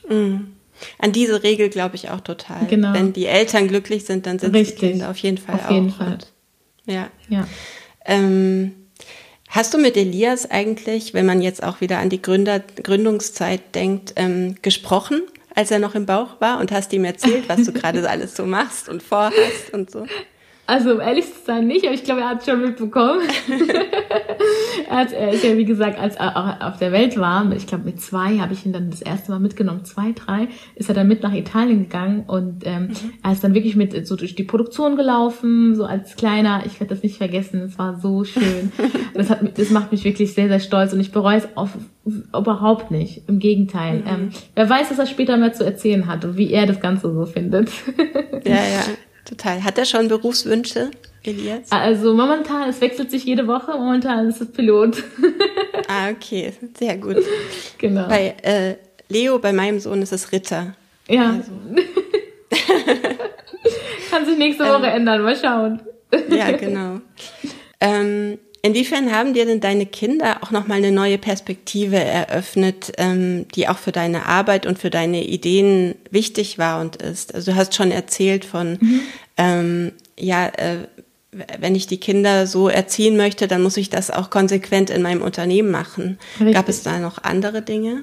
Mhm. 0.07 0.54
An 0.99 1.11
diese 1.11 1.43
Regel 1.43 1.69
glaube 1.69 1.95
ich 1.95 2.09
auch 2.09 2.21
total. 2.21 2.65
Genau. 2.67 2.93
Wenn 2.93 3.13
die 3.13 3.25
Eltern 3.25 3.67
glücklich 3.67 4.05
sind, 4.05 4.25
dann 4.25 4.39
sind 4.39 4.53
Richtig. 4.53 4.79
die 4.79 4.87
Kinder 4.91 5.09
auf 5.09 5.17
jeden 5.17 5.37
Fall 5.37 5.55
auf 5.55 5.61
auch. 5.61 5.65
Auf 5.65 5.71
jeden 5.71 5.91
Fall. 5.91 6.17
ja. 6.85 7.09
Ja. 7.29 7.47
Ähm, 8.05 8.73
Hast 9.55 9.73
du 9.73 9.77
mit 9.77 9.95
Elias 9.95 10.51
eigentlich, 10.51 11.13
wenn 11.13 11.25
man 11.25 11.41
jetzt 11.41 11.63
auch 11.63 11.79
wieder 11.79 11.99
an 11.99 12.09
die 12.09 12.21
Gründer, 12.21 12.59
Gründungszeit 12.59 13.73
denkt, 13.73 14.11
ähm, 14.17 14.55
gesprochen, 14.61 15.21
als 15.55 15.71
er 15.71 15.79
noch 15.79 15.95
im 15.95 16.05
Bauch 16.05 16.41
war 16.41 16.59
und 16.59 16.73
hast 16.73 16.91
ihm 16.91 17.05
erzählt, 17.05 17.47
was 17.47 17.63
du 17.63 17.71
gerade 17.73 18.07
alles 18.09 18.35
so 18.35 18.45
machst 18.45 18.89
und 18.89 19.01
vorhast 19.01 19.71
und 19.71 19.89
so? 19.89 20.05
Also 20.67 20.93
um 20.93 20.99
ehrlich 20.99 21.25
zu 21.25 21.45
sein 21.45 21.67
nicht, 21.67 21.85
aber 21.85 21.93
ich 21.93 22.03
glaube, 22.03 22.21
er 22.21 22.29
hat 22.29 22.39
es 22.39 22.45
schon 22.45 22.61
mitbekommen. 22.61 23.21
er, 24.89 24.95
hat, 24.95 25.11
er 25.11 25.31
ist 25.31 25.43
ja, 25.43 25.57
wie 25.57 25.65
gesagt, 25.65 25.99
als 25.99 26.15
er 26.15 26.67
auf 26.67 26.77
der 26.77 26.91
Welt 26.91 27.19
war, 27.19 27.51
ich 27.51 27.67
glaube 27.67 27.85
mit 27.85 28.01
zwei 28.01 28.39
habe 28.39 28.53
ich 28.53 28.65
ihn 28.65 28.73
dann 28.73 28.89
das 28.89 29.01
erste 29.01 29.31
Mal 29.31 29.39
mitgenommen, 29.39 29.85
zwei, 29.85 30.11
drei, 30.13 30.47
ist 30.75 30.89
er 30.89 30.95
dann 30.95 31.07
mit 31.07 31.21
nach 31.21 31.33
Italien 31.33 31.83
gegangen 31.83 32.23
und 32.25 32.65
ähm, 32.65 32.87
mhm. 32.87 33.13
er 33.21 33.31
ist 33.31 33.43
dann 33.43 33.53
wirklich 33.53 33.75
mit 33.75 34.07
so 34.07 34.15
durch 34.15 34.33
die 34.33 34.43
Produktion 34.43 34.95
gelaufen, 34.95 35.75
so 35.75 35.85
als 35.85 36.15
kleiner, 36.15 36.63
ich 36.65 36.79
werde 36.79 36.95
das 36.95 37.03
nicht 37.03 37.17
vergessen, 37.17 37.61
es 37.61 37.77
war 37.77 37.99
so 37.99 38.23
schön. 38.23 38.71
das, 39.13 39.29
hat, 39.29 39.41
das 39.57 39.69
macht 39.69 39.91
mich 39.91 40.03
wirklich 40.03 40.33
sehr, 40.33 40.47
sehr 40.47 40.59
stolz 40.59 40.93
und 40.93 40.99
ich 40.99 41.11
bereue 41.11 41.37
es 41.37 41.47
auf, 41.55 41.77
überhaupt 42.05 42.89
nicht, 42.89 43.21
im 43.27 43.37
Gegenteil. 43.37 43.99
Mhm. 43.99 44.07
Ähm, 44.07 44.29
wer 44.55 44.67
weiß, 44.67 44.89
was 44.89 44.97
er 44.97 45.05
später 45.05 45.37
mehr 45.37 45.53
zu 45.53 45.63
erzählen 45.63 46.07
hat 46.07 46.25
und 46.25 46.37
wie 46.37 46.51
er 46.51 46.65
das 46.65 46.79
Ganze 46.79 47.13
so 47.13 47.25
findet. 47.25 47.69
ja, 48.45 48.55
ja. 48.55 48.83
Total. 49.25 49.63
Hat 49.63 49.77
er 49.77 49.85
schon 49.85 50.07
Berufswünsche, 50.07 50.91
Elias? 51.23 51.71
Also 51.71 52.13
momentan, 52.13 52.69
es 52.69 52.79
wechselt 52.79 53.09
sich 53.09 53.25
jede 53.25 53.47
Woche, 53.47 53.71
momentan 53.71 54.29
ist 54.29 54.39
es 54.39 54.51
Pilot. 54.51 55.03
ah, 55.87 56.09
okay, 56.11 56.53
sehr 56.77 56.97
gut. 56.97 57.17
Genau. 57.79 58.07
Bei 58.07 58.35
äh, 58.43 58.75
Leo, 59.09 59.39
bei 59.39 59.51
meinem 59.51 59.79
Sohn, 59.79 60.01
ist 60.03 60.13
es 60.13 60.31
Ritter. 60.31 60.75
Ja. 61.07 61.31
Also. 61.31 61.51
Kann 64.11 64.25
sich 64.25 64.37
nächste 64.37 64.63
Woche 64.65 64.85
ähm, 64.87 64.97
ändern, 64.97 65.23
mal 65.23 65.35
schauen. 65.35 65.81
ja, 66.29 66.51
genau. 66.51 67.01
Ähm, 67.81 68.39
Inwiefern 68.65 69.11
haben 69.11 69.35
dir 69.35 69.45
denn 69.45 69.59
deine 69.59 69.85
Kinder 69.85 70.37
auch 70.41 70.49
nochmal 70.49 70.79
eine 70.79 70.91
neue 70.91 71.19
Perspektive 71.19 71.97
eröffnet, 71.97 72.93
ähm, 72.97 73.45
die 73.53 73.67
auch 73.67 73.77
für 73.77 73.91
deine 73.91 74.25
Arbeit 74.25 74.65
und 74.65 74.79
für 74.79 74.89
deine 74.89 75.23
Ideen 75.23 75.93
wichtig 76.09 76.57
war 76.57 76.81
und 76.81 76.95
ist? 76.95 77.35
Also 77.35 77.51
du 77.51 77.57
hast 77.57 77.75
schon 77.75 77.91
erzählt 77.91 78.43
von, 78.43 78.79
mhm. 78.81 78.99
ähm, 79.37 79.91
ja, 80.17 80.47
äh, 80.47 80.87
wenn 81.59 81.75
ich 81.75 81.85
die 81.85 81.99
Kinder 81.99 82.47
so 82.47 82.67
erziehen 82.67 83.17
möchte, 83.17 83.47
dann 83.47 83.61
muss 83.61 83.77
ich 83.77 83.91
das 83.91 84.09
auch 84.09 84.31
konsequent 84.31 84.89
in 84.89 85.03
meinem 85.03 85.21
Unternehmen 85.21 85.69
machen. 85.69 86.17
Richtig. 86.39 86.55
Gab 86.55 86.67
es 86.67 86.81
da 86.81 86.97
noch 86.97 87.23
andere 87.23 87.61
Dinge? 87.61 88.01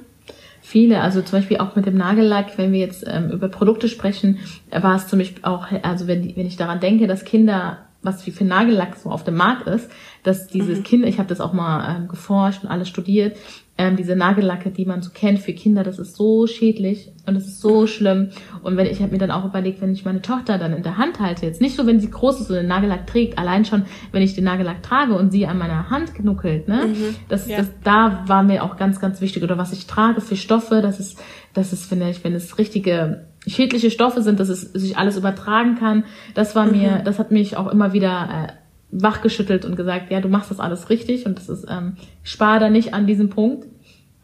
Viele, 0.61 1.01
also 1.01 1.23
zum 1.23 1.41
Beispiel 1.41 1.57
auch 1.57 1.75
mit 1.75 1.87
dem 1.87 1.97
Nagellack, 1.97 2.57
wenn 2.57 2.71
wir 2.71 2.79
jetzt 2.79 3.05
ähm, 3.05 3.33
über 3.33 3.49
Produkte 3.49 3.89
sprechen, 3.89 4.39
war 4.71 4.95
es 4.95 5.09
zum 5.09 5.19
Beispiel 5.19 5.43
auch, 5.43 5.67
also 5.83 6.07
wenn, 6.07 6.37
wenn 6.37 6.47
ich 6.47 6.57
daran 6.57 6.79
denke, 6.79 7.09
dass 7.09 7.25
Kinder 7.25 7.79
was 8.03 8.27
wie 8.27 8.33
für 8.33 8.45
Nagellack 8.45 8.97
so 8.97 9.11
auf 9.11 9.25
dem 9.25 9.37
Markt 9.37 9.67
ist, 9.67 9.91
dass 10.23 10.47
dieses 10.47 10.79
mhm. 10.79 10.83
Kinder, 10.85 11.09
ich 11.09 11.19
habe 11.19 11.29
das 11.29 11.41
auch 11.41 11.53
mal 11.53 11.97
ähm, 11.97 12.09
geforscht 12.09 12.63
und 12.63 12.71
alles 12.71 12.89
studiert, 12.89 13.37
ähm, 13.79 13.97
diese 13.97 14.15
Nagellacke, 14.15 14.71
die 14.71 14.85
man 14.85 15.03
so 15.03 15.11
kennt 15.13 15.39
für 15.39 15.55
Kinder, 15.55 15.83
das 15.83 15.99
ist 15.99 16.15
so 16.15 16.47
schädlich 16.47 17.11
und 17.27 17.37
es 17.37 17.47
ist 17.47 17.61
so 17.61 17.87
schlimm. 17.87 18.29
Und 18.63 18.77
wenn 18.77 18.87
ich 18.87 19.01
habe 19.01 19.13
mir 19.13 19.19
dann 19.19 19.31
auch 19.31 19.47
überlegt, 19.47 19.81
wenn 19.81 19.93
ich 19.93 20.05
meine 20.05 20.21
Tochter 20.21 20.59
dann 20.59 20.75
in 20.75 20.83
der 20.83 20.99
Hand 20.99 21.21
halte, 21.21 21.47
jetzt 21.47 21.61
nicht 21.61 21.75
so, 21.75 21.87
wenn 21.87 21.99
sie 21.99 22.11
groß 22.11 22.43
ist 22.43 22.51
und 22.51 22.57
den 22.57 22.67
Nagellack 22.67 23.07
trägt, 23.07 23.39
allein 23.39 23.65
schon, 23.65 23.85
wenn 24.13 24.23
ich 24.23 24.35
den 24.35 24.45
Nagellack 24.45 24.83
trage 24.83 25.15
und 25.15 25.33
sie 25.33 25.47
an 25.47 25.59
meiner 25.59 25.89
Hand 25.89 26.15
knuckelt, 26.15 26.69
ne, 26.69 26.89
mhm. 26.89 27.15
das, 27.29 27.49
ja. 27.49 27.57
das, 27.59 27.71
da 27.83 28.25
war 28.27 28.43
mir 28.43 28.63
auch 28.63 28.77
ganz, 28.77 29.01
ganz 29.01 29.21
wichtig. 29.23 29.43
Oder 29.43 29.57
was 29.57 29.73
ich 29.73 29.87
trage 29.87 30.21
für 30.21 30.37
Stoffe, 30.37 30.83
das 30.83 31.01
ist, 31.01 31.19
das 31.55 31.73
ist, 31.73 31.87
finde 31.87 32.11
ich, 32.11 32.23
wenn 32.25 32.35
es 32.35 32.59
richtige 32.59 33.27
schädliche 33.47 33.91
Stoffe 33.91 34.23
sind, 34.23 34.39
dass 34.39 34.49
es 34.49 34.61
sich 34.61 34.97
alles 34.97 35.17
übertragen 35.17 35.77
kann. 35.77 36.05
Das 36.35 36.55
war 36.55 36.67
mir, 36.67 36.99
mhm. 36.99 37.05
das 37.05 37.19
hat 37.19 37.33
mich 37.33 37.57
auch 37.57 37.73
immer 37.73 37.93
wieder 37.93 38.49
äh, 38.49 38.53
wachgeschüttelt 38.93 39.65
und 39.65 39.75
gesagt, 39.75 40.11
ja, 40.11 40.21
du 40.21 40.29
machst 40.29 40.51
das 40.51 40.61
alles 40.61 40.91
richtig 40.91 41.27
und 41.27 41.39
das 41.39 41.49
ist, 41.49 41.67
ähm, 41.69 41.97
spar 42.23 42.61
da 42.61 42.71
nicht 42.71 42.95
an 42.95 43.07
diesem 43.07 43.31
Punkt. 43.31 43.67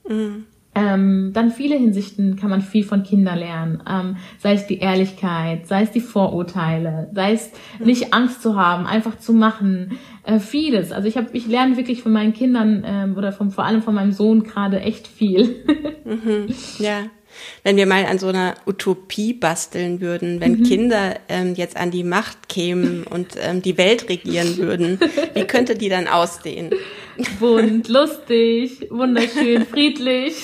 Mhm. 0.09 0.45
Ähm, 0.75 1.33
dann 1.33 1.51
viele 1.51 1.77
Hinsichten 1.77 2.37
kann 2.37 2.51
man 2.51 2.61
viel 2.61 2.85
von 2.85 3.03
Kindern 3.03 3.39
lernen, 3.39 3.83
ähm, 3.89 4.17
sei 4.39 4.53
es 4.53 4.67
die 4.67 4.79
Ehrlichkeit, 4.79 5.67
sei 5.67 5.83
es 5.83 5.91
die 5.91 6.01
Vorurteile, 6.01 7.11
sei 7.15 7.33
es 7.33 7.51
mhm. 7.81 7.87
nicht 7.87 8.15
Angst 8.15 8.43
zu 8.43 8.55
haben, 8.55 8.87
einfach 8.87 9.19
zu 9.19 9.33
machen, 9.33 9.99
äh, 10.25 10.39
vieles. 10.39 10.93
Also 10.93 11.09
ich 11.09 11.17
habe, 11.17 11.29
ich 11.33 11.49
lerne 11.49 11.77
wirklich 11.77 12.03
von 12.03 12.13
meinen 12.13 12.33
Kindern 12.33 12.85
ähm, 12.87 13.17
oder 13.17 13.33
vom, 13.33 13.51
vor 13.51 13.65
allem 13.65 13.83
von 13.83 13.95
meinem 13.95 14.13
Sohn 14.13 14.45
gerade 14.45 14.81
echt 14.81 15.09
viel. 15.09 15.65
mhm. 16.05 16.47
Ja, 16.79 17.07
wenn 17.63 17.77
wir 17.77 17.87
mal 17.87 18.05
an 18.07 18.19
so 18.19 18.29
einer 18.29 18.55
Utopie 18.67 19.33
basteln 19.33 20.01
würden, 20.01 20.41
wenn 20.41 20.61
mhm. 20.61 20.63
Kinder 20.65 21.17
ähm, 21.29 21.55
jetzt 21.55 21.77
an 21.77 21.91
die 21.91 22.05
Macht 22.05 22.49
kämen 22.49 23.05
und 23.05 23.35
ähm, 23.41 23.63
die 23.63 23.79
Welt 23.79 24.09
regieren 24.09 24.57
würden, 24.57 24.99
wie 25.35 25.45
könnte 25.45 25.75
die 25.75 25.89
dann 25.89 26.09
aussehen? 26.09 26.71
Bunt, 27.41 27.89
lustig, 27.89 28.87
wunderschön, 28.91 29.67
friedlich. 29.67 30.35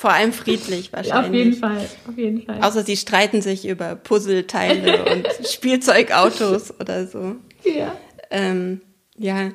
Vor 0.00 0.12
allem 0.12 0.32
friedlich 0.32 0.92
wahrscheinlich. 0.94 1.28
Auf 1.28 1.34
jeden 1.34 1.52
Fall, 1.54 1.88
auf 2.08 2.16
jeden 2.16 2.42
Fall. 2.42 2.62
Außer 2.62 2.84
sie 2.84 2.96
streiten 2.96 3.42
sich 3.42 3.66
über 3.68 3.96
Puzzleteile 3.96 5.04
und 5.12 5.46
Spielzeugautos 5.46 6.72
oder 6.80 7.06
so. 7.06 7.36
Ja. 7.64 7.94
Ähm, 8.30 8.80
ja. 9.18 9.50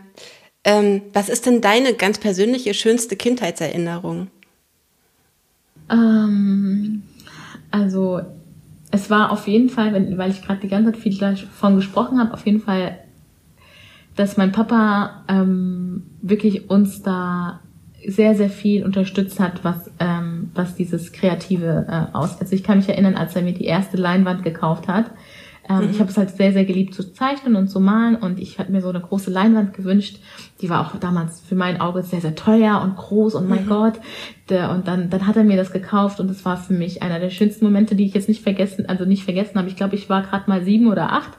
Ähm, 0.63 1.01
was 1.13 1.29
ist 1.29 1.47
denn 1.47 1.61
deine 1.61 1.95
ganz 1.95 2.19
persönliche 2.19 2.73
schönste 2.73 3.15
Kindheitserinnerung? 3.15 4.29
Ähm, 5.89 7.03
also 7.71 8.21
es 8.91 9.09
war 9.09 9.31
auf 9.31 9.47
jeden 9.47 9.69
Fall, 9.69 9.93
wenn, 9.93 10.17
weil 10.17 10.31
ich 10.31 10.41
gerade 10.41 10.61
die 10.61 10.67
ganze 10.67 10.91
Zeit 10.91 11.01
viel 11.01 11.17
davon 11.17 11.75
gesprochen 11.75 12.19
habe, 12.19 12.33
auf 12.33 12.45
jeden 12.45 12.61
Fall, 12.61 12.97
dass 14.15 14.37
mein 14.37 14.51
Papa 14.51 15.23
ähm, 15.27 16.03
wirklich 16.21 16.69
uns 16.69 17.01
da 17.01 17.59
sehr, 18.07 18.35
sehr 18.35 18.49
viel 18.49 18.85
unterstützt 18.85 19.39
hat, 19.39 19.63
was, 19.63 19.89
ähm, 19.99 20.51
was 20.53 20.75
dieses 20.75 21.11
Kreative 21.11 21.85
äh, 21.89 22.15
aus. 22.15 22.39
Also 22.39 22.53
ich 22.53 22.63
kann 22.63 22.77
mich 22.77 22.89
erinnern, 22.89 23.15
als 23.15 23.35
er 23.35 23.41
mir 23.41 23.53
die 23.53 23.65
erste 23.65 23.97
Leinwand 23.97 24.43
gekauft 24.43 24.87
hat, 24.87 25.11
ähm, 25.67 25.85
mhm. 25.85 25.89
Ich 25.89 25.99
habe 25.99 26.09
es 26.09 26.17
halt 26.17 26.29
sehr, 26.29 26.53
sehr 26.53 26.65
geliebt 26.65 26.93
zu 26.93 27.11
zeichnen 27.11 27.55
und 27.55 27.69
zu 27.69 27.79
malen 27.79 28.15
und 28.15 28.39
ich 28.39 28.59
hatte 28.59 28.71
mir 28.71 28.81
so 28.81 28.89
eine 28.89 29.01
große 29.01 29.31
Leinwand 29.31 29.73
gewünscht. 29.73 30.19
Die 30.61 30.69
war 30.69 30.85
auch 30.85 30.99
damals 30.99 31.41
für 31.41 31.55
mein 31.55 31.81
Auge 31.81 32.03
sehr, 32.03 32.21
sehr 32.21 32.35
teuer 32.35 32.81
und 32.81 32.95
groß 32.95 33.35
und 33.35 33.49
mein 33.49 33.65
mhm. 33.65 33.69
Gott. 33.69 33.93
Der, 34.49 34.69
und 34.71 34.87
dann, 34.87 35.09
dann 35.09 35.25
hat 35.25 35.37
er 35.37 35.43
mir 35.43 35.57
das 35.57 35.71
gekauft 35.71 36.19
und 36.19 36.29
es 36.29 36.45
war 36.45 36.57
für 36.57 36.73
mich 36.73 37.01
einer 37.01 37.19
der 37.19 37.31
schönsten 37.31 37.65
Momente, 37.65 37.95
die 37.95 38.05
ich 38.05 38.13
jetzt 38.13 38.29
nicht 38.29 38.43
vergessen, 38.43 38.87
also 38.87 39.05
nicht 39.05 39.23
vergessen 39.23 39.57
habe. 39.57 39.67
Ich 39.67 39.75
glaube, 39.75 39.95
ich 39.95 40.07
war 40.07 40.21
gerade 40.21 40.47
mal 40.49 40.63
sieben 40.63 40.87
oder 40.87 41.11
acht 41.11 41.31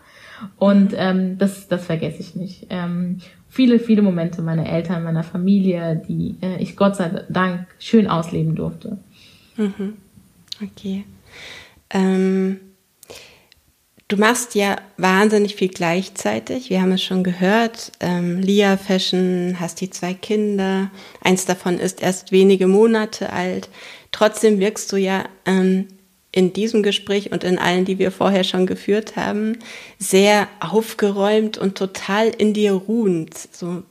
und 0.59 0.91
mhm. 0.91 0.99
ähm, 0.99 1.39
das, 1.39 1.69
das 1.69 1.87
vergesse 1.87 2.21
ich 2.21 2.35
nicht. 2.35 2.67
Ähm, 2.71 3.19
viele, 3.49 3.79
viele 3.79 4.03
Momente 4.03 4.43
meiner 4.43 4.69
Eltern, 4.69 5.05
meiner 5.05 5.23
Familie, 5.23 6.03
die 6.09 6.37
äh, 6.43 6.61
ich 6.61 6.77
Gott 6.77 6.97
sei 6.97 7.25
Dank 7.29 7.69
schön 7.79 8.09
ausleben 8.09 8.57
durfte. 8.57 8.99
Mhm. 9.57 9.95
Okay. 10.61 11.05
Ähm 11.91 12.59
Du 14.09 14.17
machst 14.17 14.55
ja 14.55 14.77
wahnsinnig 14.99 15.57
viel 15.57 15.69
gleichzeitig. 15.69 16.71
Wir 16.71 16.81
haben 16.81 16.93
es 16.93 17.03
schon 17.03 17.25
gehört. 17.25 17.91
Ähm, 17.99 18.41
Lia 18.41 18.77
Fashion, 18.77 19.57
hast 19.59 19.81
die 19.81 19.91
zwei 19.91 20.15
Kinder. 20.15 20.93
Eins 21.25 21.45
davon 21.45 21.79
ist 21.79 22.01
erst 22.01 22.31
wenige 22.31 22.69
Monate 22.69 23.33
alt. 23.33 23.69
Trotzdem 24.13 24.61
wirkst 24.61 24.93
du 24.93 24.97
ja 24.97 25.25
ähm, 25.45 25.89
in 26.31 26.53
diesem 26.53 26.85
Gespräch 26.85 27.33
und 27.33 27.43
in 27.43 27.59
allen, 27.59 27.85
die 27.85 27.99
wir 27.99 28.13
vorher 28.13 28.45
schon 28.45 28.67
geführt 28.67 29.17
haben, 29.17 29.59
sehr 29.99 30.47
aufgeräumt 30.61 31.59
und 31.59 31.77
total 31.77 32.29
in 32.29 32.55
dir 32.55 32.75
ruhend. 32.75 33.35
So, 33.35 33.83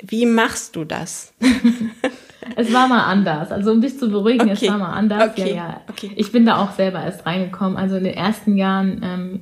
wie 0.00 0.26
machst 0.26 0.76
du 0.76 0.84
das? 0.84 1.32
es 2.56 2.72
war 2.72 2.86
mal 2.86 3.02
anders. 3.02 3.50
Also 3.50 3.72
um 3.72 3.80
dich 3.80 3.98
zu 3.98 4.10
beruhigen, 4.10 4.42
okay. 4.42 4.66
es 4.66 4.68
war 4.68 4.78
mal 4.78 4.92
anders. 4.92 5.32
Okay. 5.32 5.50
Ja, 5.50 5.56
ja. 5.56 5.80
Okay. 5.88 6.12
Ich 6.14 6.30
bin 6.30 6.46
da 6.46 6.62
auch 6.62 6.70
selber 6.70 7.02
erst 7.02 7.26
reingekommen. 7.26 7.76
Also 7.76 7.96
in 7.96 8.04
den 8.04 8.14
ersten 8.14 8.56
Jahren 8.56 9.00
ähm, 9.02 9.40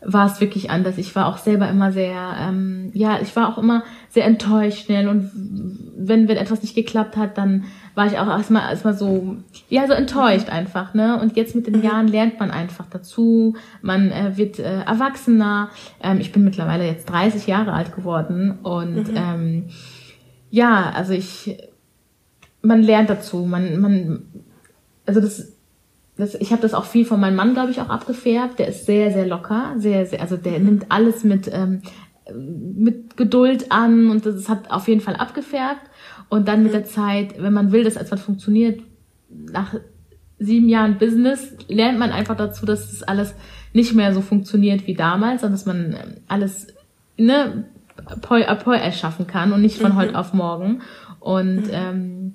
war 0.00 0.26
es 0.26 0.40
wirklich 0.40 0.70
anders. 0.70 0.96
Ich 0.96 1.14
war 1.16 1.26
auch 1.26 1.38
selber 1.38 1.68
immer 1.68 1.90
sehr, 1.90 2.36
ähm, 2.40 2.90
ja, 2.94 3.18
ich 3.20 3.34
war 3.34 3.48
auch 3.48 3.58
immer 3.58 3.82
sehr 4.10 4.26
enttäuscht 4.26 4.84
schnell 4.84 5.08
und 5.08 5.30
wenn, 5.96 6.28
wenn 6.28 6.36
etwas 6.36 6.62
nicht 6.62 6.76
geklappt 6.76 7.16
hat, 7.16 7.36
dann 7.36 7.64
war 7.96 8.06
ich 8.06 8.16
auch 8.18 8.28
erstmal 8.28 8.70
erstmal 8.70 8.94
so, 8.94 9.36
ja, 9.68 9.86
so 9.88 9.92
enttäuscht 9.92 10.50
einfach, 10.50 10.94
ne? 10.94 11.20
Und 11.20 11.36
jetzt 11.36 11.56
mit 11.56 11.66
den 11.66 11.78
mhm. 11.78 11.82
Jahren 11.82 12.06
lernt 12.06 12.38
man 12.38 12.52
einfach 12.52 12.86
dazu, 12.88 13.56
man 13.82 14.12
äh, 14.12 14.36
wird 14.36 14.60
äh, 14.60 14.82
erwachsener. 14.82 15.70
Ähm, 16.00 16.20
ich 16.20 16.30
bin 16.30 16.44
mittlerweile 16.44 16.86
jetzt 16.86 17.10
30 17.10 17.48
Jahre 17.48 17.72
alt 17.72 17.94
geworden 17.96 18.58
und 18.62 19.10
mhm. 19.10 19.16
ähm, 19.16 19.64
ja, 20.50 20.90
also 20.94 21.12
ich, 21.12 21.58
man 22.62 22.82
lernt 22.82 23.10
dazu, 23.10 23.38
man, 23.44 23.80
man, 23.80 24.22
also 25.04 25.20
das, 25.20 25.57
das 26.18 26.34
ich 26.34 26.50
habe 26.50 26.62
das 26.62 26.74
auch 26.74 26.84
viel 26.84 27.04
von 27.04 27.20
meinem 27.20 27.36
Mann, 27.36 27.54
glaube 27.54 27.70
ich, 27.70 27.80
auch 27.80 27.88
abgefärbt. 27.88 28.58
Der 28.58 28.68
ist 28.68 28.86
sehr, 28.86 29.12
sehr 29.12 29.26
locker, 29.26 29.74
sehr, 29.76 30.04
sehr, 30.04 30.20
also 30.20 30.36
der 30.36 30.58
nimmt 30.58 30.86
alles 30.90 31.24
mit, 31.24 31.48
ähm, 31.52 31.82
mit 32.34 33.16
Geduld 33.16 33.70
an 33.70 34.10
und 34.10 34.26
das 34.26 34.48
hat 34.48 34.70
auf 34.70 34.88
jeden 34.88 35.00
Fall 35.00 35.16
abgefärbt. 35.16 35.82
Und 36.28 36.48
dann 36.48 36.64
mit 36.64 36.74
der 36.74 36.84
Zeit, 36.84 37.40
wenn 37.40 37.52
man 37.52 37.72
will, 37.72 37.84
dass 37.84 37.96
etwas 37.96 38.20
funktioniert, 38.20 38.82
nach 39.30 39.74
sieben 40.38 40.68
Jahren 40.68 40.98
Business 40.98 41.54
lernt 41.68 41.98
man 41.98 42.10
einfach 42.10 42.36
dazu, 42.36 42.66
dass 42.66 42.90
das 42.90 43.02
alles 43.02 43.34
nicht 43.72 43.94
mehr 43.94 44.12
so 44.12 44.20
funktioniert 44.20 44.86
wie 44.86 44.94
damals, 44.94 45.42
sondern 45.42 45.54
dass 45.54 45.66
man 45.66 45.92
ähm, 45.92 46.16
alles 46.26 46.68
ne, 47.16 47.64
peu 48.20 48.48
à 48.48 48.54
peu 48.56 48.74
erschaffen 48.74 49.26
kann 49.26 49.52
und 49.52 49.62
nicht 49.62 49.80
von 49.80 49.92
mhm. 49.92 49.96
heute 49.96 50.18
auf 50.18 50.34
morgen. 50.34 50.82
Und 51.20 51.66
mhm. 51.66 51.70
ähm, 51.72 52.34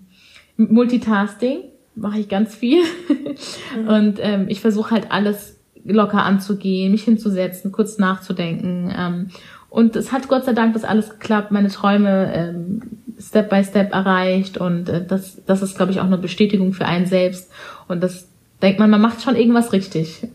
Multitasking 0.57 1.72
mache 1.95 2.19
ich 2.19 2.29
ganz 2.29 2.55
viel. 2.55 2.83
mhm. 3.77 3.87
Und 3.87 4.19
ähm, 4.19 4.45
ich 4.49 4.61
versuche 4.61 4.91
halt 4.91 5.11
alles 5.11 5.57
locker 5.83 6.23
anzugehen, 6.23 6.91
mich 6.91 7.03
hinzusetzen, 7.03 7.71
kurz 7.71 7.97
nachzudenken. 7.97 8.93
Ähm, 8.97 9.29
und 9.69 9.95
es 9.95 10.11
hat 10.11 10.27
Gott 10.27 10.45
sei 10.45 10.53
Dank 10.53 10.73
das 10.73 10.83
alles 10.83 11.09
geklappt, 11.09 11.51
meine 11.51 11.69
Träume 11.69 12.31
ähm, 12.33 12.81
Step 13.19 13.49
by 13.49 13.63
Step 13.63 13.91
erreicht 13.93 14.57
und 14.57 14.89
äh, 14.89 15.05
das, 15.05 15.37
das 15.45 15.61
ist, 15.61 15.75
glaube 15.75 15.91
ich, 15.91 15.99
auch 15.99 16.05
eine 16.05 16.17
Bestätigung 16.17 16.73
für 16.73 16.85
einen 16.85 17.05
selbst. 17.05 17.49
Und 17.87 18.01
das 18.01 18.27
denkt 18.61 18.79
man, 18.79 18.89
man 18.89 19.01
macht 19.01 19.21
schon 19.21 19.35
irgendwas 19.35 19.73
richtig. 19.73 20.27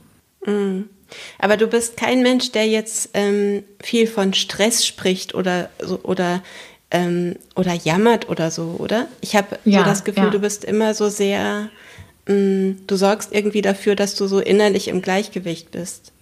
Mhm. 0.45 0.89
Aber 1.39 1.57
du 1.57 1.67
bist 1.67 1.97
kein 1.97 2.23
Mensch, 2.23 2.53
der 2.53 2.67
jetzt 2.67 3.11
ähm, 3.15 3.63
viel 3.81 4.07
von 4.07 4.35
Stress 4.35 4.87
spricht 4.87 5.35
oder 5.35 5.71
so 5.81 6.01
oder 6.03 6.43
ähm, 6.91 7.37
oder 7.57 7.75
jammert 7.75 8.29
oder 8.29 8.51
so, 8.51 8.77
oder? 8.79 9.07
Ich 9.21 9.37
habe 9.37 9.59
ja, 9.65 9.81
so 9.81 9.85
das 9.85 10.05
Gefühl, 10.05 10.25
ja. 10.25 10.31
du 10.31 10.39
bist 10.39 10.65
immer 10.65 10.95
so 10.95 11.09
sehr, 11.09 11.69
mh, 12.27 12.35
mm, 12.35 12.77
du 12.87 12.97
sorgst 12.97 13.33
irgendwie 13.33 13.63
dafür, 13.63 13.95
dass 13.95 14.15
du 14.15 14.27
so 14.27 14.39
innerlich 14.39 14.89
im 14.89 15.03
Gleichgewicht 15.03 15.71
bist 15.71 16.13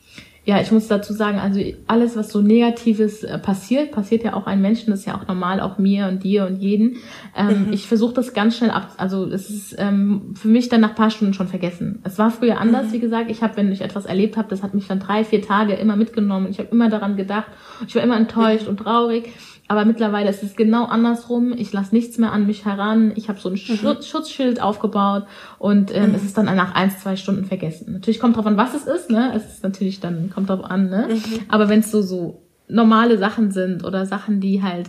ja, 0.46 0.60
ich 0.60 0.70
muss 0.70 0.86
dazu 0.86 1.12
sagen, 1.12 1.40
also 1.40 1.60
alles, 1.88 2.16
was 2.16 2.30
so 2.30 2.40
Negatives 2.40 3.24
äh, 3.24 3.36
passiert, 3.36 3.90
passiert 3.90 4.22
ja 4.22 4.34
auch 4.34 4.46
einem 4.46 4.62
Menschen, 4.62 4.92
das 4.92 5.00
ist 5.00 5.06
ja 5.06 5.18
auch 5.20 5.26
normal, 5.26 5.60
auch 5.60 5.76
mir 5.78 6.06
und 6.06 6.22
dir 6.22 6.46
und 6.46 6.62
jeden. 6.62 6.98
Ähm, 7.36 7.66
mhm. 7.66 7.72
Ich 7.72 7.88
versuche 7.88 8.14
das 8.14 8.32
ganz 8.32 8.56
schnell 8.56 8.70
ab, 8.70 8.94
also 8.96 9.24
es 9.24 9.50
ist 9.50 9.74
ähm, 9.76 10.34
für 10.40 10.46
mich 10.46 10.68
dann 10.68 10.82
nach 10.82 10.94
paar 10.94 11.10
Stunden 11.10 11.34
schon 11.34 11.48
vergessen. 11.48 11.98
Es 12.04 12.16
war 12.16 12.30
früher 12.30 12.60
anders, 12.60 12.86
mhm. 12.86 12.92
wie 12.92 13.00
gesagt. 13.00 13.28
Ich 13.28 13.42
habe, 13.42 13.56
wenn 13.56 13.72
ich 13.72 13.80
etwas 13.80 14.06
erlebt 14.06 14.36
habe, 14.36 14.48
das 14.48 14.62
hat 14.62 14.72
mich 14.72 14.86
dann 14.86 15.00
drei, 15.00 15.24
vier 15.24 15.42
Tage 15.42 15.74
immer 15.74 15.96
mitgenommen. 15.96 16.46
Ich 16.48 16.60
habe 16.60 16.68
immer 16.70 16.88
daran 16.90 17.16
gedacht. 17.16 17.48
Ich 17.88 17.96
war 17.96 18.02
immer 18.04 18.16
enttäuscht 18.16 18.66
mhm. 18.66 18.70
und 18.70 18.76
traurig. 18.76 19.32
Aber 19.68 19.84
mittlerweile 19.84 20.30
ist 20.30 20.42
es 20.42 20.54
genau 20.54 20.84
andersrum. 20.84 21.52
Ich 21.56 21.72
lasse 21.72 21.94
nichts 21.94 22.18
mehr 22.18 22.32
an 22.32 22.46
mich 22.46 22.64
heran. 22.64 23.12
Ich 23.16 23.28
habe 23.28 23.40
so 23.40 23.48
ein 23.48 23.54
mhm. 23.54 24.02
Schutzschild 24.02 24.60
aufgebaut 24.60 25.24
und 25.58 25.94
ähm, 25.94 26.10
mhm. 26.10 26.14
es 26.14 26.22
ist 26.22 26.38
dann 26.38 26.44
nach 26.44 26.74
eins, 26.74 27.00
zwei 27.00 27.16
Stunden 27.16 27.44
vergessen. 27.44 27.92
Natürlich 27.92 28.20
kommt 28.20 28.36
drauf 28.36 28.46
an, 28.46 28.56
was 28.56 28.74
es 28.74 28.86
ist. 28.86 29.10
Ne? 29.10 29.32
Es 29.34 29.44
ist 29.46 29.62
natürlich 29.62 30.00
dann 30.00 30.30
kommt 30.30 30.50
drauf 30.50 30.64
an. 30.64 30.88
Ne? 30.88 31.08
Mhm. 31.10 31.40
Aber 31.48 31.68
wenn 31.68 31.80
es 31.80 31.90
so 31.90 32.02
so 32.02 32.42
normale 32.68 33.18
Sachen 33.18 33.50
sind 33.50 33.84
oder 33.84 34.06
Sachen, 34.06 34.40
die 34.40 34.62
halt 34.62 34.88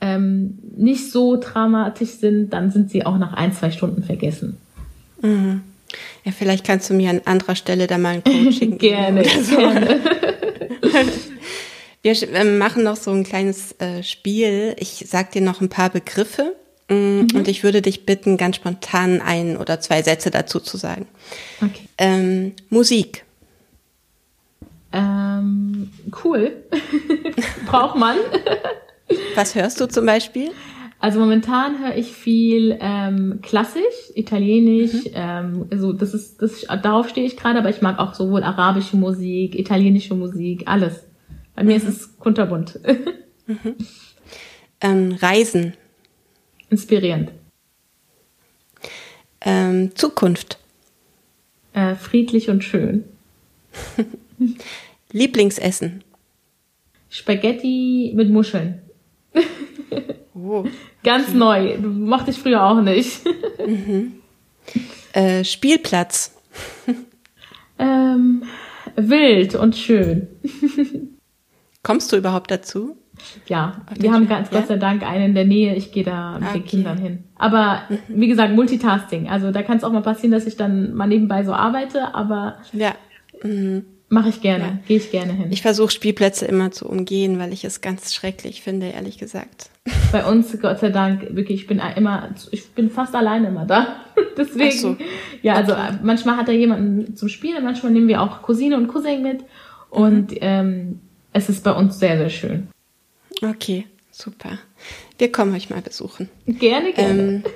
ähm, 0.00 0.58
nicht 0.76 1.10
so 1.10 1.38
dramatisch 1.38 2.10
sind, 2.10 2.50
dann 2.50 2.70
sind 2.70 2.90
sie 2.90 3.04
auch 3.04 3.18
nach 3.18 3.34
ein, 3.34 3.52
zwei 3.52 3.70
Stunden 3.70 4.02
vergessen. 4.02 4.58
Mhm. 5.22 5.62
Ja, 6.24 6.32
vielleicht 6.32 6.66
kannst 6.66 6.88
du 6.90 6.94
mir 6.94 7.10
an 7.10 7.22
anderer 7.24 7.54
Stelle 7.54 7.86
da 7.86 7.98
mal 7.98 8.14
ein 8.14 8.24
Coaching 8.24 8.78
gerne, 8.78 9.22
geben. 9.22 9.44
So. 9.44 9.56
gerne. 9.56 10.00
Wir 12.02 12.44
machen 12.44 12.82
noch 12.82 12.96
so 12.96 13.10
ein 13.10 13.24
kleines 13.24 13.72
äh, 13.78 14.02
Spiel. 14.02 14.74
Ich 14.78 15.04
sag 15.06 15.32
dir 15.32 15.42
noch 15.42 15.60
ein 15.60 15.68
paar 15.68 15.90
Begriffe 15.90 16.56
mm, 16.88 16.94
mhm. 16.94 17.28
und 17.34 17.46
ich 17.46 17.62
würde 17.62 17.82
dich 17.82 18.06
bitten, 18.06 18.38
ganz 18.38 18.56
spontan 18.56 19.20
ein 19.20 19.56
oder 19.58 19.80
zwei 19.80 20.02
Sätze 20.02 20.30
dazu 20.30 20.60
zu 20.60 20.78
sagen. 20.78 21.06
Okay. 21.60 21.88
Ähm, 21.98 22.52
Musik. 22.70 23.24
Ähm, 24.92 25.90
cool. 26.24 26.52
Braucht 27.66 27.96
man. 27.96 28.16
Was 29.34 29.54
hörst 29.54 29.80
du 29.80 29.86
zum 29.86 30.06
Beispiel? 30.06 30.52
Also 31.00 31.18
momentan 31.18 31.80
höre 31.80 31.96
ich 31.96 32.12
viel 32.12 32.78
ähm, 32.80 33.40
klassisch, 33.42 33.82
italienisch. 34.14 34.92
Mhm. 34.92 35.10
Ähm, 35.14 35.66
also 35.70 35.92
das 35.92 36.14
ist, 36.14 36.40
das 36.40 36.66
darauf 36.82 37.10
stehe 37.10 37.26
ich 37.26 37.36
gerade, 37.36 37.58
aber 37.58 37.68
ich 37.68 37.82
mag 37.82 37.98
auch 37.98 38.14
sowohl 38.14 38.42
arabische 38.42 38.96
Musik, 38.96 39.58
italienische 39.58 40.14
Musik, 40.14 40.62
alles. 40.66 41.09
Bei 41.60 41.66
mir 41.66 41.78
mhm. 41.78 41.88
ist 41.88 41.88
es 41.88 42.18
kunterbunt. 42.18 42.80
mhm. 43.46 43.76
ähm, 44.80 45.12
Reisen. 45.20 45.74
Inspirierend. 46.70 47.32
Ähm, 49.42 49.94
Zukunft. 49.94 50.58
Äh, 51.74 51.96
friedlich 51.96 52.48
und 52.48 52.64
schön. 52.64 53.04
Lieblingsessen. 55.12 56.02
Spaghetti 57.10 58.12
mit 58.14 58.30
Muscheln. 58.30 58.80
oh. 60.34 60.64
Ganz 61.04 61.34
neu. 61.34 61.76
Mochte 61.76 62.30
ich 62.30 62.38
früher 62.38 62.64
auch 62.64 62.80
nicht. 62.80 63.20
mhm. 63.66 64.12
äh, 65.12 65.44
Spielplatz. 65.44 66.34
ähm, 67.78 68.44
wild 68.96 69.56
und 69.56 69.76
schön. 69.76 70.26
Kommst 71.82 72.12
du 72.12 72.16
überhaupt 72.16 72.50
dazu? 72.50 72.96
Ja, 73.46 73.82
wir 73.98 74.12
haben 74.12 74.28
ganz 74.28 74.50
ja? 74.50 74.58
Gott 74.58 74.68
sei 74.68 74.76
Dank 74.76 75.02
einen 75.02 75.26
in 75.26 75.34
der 75.34 75.44
Nähe. 75.44 75.74
Ich 75.74 75.92
gehe 75.92 76.04
da 76.04 76.38
mit 76.38 76.48
okay. 76.48 76.58
den 76.58 76.66
Kindern 76.66 76.98
hin. 76.98 77.24
Aber 77.36 77.82
wie 78.08 78.28
gesagt, 78.28 78.54
Multitasking. 78.54 79.28
Also 79.28 79.50
da 79.50 79.62
kann 79.62 79.78
es 79.78 79.84
auch 79.84 79.92
mal 79.92 80.02
passieren, 80.02 80.32
dass 80.32 80.46
ich 80.46 80.56
dann 80.56 80.94
mal 80.94 81.06
nebenbei 81.06 81.44
so 81.44 81.52
arbeite, 81.52 82.14
aber 82.14 82.56
ja. 82.72 82.94
Mhm. 83.42 83.84
mache 84.08 84.28
ich 84.28 84.40
gerne, 84.40 84.64
ja. 84.64 84.78
gehe 84.86 84.96
ich 84.98 85.10
gerne 85.10 85.32
hin. 85.32 85.48
Ich 85.50 85.62
versuche 85.62 85.90
Spielplätze 85.90 86.46
immer 86.46 86.70
zu 86.70 86.88
umgehen, 86.88 87.38
weil 87.38 87.52
ich 87.52 87.64
es 87.64 87.80
ganz 87.80 88.14
schrecklich 88.14 88.62
finde, 88.62 88.88
ehrlich 88.88 89.18
gesagt. 89.18 89.70
Bei 90.12 90.24
uns, 90.24 90.58
Gott 90.60 90.80
sei 90.80 90.90
Dank, 90.90 91.34
wirklich, 91.34 91.62
ich 91.62 91.66
bin 91.66 91.80
immer, 91.96 92.30
ich 92.50 92.70
bin 92.70 92.90
fast 92.90 93.14
alleine 93.14 93.48
immer 93.48 93.64
da. 93.64 93.96
Deswegen, 94.36 94.78
so. 94.78 94.96
ja, 95.42 95.54
also 95.54 95.72
okay. 95.72 95.98
manchmal 96.02 96.36
hat 96.36 96.48
er 96.48 96.54
jemanden 96.54 97.16
zum 97.16 97.28
Spielen, 97.28 97.64
manchmal 97.64 97.92
nehmen 97.92 98.08
wir 98.08 98.20
auch 98.22 98.42
Cousine 98.42 98.76
und 98.76 98.88
Cousin 98.88 99.22
mit. 99.22 99.44
Und 99.90 100.30
mhm. 100.30 100.38
ähm, 100.40 101.00
es 101.32 101.48
ist 101.48 101.64
bei 101.64 101.72
uns 101.72 101.98
sehr, 101.98 102.18
sehr 102.18 102.30
schön. 102.30 102.68
Okay, 103.42 103.86
super. 104.10 104.58
Wir 105.18 105.32
kommen 105.32 105.54
euch 105.54 105.70
mal 105.70 105.82
besuchen. 105.82 106.28
Gerne, 106.46 106.92
gerne. 106.92 107.42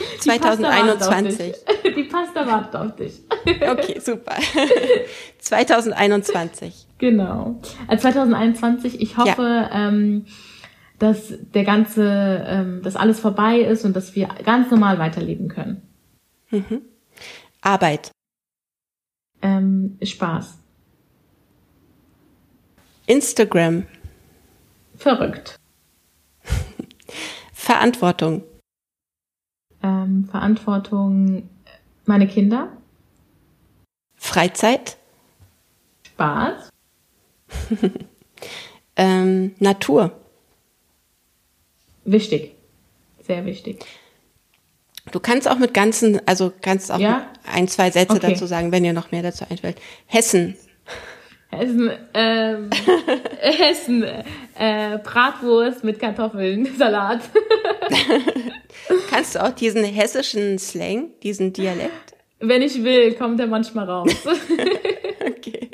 Ähm, 0.00 0.20
2021. 0.20 1.54
Die, 1.96 2.04
Pasta 2.04 2.46
wartet 2.46 2.76
auf 2.76 2.96
dich. 2.96 3.20
okay, 3.68 3.98
super. 4.00 4.36
2021. 5.38 6.86
Genau. 6.98 7.60
Also 7.86 8.02
2021, 8.02 9.00
ich 9.00 9.16
hoffe, 9.16 9.42
ja. 9.42 9.88
ähm, 9.88 10.26
dass 10.98 11.32
der 11.54 11.64
ganze, 11.64 12.44
ähm, 12.46 12.82
dass 12.82 12.96
alles 12.96 13.20
vorbei 13.20 13.60
ist 13.60 13.84
und 13.84 13.94
dass 13.94 14.14
wir 14.14 14.28
ganz 14.44 14.70
normal 14.70 14.98
weiterleben 14.98 15.48
können. 15.48 15.82
Mhm. 16.50 16.82
Arbeit. 17.60 18.10
Ähm, 19.42 19.98
Spaß. 20.02 20.57
Instagram. 23.08 23.86
Verrückt. 24.96 25.56
Verantwortung. 27.52 28.44
Ähm, 29.82 30.28
Verantwortung 30.30 31.48
meine 32.04 32.26
Kinder. 32.26 32.68
Freizeit. 34.16 34.98
Spaß. 36.06 36.68
ähm, 38.96 39.54
Natur. 39.58 40.12
Wichtig. 42.04 42.54
Sehr 43.20 43.44
wichtig. 43.44 43.84
Du 45.12 45.20
kannst 45.20 45.48
auch 45.48 45.58
mit 45.58 45.72
ganzen, 45.72 46.26
also 46.26 46.52
kannst 46.60 46.92
auch 46.92 46.98
ja? 46.98 47.30
ein, 47.50 47.68
zwei 47.68 47.90
Sätze 47.90 48.16
okay. 48.16 48.32
dazu 48.32 48.46
sagen, 48.46 48.72
wenn 48.72 48.82
dir 48.82 48.92
noch 48.92 49.10
mehr 49.12 49.22
dazu 49.22 49.46
einfällt. 49.48 49.80
Hessen. 50.06 50.56
Hessen, 51.50 51.90
ähm, 52.12 52.70
Hessen, 53.40 54.04
äh, 54.04 54.98
Bratwurst 55.02 55.82
mit 55.82 55.98
Kartoffeln, 55.98 56.66
Salat. 56.78 57.20
Kannst 59.10 59.34
du 59.34 59.42
auch 59.42 59.50
diesen 59.50 59.82
hessischen 59.84 60.58
Slang, 60.58 61.10
diesen 61.22 61.52
Dialekt? 61.52 62.14
Wenn 62.38 62.62
ich 62.62 62.84
will, 62.84 63.14
kommt 63.14 63.40
er 63.40 63.46
manchmal 63.46 63.88
raus. 63.88 64.14
okay. 65.26 65.70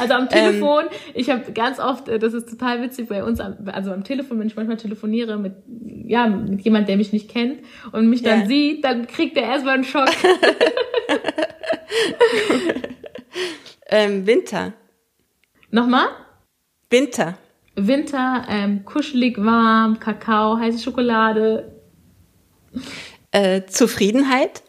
Also 0.00 0.14
am 0.14 0.28
Telefon, 0.28 0.84
ähm, 0.84 0.90
ich 1.14 1.30
habe 1.30 1.52
ganz 1.52 1.78
oft, 1.78 2.08
äh, 2.08 2.18
das 2.18 2.32
ist 2.32 2.48
total 2.48 2.82
witzig 2.82 3.08
bei 3.08 3.22
uns, 3.22 3.40
also 3.40 3.92
am 3.92 4.04
Telefon, 4.04 4.38
wenn 4.40 4.46
ich 4.46 4.56
manchmal 4.56 4.76
telefoniere 4.76 5.36
mit, 5.36 5.52
ja, 6.06 6.26
mit 6.26 6.62
jemand, 6.62 6.88
der 6.88 6.96
mich 6.96 7.12
nicht 7.12 7.28
kennt 7.28 7.58
und 7.92 8.08
mich 8.08 8.22
dann 8.22 8.42
ja. 8.42 8.46
sieht, 8.46 8.84
dann 8.84 9.06
kriegt 9.06 9.36
er 9.36 9.44
erstmal 9.44 9.74
einen 9.74 9.84
Schock. 9.84 10.08
ähm, 13.88 14.26
Winter. 14.26 14.72
Nochmal? 15.72 16.08
Winter. 16.90 17.38
Winter, 17.74 18.44
ähm, 18.50 18.84
kuschelig 18.84 19.38
warm, 19.38 19.98
Kakao, 19.98 20.58
heiße 20.58 20.78
Schokolade. 20.78 21.80
Äh, 23.30 23.62
Zufriedenheit? 23.64 24.62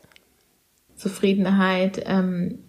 Zufriedenheit. 0.95 2.01
Ähm, 2.05 2.59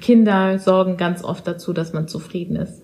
Kinder 0.00 0.58
sorgen 0.58 0.96
ganz 0.96 1.22
oft 1.22 1.46
dazu, 1.46 1.74
dass 1.74 1.92
man 1.92 2.08
zufrieden 2.08 2.56
ist. 2.56 2.82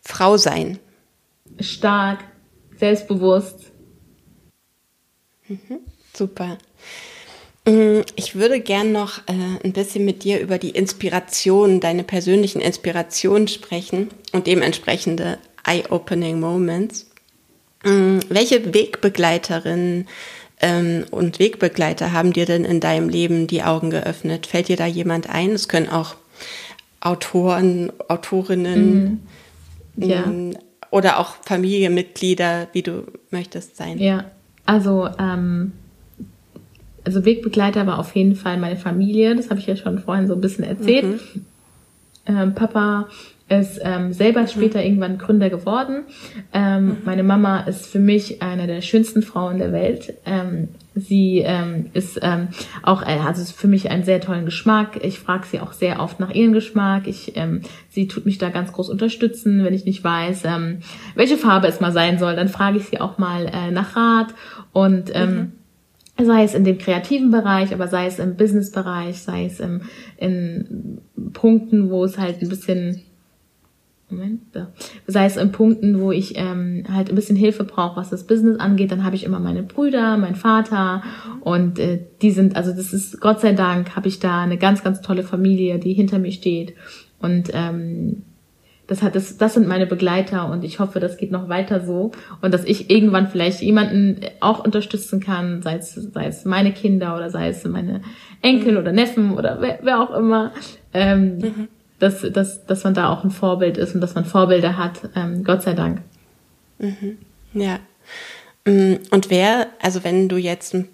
Frau 0.00 0.36
sein. 0.36 0.78
Stark, 1.58 2.20
selbstbewusst. 2.76 3.72
Mhm, 5.48 5.80
super. 6.14 6.58
Mm, 7.68 8.00
ich 8.16 8.34
würde 8.34 8.60
gern 8.60 8.92
noch 8.92 9.18
äh, 9.26 9.32
ein 9.62 9.72
bisschen 9.72 10.04
mit 10.04 10.24
dir 10.24 10.40
über 10.40 10.58
die 10.58 10.70
Inspiration, 10.70 11.80
deine 11.80 12.02
persönlichen 12.02 12.62
Inspirationen 12.62 13.46
sprechen 13.46 14.08
und 14.32 14.46
dementsprechende 14.46 15.38
Eye-Opening 15.66 16.40
Moments. 16.40 17.10
Mm, 17.84 18.20
welche 18.30 18.72
Wegbegleiterinnen 18.72 20.08
ähm, 20.60 21.04
und 21.10 21.38
Wegbegleiter 21.38 22.12
haben 22.12 22.32
dir 22.32 22.46
denn 22.46 22.64
in 22.64 22.80
deinem 22.80 23.10
Leben 23.10 23.46
die 23.46 23.62
Augen 23.62 23.90
geöffnet? 23.90 24.46
Fällt 24.46 24.68
dir 24.68 24.76
da 24.76 24.86
jemand 24.86 25.28
ein? 25.28 25.50
Es 25.50 25.68
können 25.68 25.90
auch 25.90 26.14
Autoren, 27.00 27.92
Autorinnen 28.08 29.20
mhm. 29.94 30.08
ja. 30.08 30.24
Ähm, 30.24 30.56
oder 30.90 31.18
auch 31.18 31.36
Familienmitglieder, 31.44 32.68
wie 32.72 32.82
du 32.82 33.04
möchtest 33.30 33.76
sein. 33.76 33.98
Ja, 33.98 34.24
also 34.64 35.06
ähm, 35.18 35.72
also 37.08 37.24
Wegbegleiter 37.24 37.86
war 37.86 37.98
auf 37.98 38.14
jeden 38.14 38.36
Fall 38.36 38.58
meine 38.58 38.76
Familie. 38.76 39.34
Das 39.34 39.48
habe 39.48 39.58
ich 39.58 39.66
ja 39.66 39.76
schon 39.76 39.98
vorhin 39.98 40.26
so 40.26 40.34
ein 40.34 40.42
bisschen 40.42 40.64
erzählt. 40.64 41.06
Mhm. 41.06 41.46
Ähm, 42.26 42.54
Papa 42.54 43.08
ist 43.48 43.80
ähm, 43.82 44.12
selber 44.12 44.42
mhm. 44.42 44.48
später 44.48 44.84
irgendwann 44.84 45.16
Gründer 45.16 45.48
geworden. 45.48 46.02
Ähm, 46.52 46.84
mhm. 46.84 46.96
Meine 47.06 47.22
Mama 47.22 47.60
ist 47.60 47.86
für 47.86 47.98
mich 47.98 48.42
eine 48.42 48.66
der 48.66 48.82
schönsten 48.82 49.22
Frauen 49.22 49.56
der 49.56 49.72
Welt. 49.72 50.12
Ähm, 50.26 50.68
sie 50.94 51.38
ähm, 51.38 51.86
ist 51.94 52.20
ähm, 52.20 52.48
auch, 52.82 53.00
äh, 53.00 53.18
also 53.26 53.40
ist 53.40 53.52
für 53.52 53.68
mich 53.68 53.90
einen 53.90 54.04
sehr 54.04 54.20
tollen 54.20 54.44
Geschmack. 54.44 55.02
Ich 55.02 55.18
frage 55.18 55.46
sie 55.46 55.60
auch 55.60 55.72
sehr 55.72 56.00
oft 56.00 56.20
nach 56.20 56.34
ihrem 56.34 56.52
Geschmack. 56.52 57.06
Ich, 57.06 57.38
ähm, 57.38 57.62
sie 57.88 58.06
tut 58.06 58.26
mich 58.26 58.36
da 58.36 58.50
ganz 58.50 58.70
groß 58.70 58.90
unterstützen, 58.90 59.64
wenn 59.64 59.72
ich 59.72 59.86
nicht 59.86 60.04
weiß, 60.04 60.42
ähm, 60.44 60.80
welche 61.14 61.38
Farbe 61.38 61.68
es 61.68 61.80
mal 61.80 61.92
sein 61.92 62.18
soll. 62.18 62.36
Dann 62.36 62.48
frage 62.48 62.76
ich 62.76 62.84
sie 62.84 63.00
auch 63.00 63.16
mal 63.16 63.46
äh, 63.46 63.70
nach 63.70 63.96
Rat 63.96 64.34
und 64.74 65.10
ähm, 65.14 65.34
mhm 65.34 65.52
sei 66.20 66.44
es 66.44 66.54
in 66.54 66.64
dem 66.64 66.78
kreativen 66.78 67.30
Bereich, 67.30 67.72
aber 67.72 67.88
sei 67.88 68.06
es 68.06 68.18
im 68.18 68.36
Business-Bereich, 68.36 69.20
sei 69.22 69.44
es 69.46 69.60
im, 69.60 69.82
in 70.16 71.00
Punkten, 71.32 71.90
wo 71.90 72.04
es 72.04 72.18
halt 72.18 72.42
ein 72.42 72.48
bisschen 72.48 73.02
Moment, 74.10 74.40
da. 74.52 74.72
sei 75.06 75.26
es 75.26 75.36
in 75.36 75.52
Punkten, 75.52 76.00
wo 76.00 76.12
ich 76.12 76.32
ähm, 76.36 76.84
halt 76.90 77.10
ein 77.10 77.14
bisschen 77.14 77.36
Hilfe 77.36 77.64
brauche, 77.64 77.96
was 77.96 78.08
das 78.08 78.26
Business 78.26 78.58
angeht, 78.58 78.90
dann 78.90 79.04
habe 79.04 79.16
ich 79.16 79.24
immer 79.24 79.38
meine 79.38 79.62
Brüder, 79.62 80.16
mein 80.16 80.34
Vater 80.34 81.02
und 81.42 81.78
äh, 81.78 82.00
die 82.22 82.30
sind, 82.30 82.56
also 82.56 82.72
das 82.72 82.94
ist 82.94 83.20
Gott 83.20 83.40
sei 83.40 83.52
Dank, 83.52 83.96
habe 83.96 84.08
ich 84.08 84.18
da 84.18 84.40
eine 84.40 84.56
ganz, 84.56 84.82
ganz 84.82 85.02
tolle 85.02 85.24
Familie, 85.24 85.78
die 85.78 85.92
hinter 85.92 86.18
mir 86.18 86.32
steht 86.32 86.74
und 87.20 87.50
ähm, 87.52 88.22
das 88.88 89.02
hat 89.02 89.14
das, 89.14 89.36
das 89.36 89.54
sind 89.54 89.68
meine 89.68 89.86
Begleiter 89.86 90.50
und 90.50 90.64
ich 90.64 90.80
hoffe, 90.80 90.98
das 90.98 91.18
geht 91.18 91.30
noch 91.30 91.48
weiter 91.48 91.84
so 91.84 92.10
und 92.40 92.52
dass 92.52 92.64
ich 92.64 92.90
irgendwann 92.90 93.28
vielleicht 93.28 93.60
jemanden 93.60 94.20
auch 94.40 94.64
unterstützen 94.64 95.20
kann, 95.20 95.62
sei 95.62 95.76
es, 95.76 95.94
sei 95.94 96.26
es 96.26 96.46
meine 96.46 96.72
Kinder 96.72 97.14
oder 97.14 97.30
sei 97.30 97.48
es 97.48 97.64
meine 97.64 98.00
Enkel 98.40 98.72
mhm. 98.72 98.78
oder 98.78 98.92
Neffen 98.92 99.36
oder 99.36 99.58
wer, 99.60 99.78
wer 99.82 100.00
auch 100.00 100.16
immer, 100.16 100.52
ähm, 100.94 101.38
mhm. 101.38 101.68
dass, 101.98 102.22
dass, 102.32 102.64
dass 102.64 102.84
man 102.84 102.94
da 102.94 103.10
auch 103.10 103.24
ein 103.24 103.30
Vorbild 103.30 103.76
ist 103.76 103.94
und 103.94 104.00
dass 104.00 104.14
man 104.14 104.24
Vorbilder 104.24 104.78
hat, 104.78 105.10
ähm, 105.14 105.44
Gott 105.44 105.62
sei 105.62 105.74
Dank. 105.74 106.00
Mhm. 106.78 107.18
Ja. 107.52 107.80
Mm, 108.64 108.94
und 109.10 109.28
wer, 109.28 109.66
also 109.82 110.02
wenn 110.02 110.30
du 110.30 110.38
jetzt 110.38 110.74
ein, 110.74 110.88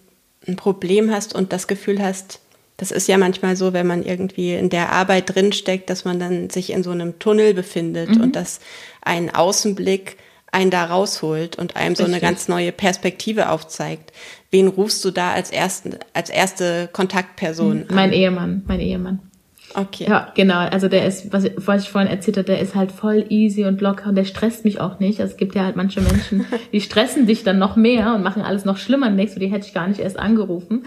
ein 0.49 0.57
Problem 0.57 1.13
hast 1.13 1.33
und 1.33 1.53
das 1.53 1.69
Gefühl 1.69 2.03
hast, 2.03 2.41
das 2.85 2.91
ist 2.91 3.09
ja 3.09 3.17
manchmal 3.17 3.57
so, 3.57 3.73
wenn 3.73 3.87
man 3.87 4.03
irgendwie 4.03 4.53
in 4.53 4.69
der 4.69 4.93
Arbeit 4.93 5.35
drinsteckt, 5.35 5.89
dass 5.89 6.05
man 6.05 6.19
dann 6.19 6.51
sich 6.51 6.71
in 6.71 6.83
so 6.83 6.91
einem 6.91 7.19
Tunnel 7.19 7.55
befindet 7.55 8.11
mhm. 8.11 8.21
und 8.21 8.37
dass 8.37 8.61
ein 9.01 9.35
Außenblick 9.35 10.19
einen 10.53 10.71
da 10.71 10.85
rausholt 10.85 11.57
und 11.57 11.77
einem 11.77 11.97
so 11.97 12.05
eine 12.05 12.21
ganz 12.21 12.47
neue 12.47 12.73
Perspektive 12.73 13.49
aufzeigt. 13.49 14.13
Wen 14.51 14.69
rufst 14.69 15.03
du 15.03 15.11
da 15.11 15.33
als, 15.33 15.51
ersten, 15.51 15.97
als 16.13 16.29
erste 16.29 16.91
Kontaktperson? 16.93 17.87
Mein 17.91 18.13
Ehemann, 18.13 18.65
mein 18.67 18.81
Ehemann. 18.81 19.31
Okay. 19.75 20.07
Ja, 20.09 20.33
genau. 20.35 20.59
Also 20.59 20.89
der 20.89 21.07
ist, 21.07 21.33
was, 21.33 21.51
was 21.57 21.83
ich 21.83 21.91
vorhin 21.91 22.11
erzählt 22.11 22.37
habe, 22.37 22.47
der 22.47 22.61
ist 22.61 22.75
halt 22.75 22.93
voll 22.93 23.27
easy 23.29 23.65
und 23.65 23.81
locker 23.81 24.09
und 24.09 24.15
der 24.15 24.25
stresst 24.25 24.65
mich 24.65 24.81
auch 24.81 25.01
nicht. 25.01 25.21
Also 25.21 25.33
es 25.33 25.37
gibt 25.37 25.55
ja 25.55 25.65
halt 25.65 25.77
manche 25.77 26.01
Menschen, 26.01 26.47
die 26.73 26.81
stressen 26.81 27.27
dich 27.27 27.43
dann 27.43 27.59
noch 27.59 27.75
mehr 27.75 28.15
und 28.15 28.23
machen 28.23 28.43
alles 28.43 28.65
noch 28.65 28.77
schlimmer. 28.77 29.09
Und 29.09 29.17
denkst 29.17 29.35
du, 29.35 29.41
die 29.41 29.49
hätte 29.49 29.67
ich 29.67 29.75
gar 29.75 29.89
nicht 29.89 30.01
erst 30.01 30.19
angerufen. 30.19 30.85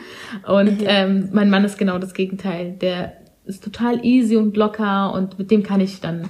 Und 0.48 0.82
mhm. 0.82 0.88
ähm, 0.88 1.30
mein 1.34 1.50
Mann 1.50 1.66
ist 1.66 1.78
genau 1.78 2.00
das 2.00 2.14
Gegenteil. 2.14 2.78
Der 2.82 3.14
ist 3.46 3.64
total 3.64 4.06
easy 4.06 4.38
und 4.38 4.56
locker 4.56 5.14
und 5.14 5.38
mit 5.38 5.52
dem 5.52 5.64
kann 5.64 5.82
ich 5.82 6.00
dann 6.00 6.30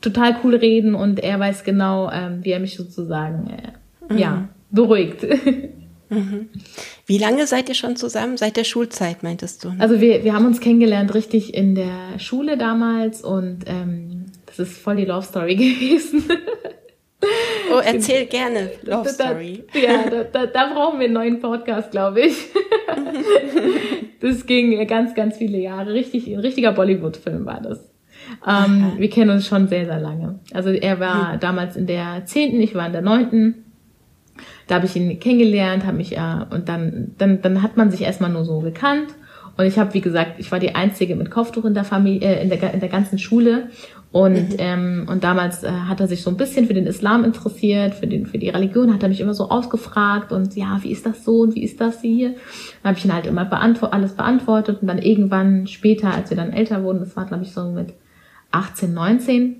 total 0.00 0.36
cool 0.42 0.54
reden 0.54 0.94
und 0.94 1.20
er 1.20 1.38
weiß 1.38 1.64
genau, 1.64 2.10
ähm, 2.10 2.44
wie 2.44 2.50
er 2.50 2.60
mich 2.60 2.76
sozusagen, 2.76 3.50
äh, 3.50 4.12
mhm. 4.12 4.18
ja, 4.18 4.48
beruhigt. 4.70 5.26
Mhm. 6.08 6.48
Wie 7.06 7.18
lange 7.18 7.46
seid 7.46 7.68
ihr 7.68 7.74
schon 7.74 7.96
zusammen? 7.96 8.36
Seit 8.36 8.56
der 8.56 8.64
Schulzeit, 8.64 9.22
meintest 9.22 9.64
du? 9.64 9.70
Ne? 9.70 9.76
Also 9.78 10.00
wir, 10.00 10.24
wir 10.24 10.34
haben 10.34 10.46
uns 10.46 10.60
kennengelernt 10.60 11.14
richtig 11.14 11.54
in 11.54 11.74
der 11.74 12.18
Schule 12.18 12.56
damals 12.56 13.22
und 13.22 13.64
ähm, 13.66 14.26
das 14.46 14.58
ist 14.58 14.78
voll 14.78 14.96
die 14.96 15.04
Love 15.04 15.24
Story 15.26 15.54
gewesen. 15.56 16.24
Oh, 17.72 17.80
erzähl 17.82 18.26
gerne 18.26 18.70
Love 18.82 19.08
Story. 19.08 19.64
Da, 19.72 19.78
ja, 19.78 20.10
da, 20.10 20.24
da, 20.24 20.46
da 20.46 20.72
brauchen 20.72 20.98
wir 20.98 21.06
einen 21.06 21.14
neuen 21.14 21.40
Podcast, 21.40 21.90
glaube 21.90 22.22
ich. 22.22 22.36
das 24.20 24.46
ging 24.46 24.86
ganz, 24.86 25.14
ganz 25.14 25.38
viele 25.38 25.58
Jahre. 25.58 25.92
Richtig, 25.92 26.26
ein 26.28 26.40
richtiger 26.40 26.72
Bollywood-Film 26.72 27.46
war 27.46 27.60
das. 27.60 27.90
Ähm, 28.46 28.92
wir 28.96 29.10
kennen 29.10 29.30
uns 29.30 29.46
schon 29.46 29.68
sehr, 29.68 29.86
sehr 29.86 30.00
lange. 30.00 30.40
Also 30.52 30.70
er 30.70 31.00
war 31.00 31.32
hm. 31.32 31.40
damals 31.40 31.76
in 31.76 31.86
der 31.86 32.24
zehnten, 32.26 32.60
ich 32.60 32.74
war 32.74 32.86
in 32.86 32.92
der 32.92 33.02
neunten. 33.02 33.63
Da 34.66 34.76
habe 34.76 34.86
ich 34.86 34.96
ihn 34.96 35.18
kennengelernt, 35.20 35.84
habe 35.84 35.96
mich 35.96 36.16
äh, 36.16 36.46
und 36.50 36.68
dann, 36.68 37.12
dann, 37.18 37.42
dann 37.42 37.62
hat 37.62 37.76
man 37.76 37.90
sich 37.90 38.02
erstmal 38.02 38.30
nur 38.30 38.44
so 38.44 38.60
gekannt. 38.60 39.08
Und 39.56 39.66
ich 39.66 39.78
habe, 39.78 39.94
wie 39.94 40.00
gesagt, 40.00 40.32
ich 40.38 40.50
war 40.50 40.58
die 40.58 40.74
einzige 40.74 41.14
mit 41.14 41.30
Kopftuch 41.30 41.64
in 41.64 41.74
der 41.74 41.84
Familie, 41.84 42.28
äh, 42.28 42.42
in 42.42 42.48
der, 42.48 42.74
in 42.74 42.80
der 42.80 42.88
ganzen 42.88 43.18
Schule. 43.18 43.68
Und, 44.14 44.50
mhm. 44.50 44.56
ähm, 44.58 45.06
und 45.10 45.24
damals 45.24 45.64
äh, 45.64 45.70
hat 45.70 46.00
er 46.00 46.06
sich 46.06 46.22
so 46.22 46.30
ein 46.30 46.36
bisschen 46.36 46.66
für 46.66 46.74
den 46.74 46.86
Islam 46.86 47.24
interessiert, 47.24 47.94
für, 47.94 48.06
den, 48.06 48.26
für 48.26 48.38
die 48.38 48.48
Religion, 48.48 48.94
hat 48.94 49.02
er 49.02 49.08
mich 49.08 49.20
immer 49.20 49.34
so 49.34 49.48
ausgefragt 49.48 50.30
und 50.30 50.54
ja, 50.54 50.78
wie 50.82 50.92
ist 50.92 51.04
das 51.04 51.24
so 51.24 51.40
und 51.40 51.56
wie 51.56 51.64
ist 51.64 51.80
das 51.80 52.00
hier? 52.00 52.30
Dann 52.82 52.90
habe 52.90 52.98
ich 52.98 53.04
ihn 53.04 53.12
halt 53.12 53.26
immer 53.26 53.44
beantwo 53.44 53.86
alles 53.86 54.12
beantwortet 54.12 54.78
und 54.82 54.86
dann 54.86 54.98
irgendwann 54.98 55.66
später, 55.66 56.14
als 56.14 56.30
wir 56.30 56.36
dann 56.36 56.52
älter 56.52 56.84
wurden, 56.84 57.00
das 57.00 57.16
war 57.16 57.26
glaube 57.26 57.42
ich 57.42 57.50
so 57.50 57.64
mit 57.72 57.92
18, 58.52 58.94
19, 58.94 59.56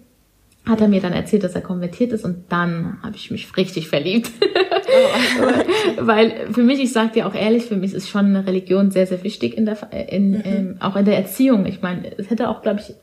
hat 0.67 0.81
er 0.81 0.87
mir 0.87 1.01
dann 1.01 1.15
erzählt, 1.15 1.43
dass 1.43 1.57
er 1.57 1.61
konvertiert 1.61 2.13
ist 2.13 2.25
und 2.25 2.45
dann 2.49 2.99
habe 3.03 3.17
ich 3.17 3.33
mich 3.33 3.57
richtig 3.57 3.89
verliebt. 3.89 4.31
Weil 5.99 6.53
für 6.53 6.63
mich, 6.63 6.81
ich 6.81 6.93
sage 6.93 7.13
dir 7.13 7.27
auch 7.27 7.35
ehrlich, 7.35 7.65
für 7.65 7.77
mich 7.77 7.95
ist 7.95 8.09
schon 8.09 8.27
eine 8.27 8.47
Religion 8.47 8.91
sehr, 8.91 9.07
sehr 9.07 9.23
wichtig 9.25 9.57
in 9.57 9.67
der, 9.67 9.77
in, 10.11 10.31
mhm. 10.31 10.41
in, 10.41 10.77
auch 10.81 10.97
in 10.97 11.05
der 11.05 11.17
Erziehung. 11.17 11.67
Ich 11.67 11.83
meine, 11.83 12.11
es 12.17 12.31
hätte 12.31 12.49
auch, 12.49 12.63
glaube 12.63 12.81
ich, 12.81 12.95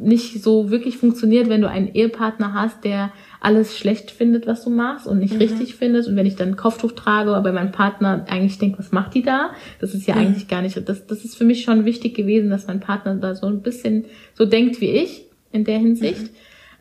nicht 0.00 0.42
so 0.42 0.70
wirklich 0.70 0.96
funktioniert, 0.96 1.48
wenn 1.48 1.60
du 1.60 1.68
einen 1.68 1.92
Ehepartner 1.94 2.54
hast, 2.54 2.84
der 2.84 3.12
alles 3.40 3.76
schlecht 3.76 4.10
findet, 4.10 4.46
was 4.46 4.64
du 4.64 4.70
machst 4.70 5.06
und 5.06 5.18
nicht 5.18 5.34
mhm. 5.34 5.40
richtig 5.40 5.74
findet. 5.74 6.06
Und 6.06 6.16
wenn 6.16 6.26
ich 6.26 6.36
dann 6.36 6.50
ein 6.50 6.56
Kopftuch 6.56 6.92
trage, 6.92 7.34
aber 7.34 7.52
mein 7.52 7.72
Partner 7.72 8.24
eigentlich 8.28 8.58
denkt, 8.58 8.78
was 8.78 8.92
macht 8.92 9.14
die 9.14 9.22
da? 9.22 9.50
Das 9.78 9.94
ist 9.94 10.06
ja 10.06 10.14
mhm. 10.14 10.20
eigentlich 10.20 10.48
gar 10.48 10.62
nicht, 10.62 10.76
das, 10.88 11.06
das 11.06 11.24
ist 11.24 11.36
für 11.36 11.44
mich 11.44 11.62
schon 11.62 11.84
wichtig 11.84 12.14
gewesen, 12.14 12.50
dass 12.50 12.66
mein 12.66 12.80
Partner 12.80 13.14
da 13.14 13.34
so 13.34 13.46
ein 13.46 13.62
bisschen 13.62 14.06
so 14.34 14.46
denkt 14.46 14.80
wie 14.80 14.90
ich 14.90 15.26
in 15.52 15.64
der 15.64 15.78
Hinsicht. 15.78 16.22
Mhm. 16.22 16.30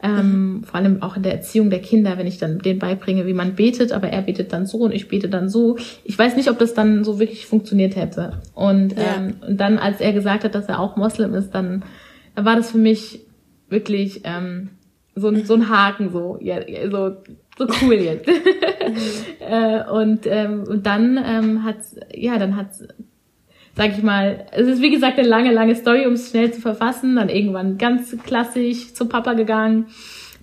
Ähm, 0.02 0.64
vor 0.64 0.76
allem 0.76 1.02
auch 1.02 1.18
in 1.18 1.24
der 1.24 1.34
Erziehung 1.34 1.70
der 1.70 1.82
Kinder, 1.82 2.18
wenn 2.18 2.28
ich 2.28 2.38
dann 2.38 2.60
denen 2.60 2.80
beibringe, 2.80 3.26
wie 3.28 3.34
man 3.34 3.56
betet, 3.56 3.91
aber 3.91 4.08
er 4.10 4.22
betet 4.22 4.54
dann 4.54 4.66
so 4.66 4.78
und 4.80 4.93
ich 4.93 5.10
bete 5.10 5.28
dann 5.28 5.50
so. 5.50 5.78
Ich 6.06 6.18
weiß 6.18 6.38
nicht, 6.38 6.50
ob 6.50 6.58
das 6.58 6.74
dann 6.74 7.04
so 7.04 7.20
wirklich 7.20 7.45
funktioniert 7.45 7.97
hätte. 7.97 8.41
Und, 8.54 8.93
ja. 8.93 9.18
ähm, 9.18 9.36
und 9.45 9.58
dann, 9.58 9.78
als 9.78 10.00
er 10.00 10.14
gesagt 10.14 10.45
hat, 10.45 10.56
dass 10.56 10.70
er 10.70 10.80
auch 10.80 10.95
Moslem 10.95 11.34
ist, 11.34 11.52
dann 11.52 11.84
war 12.36 12.56
das 12.56 12.72
für 12.72 12.78
mich 12.78 13.26
wirklich 13.68 14.22
ähm, 14.24 14.70
so, 15.16 15.34
so 15.43 15.54
ein 15.56 15.70
Haken, 15.70 16.12
so, 16.12 16.38
ja, 16.39 16.62
so, 16.89 17.18
so 17.58 17.68
cool 17.82 17.95
jetzt. 17.95 18.28
äh, 19.39 19.84
und, 19.91 20.26
ähm, 20.26 20.64
und 20.64 20.86
dann 20.86 21.20
ähm, 21.24 21.64
hat 21.64 21.78
ja, 22.14 22.38
dann 22.38 22.56
hat 22.56 22.70
sag 23.80 23.98
ich 23.98 24.04
mal, 24.04 24.46
es 24.52 24.68
ist 24.68 24.82
wie 24.82 24.92
gesagt 24.92 25.18
eine 25.18 25.26
lange, 25.26 25.54
lange 25.54 25.74
Story, 25.74 26.06
um 26.06 26.12
es 26.12 26.32
schnell 26.32 26.52
zu 26.52 26.60
verfassen. 26.60 27.16
Dann 27.16 27.30
irgendwann 27.30 27.78
ganz 27.78 28.14
klassisch 28.26 28.94
zum 28.94 29.08
Papa 29.08 29.36
gegangen. 29.36 29.86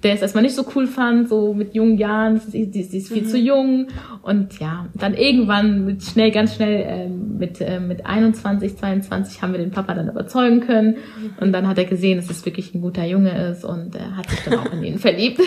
der 0.02 0.14
es 0.14 0.22
erstmal 0.22 0.42
nicht 0.42 0.54
so 0.54 0.64
cool 0.74 0.86
fand, 0.86 1.28
so 1.28 1.52
mit 1.52 1.74
jungen 1.74 1.98
Jahren, 1.98 2.38
sie, 2.38 2.64
sie, 2.64 2.82
sie 2.82 2.96
ist 2.96 3.12
viel 3.12 3.24
mhm. 3.24 3.26
zu 3.26 3.36
jung. 3.36 3.88
Und 4.22 4.58
ja, 4.58 4.86
dann 4.94 5.12
irgendwann 5.12 5.84
mit 5.84 6.02
schnell, 6.02 6.30
ganz 6.30 6.54
schnell 6.54 6.82
äh, 6.88 7.08
mit, 7.08 7.60
äh, 7.60 7.78
mit 7.78 8.06
21, 8.06 8.78
22 8.78 9.42
haben 9.42 9.52
wir 9.52 9.58
den 9.58 9.70
Papa 9.70 9.92
dann 9.92 10.08
überzeugen 10.08 10.60
können. 10.60 10.92
Mhm. 10.92 11.30
Und 11.38 11.52
dann 11.52 11.68
hat 11.68 11.76
er 11.76 11.84
gesehen, 11.84 12.16
dass 12.16 12.30
es 12.30 12.46
wirklich 12.46 12.74
ein 12.74 12.80
guter 12.80 13.04
Junge 13.04 13.50
ist 13.50 13.66
und 13.66 13.94
er 13.96 14.16
hat 14.16 14.30
sich 14.30 14.40
dann 14.44 14.60
auch 14.60 14.72
in 14.72 14.82
ihn 14.82 14.98
verliebt. 14.98 15.42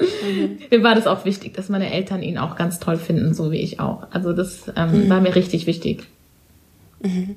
Mhm. 0.00 0.58
Mir 0.70 0.82
war 0.82 0.96
das 0.96 1.06
auch 1.06 1.24
wichtig, 1.24 1.54
dass 1.54 1.68
meine 1.68 1.92
Eltern 1.92 2.24
ihn 2.24 2.38
auch 2.38 2.56
ganz 2.56 2.80
toll 2.80 2.96
finden, 2.96 3.34
so 3.34 3.52
wie 3.52 3.60
ich 3.60 3.78
auch. 3.78 4.08
Also 4.10 4.32
das 4.32 4.72
ähm, 4.74 5.04
mhm. 5.04 5.08
war 5.08 5.20
mir 5.20 5.36
richtig 5.36 5.68
wichtig. 5.68 6.08
Mhm. 7.00 7.36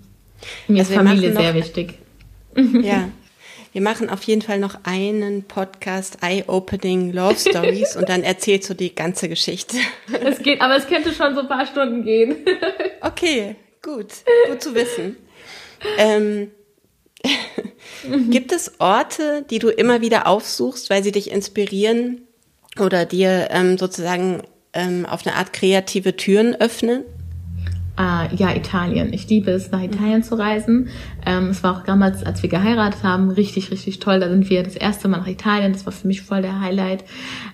Mir 0.68 0.80
also 0.80 0.91
ist 0.91 0.97
Familie 0.97 1.34
sehr 1.34 1.53
wichtig. 1.53 1.99
Ja. 2.55 3.09
Wir 3.74 3.82
machen 3.82 4.09
auf 4.09 4.24
jeden 4.24 4.41
Fall 4.41 4.59
noch 4.59 4.80
einen 4.84 5.43
Podcast 5.43 6.18
Eye-Opening 6.22 7.14
Love 7.14 7.38
Stories 7.38 7.95
und 7.95 8.09
dann 8.09 8.22
erzählst 8.22 8.70
du 8.70 8.74
die 8.74 8.93
ganze 8.93 9.30
Geschichte. 9.30 9.78
Es 10.22 10.39
geht, 10.39 10.59
aber 10.59 10.76
es 10.76 10.88
könnte 10.88 11.14
schon 11.14 11.36
so 11.36 11.41
ein 11.41 11.47
paar 11.47 11.66
Stunden 11.66 12.03
gehen. 12.03 12.36
Okay, 12.99 13.55
gut. 13.82 14.07
Gut 14.49 14.62
zu 14.62 14.76
wissen. 14.76 15.16
Ähm, 15.97 16.51
gibt 18.30 18.51
es 18.51 18.80
Orte, 18.80 19.45
die 19.49 19.59
du 19.59 19.70
immer 19.70 20.01
wieder 20.01 20.28
aufsuchst, 20.28 20.89
weil 20.89 21.03
sie 21.03 21.12
dich 21.14 21.32
inspirieren 21.32 22.28
oder 22.78 23.05
dir 23.05 23.47
ähm, 23.51 23.78
sozusagen 23.78 24.43
ähm, 24.74 25.05
auf 25.05 25.26
eine 25.26 25.36
Art 25.36 25.53
kreative 25.53 26.18
Türen 26.18 26.55
öffnen? 26.55 27.05
Uh, 27.99 28.33
ja, 28.33 28.55
Italien. 28.55 29.13
Ich 29.13 29.27
liebe 29.27 29.51
es, 29.51 29.69
nach 29.69 29.83
Italien 29.83 30.23
zu 30.23 30.35
reisen. 30.35 30.87
Ähm, 31.25 31.49
es 31.49 31.61
war 31.61 31.75
auch 31.75 31.83
damals, 31.83 32.23
als 32.23 32.41
wir 32.41 32.49
geheiratet 32.49 33.03
haben, 33.03 33.29
richtig, 33.29 33.69
richtig 33.69 33.99
toll. 33.99 34.21
Da 34.21 34.29
sind 34.29 34.49
wir 34.49 34.63
das 34.63 34.77
erste 34.77 35.09
Mal 35.09 35.17
nach 35.17 35.27
Italien. 35.27 35.73
Das 35.73 35.85
war 35.85 35.91
für 35.91 36.07
mich 36.07 36.21
voll 36.21 36.41
der 36.41 36.61
Highlight. 36.61 37.03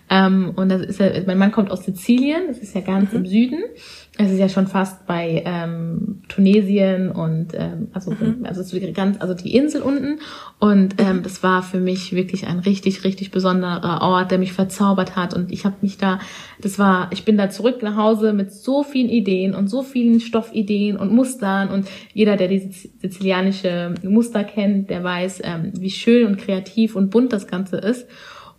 Ähm, 0.10 0.54
und 0.56 0.70
das 0.70 0.82
ist 0.84 1.00
ja, 1.00 1.10
mein 1.26 1.40
Mann 1.40 1.52
kommt 1.52 1.72
aus 1.72 1.86
Sizilien. 1.86 2.44
Das 2.48 2.60
ist 2.60 2.76
ja 2.76 2.82
ganz 2.82 3.12
mhm. 3.12 3.18
im 3.18 3.26
Süden 3.26 3.60
es 4.20 4.32
ist 4.32 4.40
ja 4.40 4.50
schon 4.50 4.68
fast 4.68 5.06
bei 5.06 5.44
ähm, 5.46 6.24
Tunesien 6.28 7.12
und 7.12 7.54
ähm, 7.54 7.90
also 7.94 8.12
mhm. 8.12 8.46
also 8.46 8.62
es 8.62 8.94
ganz 8.94 9.22
also 9.22 9.36
die 9.36 9.56
Insel 9.56 9.82
unten. 9.82 10.20
Und 10.60 10.96
ähm, 10.98 11.22
das 11.22 11.44
war 11.44 11.62
für 11.62 11.80
mich 11.80 12.14
wirklich 12.14 12.48
ein 12.48 12.60
richtig 12.60 13.04
richtig 13.04 13.30
besonderer 13.30 14.02
Ort, 14.02 14.32
der 14.32 14.40
mich 14.40 14.54
verzaubert 14.54 15.16
hat. 15.16 15.36
Und 15.36 15.52
ich 15.52 15.66
habe 15.66 15.76
mich 15.82 15.98
da 15.98 16.20
das 16.60 16.80
war 16.80 17.10
ich 17.12 17.26
bin 17.26 17.38
da 17.38 17.50
zurück 17.50 17.84
nach 17.84 17.96
Hause 17.96 18.34
mit 18.34 18.52
so 18.52 18.84
vielen 18.84 19.10
Ideen 19.10 19.54
und 19.54 19.68
so 19.68 19.84
vielen 19.84 20.20
Stoffideen 20.20 20.98
und 20.98 21.14
Mustern. 21.14 21.70
Und 21.70 21.88
jeder 22.14 22.38
der 22.38 22.48
diese 22.48 22.90
sizilianische 23.00 23.94
Muster 24.02 24.44
kennt, 24.44 24.90
der 24.90 25.04
weiß, 25.04 25.42
ähm, 25.44 25.74
wie 25.78 25.92
schön 25.92 26.26
und 26.26 26.38
kreativ 26.38 26.96
und 26.96 27.12
bunt 27.12 27.34
das 27.34 27.48
Ganze 27.48 27.78
ist. 27.78 28.08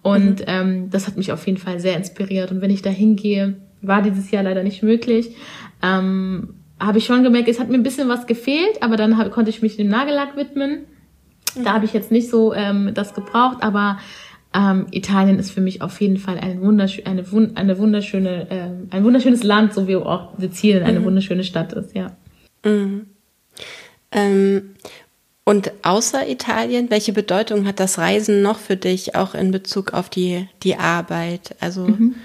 Und 0.02 0.40
mhm. 0.40 0.44
ähm, 0.46 0.90
das 0.90 1.08
hat 1.08 1.16
mich 1.16 1.32
auf 1.32 1.44
jeden 1.46 1.58
Fall 1.58 1.80
sehr 1.80 1.96
inspiriert. 1.96 2.52
Und 2.52 2.60
wenn 2.60 2.70
ich 2.70 2.82
da 2.82 2.90
hingehe 2.90 3.56
war 3.82 4.02
dieses 4.02 4.30
Jahr 4.30 4.42
leider 4.42 4.62
nicht 4.62 4.82
möglich. 4.82 5.34
Ähm, 5.82 6.54
habe 6.80 6.98
ich 6.98 7.06
schon 7.06 7.22
gemerkt, 7.22 7.48
es 7.48 7.58
hat 7.58 7.68
mir 7.68 7.74
ein 7.74 7.82
bisschen 7.82 8.08
was 8.08 8.26
gefehlt, 8.26 8.82
aber 8.82 8.96
dann 8.96 9.18
hab, 9.18 9.30
konnte 9.30 9.50
ich 9.50 9.62
mich 9.62 9.76
dem 9.76 9.88
Nagellack 9.88 10.36
widmen. 10.36 10.84
Da 11.62 11.72
habe 11.72 11.84
ich 11.84 11.92
jetzt 11.92 12.10
nicht 12.10 12.30
so 12.30 12.54
ähm, 12.54 12.92
das 12.94 13.14
gebraucht, 13.14 13.58
aber 13.62 13.98
ähm, 14.54 14.86
Italien 14.90 15.38
ist 15.38 15.50
für 15.50 15.60
mich 15.60 15.82
auf 15.82 16.00
jeden 16.00 16.16
Fall 16.16 16.38
ein 16.38 16.60
wunderschö 16.62 17.02
eine, 17.04 17.24
eine 17.54 17.78
wunderschöne, 17.78 18.46
ähm, 18.50 18.88
ein 18.90 19.04
wunderschönes 19.04 19.42
Land, 19.42 19.74
so 19.74 19.88
wie 19.88 19.96
auch 19.96 20.38
Sizilien 20.38 20.84
eine 20.84 21.00
mhm. 21.00 21.04
wunderschöne 21.04 21.44
Stadt 21.44 21.72
ist, 21.72 21.94
ja. 21.94 22.16
Mhm. 22.64 23.06
Ähm, 24.12 24.74
und 25.44 25.72
außer 25.82 26.28
Italien, 26.28 26.90
welche 26.90 27.12
Bedeutung 27.12 27.66
hat 27.66 27.80
das 27.80 27.98
Reisen 27.98 28.42
noch 28.42 28.58
für 28.58 28.76
dich, 28.76 29.14
auch 29.14 29.34
in 29.34 29.50
Bezug 29.50 29.94
auf 29.94 30.10
die, 30.10 30.46
die 30.62 30.76
Arbeit? 30.76 31.56
Also 31.60 31.88
mhm. 31.88 32.16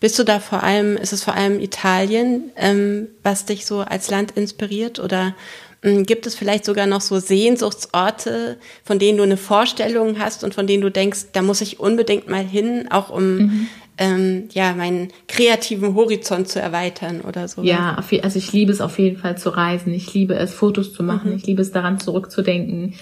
Bist 0.00 0.18
du 0.18 0.24
da 0.24 0.38
vor 0.38 0.62
allem, 0.62 0.96
ist 0.96 1.12
es 1.12 1.24
vor 1.24 1.34
allem 1.34 1.58
Italien, 1.58 2.50
ähm, 2.56 3.08
was 3.22 3.46
dich 3.46 3.66
so 3.66 3.80
als 3.80 4.10
Land 4.10 4.32
inspiriert? 4.32 5.00
Oder 5.00 5.34
ähm, 5.82 6.04
gibt 6.04 6.26
es 6.26 6.34
vielleicht 6.34 6.64
sogar 6.64 6.86
noch 6.86 7.00
so 7.00 7.18
Sehnsuchtsorte, 7.18 8.58
von 8.84 8.98
denen 8.98 9.18
du 9.18 9.24
eine 9.24 9.36
Vorstellung 9.36 10.18
hast 10.18 10.44
und 10.44 10.54
von 10.54 10.66
denen 10.66 10.82
du 10.82 10.90
denkst, 10.90 11.26
da 11.32 11.42
muss 11.42 11.60
ich 11.60 11.80
unbedingt 11.80 12.28
mal 12.28 12.44
hin, 12.44 12.86
auch 12.90 13.10
um 13.10 13.36
mhm. 13.36 13.66
ähm, 13.98 14.48
ja 14.52 14.72
meinen 14.72 15.08
kreativen 15.26 15.94
Horizont 15.94 16.48
zu 16.48 16.60
erweitern 16.60 17.20
oder 17.20 17.48
so? 17.48 17.62
Ja, 17.62 17.96
also 18.22 18.38
ich 18.38 18.52
liebe 18.52 18.70
es 18.70 18.80
auf 18.80 18.98
jeden 19.00 19.18
Fall 19.18 19.36
zu 19.36 19.50
reisen. 19.50 19.92
Ich 19.92 20.14
liebe 20.14 20.34
es, 20.34 20.54
Fotos 20.54 20.92
zu 20.92 21.02
machen. 21.02 21.30
Mhm. 21.30 21.36
Ich 21.36 21.46
liebe 21.46 21.62
es 21.62 21.72
daran 21.72 21.98
zurückzudenken. 21.98 22.94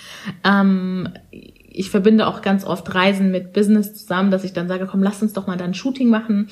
Ähm, 0.44 1.10
ich 1.78 1.90
verbinde 1.90 2.26
auch 2.26 2.40
ganz 2.40 2.64
oft 2.64 2.94
Reisen 2.94 3.30
mit 3.30 3.52
Business 3.52 3.94
zusammen, 3.94 4.30
dass 4.30 4.44
ich 4.44 4.54
dann 4.54 4.66
sage, 4.66 4.86
komm, 4.86 5.02
lass 5.02 5.20
uns 5.20 5.34
doch 5.34 5.46
mal 5.46 5.58
dann 5.58 5.70
ein 5.70 5.74
Shooting 5.74 6.08
machen. 6.08 6.48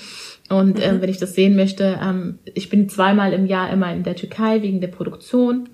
Und 0.51 0.79
äh, 0.79 0.93
mhm. 0.93 1.01
wenn 1.01 1.11
ich 1.11 1.19
das 1.19 1.35
sehen 1.35 1.57
möchte, 1.57 1.99
ähm, 2.03 2.39
ich 2.45 2.69
bin 2.69 2.89
zweimal 2.89 3.33
im 3.33 3.47
Jahr 3.47 3.71
immer 3.71 3.93
in 3.93 4.03
der 4.03 4.17
Türkei 4.17 4.63
wegen 4.63 4.81
der 4.81 4.89
Produktion. 4.89 5.69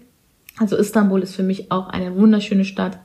Also 0.58 0.76
Istanbul 0.76 1.22
ist 1.22 1.34
für 1.34 1.42
mich 1.42 1.72
auch 1.72 1.88
eine 1.88 2.14
wunderschöne 2.14 2.64
Stadt. 2.64 2.98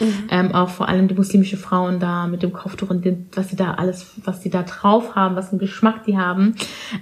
Mhm. 0.00 0.28
Ähm, 0.30 0.52
auch 0.52 0.68
vor 0.68 0.88
allem 0.88 1.08
die 1.08 1.14
muslimische 1.14 1.56
Frauen 1.56 2.00
da 2.00 2.26
mit 2.26 2.42
dem 2.42 2.52
Kopftuch 2.52 2.90
und 2.90 3.04
dem, 3.04 3.26
was 3.32 3.50
sie 3.50 3.56
da 3.56 3.74
alles, 3.74 4.14
was 4.24 4.42
sie 4.42 4.50
da 4.50 4.62
drauf 4.62 5.14
haben, 5.14 5.36
was 5.36 5.50
einen 5.50 5.58
Geschmack 5.58 6.04
die 6.04 6.16
haben. 6.16 6.54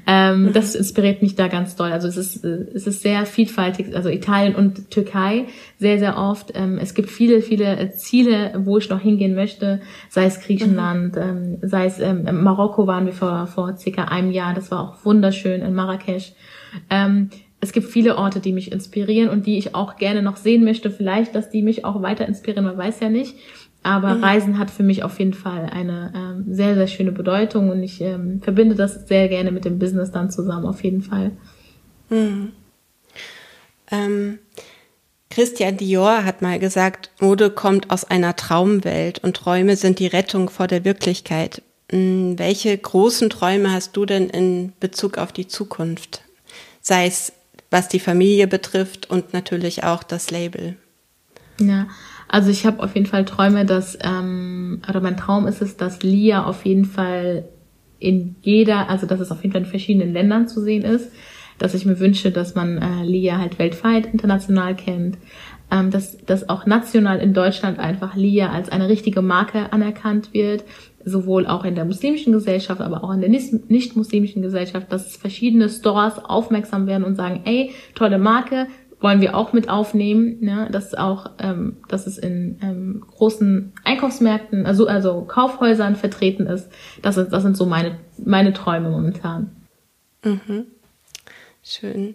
Ähm, 0.07 0.45
mhm. 0.45 0.53
Das 0.53 0.74
inspiriert 0.74 1.22
mich 1.22 1.35
da 1.35 1.49
ganz 1.49 1.76
doll. 1.76 1.93
Also 1.93 2.09
es 2.09 2.16
ist, 2.16 2.45
äh, 2.45 2.66
es 2.74 2.87
ist 2.87 3.03
sehr 3.03 3.26
vielfältig, 3.26 3.95
also 3.97 4.09
Italien 4.09 4.55
und 4.55 4.91
Türkei 4.91 5.47
sehr, 5.78 5.99
sehr 5.99 6.18
oft. 6.18 6.53
Ähm, 6.55 6.78
es 6.78 6.95
gibt 6.95 7.11
viele, 7.11 7.43
viele 7.43 7.76
äh, 7.76 7.93
Ziele, 7.93 8.53
wo 8.64 8.78
ich 8.78 8.89
noch 8.91 9.01
hingehen 9.01 9.35
möchte, 9.35 9.80
sei 10.09 10.26
es 10.26 10.41
Griechenland, 10.41 11.16
mhm. 11.16 11.22
ähm, 11.22 11.59
sei 11.62 11.87
es 11.87 11.99
ähm, 12.01 12.43
Marokko 12.43 12.87
waren 12.87 13.07
wir 13.07 13.12
vor, 13.12 13.47
vor 13.47 13.76
circa 13.76 14.05
einem 14.05 14.30
Jahr, 14.30 14.55
das 14.55 14.70
war 14.70 14.80
auch 14.80 15.05
wunderschön 15.05 15.62
in 15.62 15.74
Marrakesch. 15.74 16.32
Ähm, 16.91 17.30
es 17.65 17.73
gibt 17.73 17.89
viele 17.89 18.19
Orte, 18.19 18.41
die 18.41 18.53
mich 18.53 18.73
inspirieren 18.73 19.31
und 19.31 19.47
die 19.47 19.57
ich 19.57 19.75
auch 19.75 19.97
gerne 19.97 20.21
noch 20.21 20.37
sehen 20.37 20.65
möchte. 20.65 20.91
Vielleicht, 20.91 21.35
dass 21.35 21.49
die 21.49 21.62
mich 21.62 21.87
auch 21.87 22.03
weiter 22.03 22.29
inspirieren, 22.29 22.67
man 22.67 22.77
weiß 22.77 23.01
ja 23.01 23.09
nicht. 23.09 23.37
Aber 23.83 24.17
mhm. 24.17 24.25
Reisen 24.25 24.59
hat 24.59 24.71
für 24.71 24.83
mich 24.83 25.03
auf 25.03 25.19
jeden 25.19 25.33
Fall 25.33 25.71
eine 25.73 26.12
ähm, 26.15 26.55
sehr, 26.55 26.75
sehr 26.75 26.87
schöne 26.87 27.11
Bedeutung 27.11 27.71
und 27.71 27.83
ich 27.83 28.03
ähm, 28.03 28.41
verbinde 28.43 28.75
das 28.75 29.09
sehr 29.09 29.29
gerne 29.29 29.51
mit 29.51 29.65
dem 29.65 29.79
Business 29.79 30.11
dann 30.11 30.31
zusammen, 30.31 30.67
auf 30.67 30.85
jeden 30.85 31.01
Fall. 31.01 31.33
Mhm. 32.11 32.53
Ähm, 33.91 34.39
Christian 35.31 35.79
Dior 35.79 36.25
hat 36.25 36.43
mal 36.43 36.59
gesagt, 36.59 37.11
Mode 37.19 37.51
kommt 37.51 37.91
aus 37.91 38.05
einer 38.05 38.37
Traumwelt 38.37 39.25
und 39.25 39.37
Träume 39.37 39.77
sind 39.77 40.01
die 40.01 40.07
Rettung 40.07 40.51
vor 40.51 40.67
der 40.67 40.85
Wirklichkeit. 40.85 41.62
Hm, 41.91 42.39
welche 42.39 42.77
großen 42.77 43.31
Träume 43.31 43.73
hast 43.73 43.97
du 43.97 44.05
denn 44.05 44.29
in 44.29 44.75
Bezug 44.81 45.17
auf 45.17 45.33
die 45.33 45.49
Zukunft? 45.49 46.23
Sei 46.81 47.07
es 47.07 47.33
was 47.75 47.89
die 47.89 47.99
Familie 47.99 48.47
betrifft 48.47 49.11
und 49.11 49.33
natürlich 49.33 49.83
auch 49.83 50.05
das 50.05 50.31
Label. 50.31 50.77
Ja, 51.59 51.89
also 52.29 52.49
ich 52.49 52.66
habe 52.66 52.81
auf 52.81 52.95
jeden 52.95 53.07
Fall 53.07 53.25
Träume, 53.25 53.66
dass, 53.66 53.99
ähm, 54.01 54.81
oder 54.89 55.01
mein 55.01 55.16
Traum 55.16 55.49
ist 55.49 55.61
es, 55.61 55.77
dass 55.77 56.05
Lia 56.05 56.45
auf 56.45 56.64
jeden 56.64 56.85
Fall 56.85 57.49
in 57.99 58.37
jeder, 58.43 58.89
also 58.89 59.07
dass 59.07 59.18
es 59.18 59.33
auf 59.33 59.43
jeden 59.43 59.53
Fall 59.53 59.62
in 59.62 59.68
verschiedenen 59.68 60.12
Ländern 60.12 60.47
zu 60.47 60.61
sehen 60.62 60.85
ist, 60.85 61.11
dass 61.59 61.75
ich 61.75 61.85
mir 61.85 61.99
wünsche, 61.99 62.31
dass 62.31 62.55
man 62.55 62.79
äh, 62.79 63.03
Lia 63.03 63.39
halt 63.39 63.59
weltweit 63.59 64.07
international 64.07 64.77
kennt, 64.77 65.18
ähm, 65.72 65.91
dass, 65.91 66.16
dass 66.18 66.49
auch 66.49 66.66
national 66.66 67.18
in 67.18 67.35
Deutschland 67.35 67.81
einfach 67.81 68.14
Lia 68.14 68.53
als 68.53 68.68
eine 68.68 68.89
richtige 68.89 69.20
Marke 69.20 69.72
anerkannt 69.72 70.33
wird, 70.33 70.62
sowohl 71.05 71.47
auch 71.47 71.65
in 71.65 71.75
der 71.75 71.85
muslimischen 71.85 72.33
Gesellschaft, 72.33 72.81
aber 72.81 73.05
auch 73.05 73.13
in 73.13 73.21
der 73.21 73.31
nicht-muslimischen 73.31 74.43
Gesellschaft, 74.43 74.91
dass 74.91 75.17
verschiedene 75.17 75.69
Stores 75.69 76.19
aufmerksam 76.19 76.87
werden 76.87 77.05
und 77.05 77.15
sagen, 77.15 77.43
ey, 77.45 77.73
tolle 77.95 78.19
Marke, 78.19 78.67
wollen 79.01 79.21
wir 79.21 79.37
auch 79.37 79.53
mit 79.53 79.69
aufnehmen, 79.69 80.39
ne? 80.41 80.69
dass 80.73 80.95
auch, 80.95 81.31
ähm, 81.39 81.77
dass 81.89 82.07
es 82.07 82.17
in 82.17 82.59
ähm, 82.63 83.05
großen 83.07 83.73
Einkaufsmärkten, 83.85 84.65
also 84.65 84.87
also 84.87 85.23
Kaufhäusern 85.23 85.95
vertreten 85.95 86.47
ist. 86.47 86.71
Das 87.03 87.19
ist, 87.19 87.31
das 87.31 87.43
sind 87.43 87.57
so 87.57 87.67
meine 87.67 87.99
meine 88.17 88.55
Träume 88.55 88.89
momentan. 88.89 89.55
Mhm. 90.25 90.67
Schön. 91.63 92.15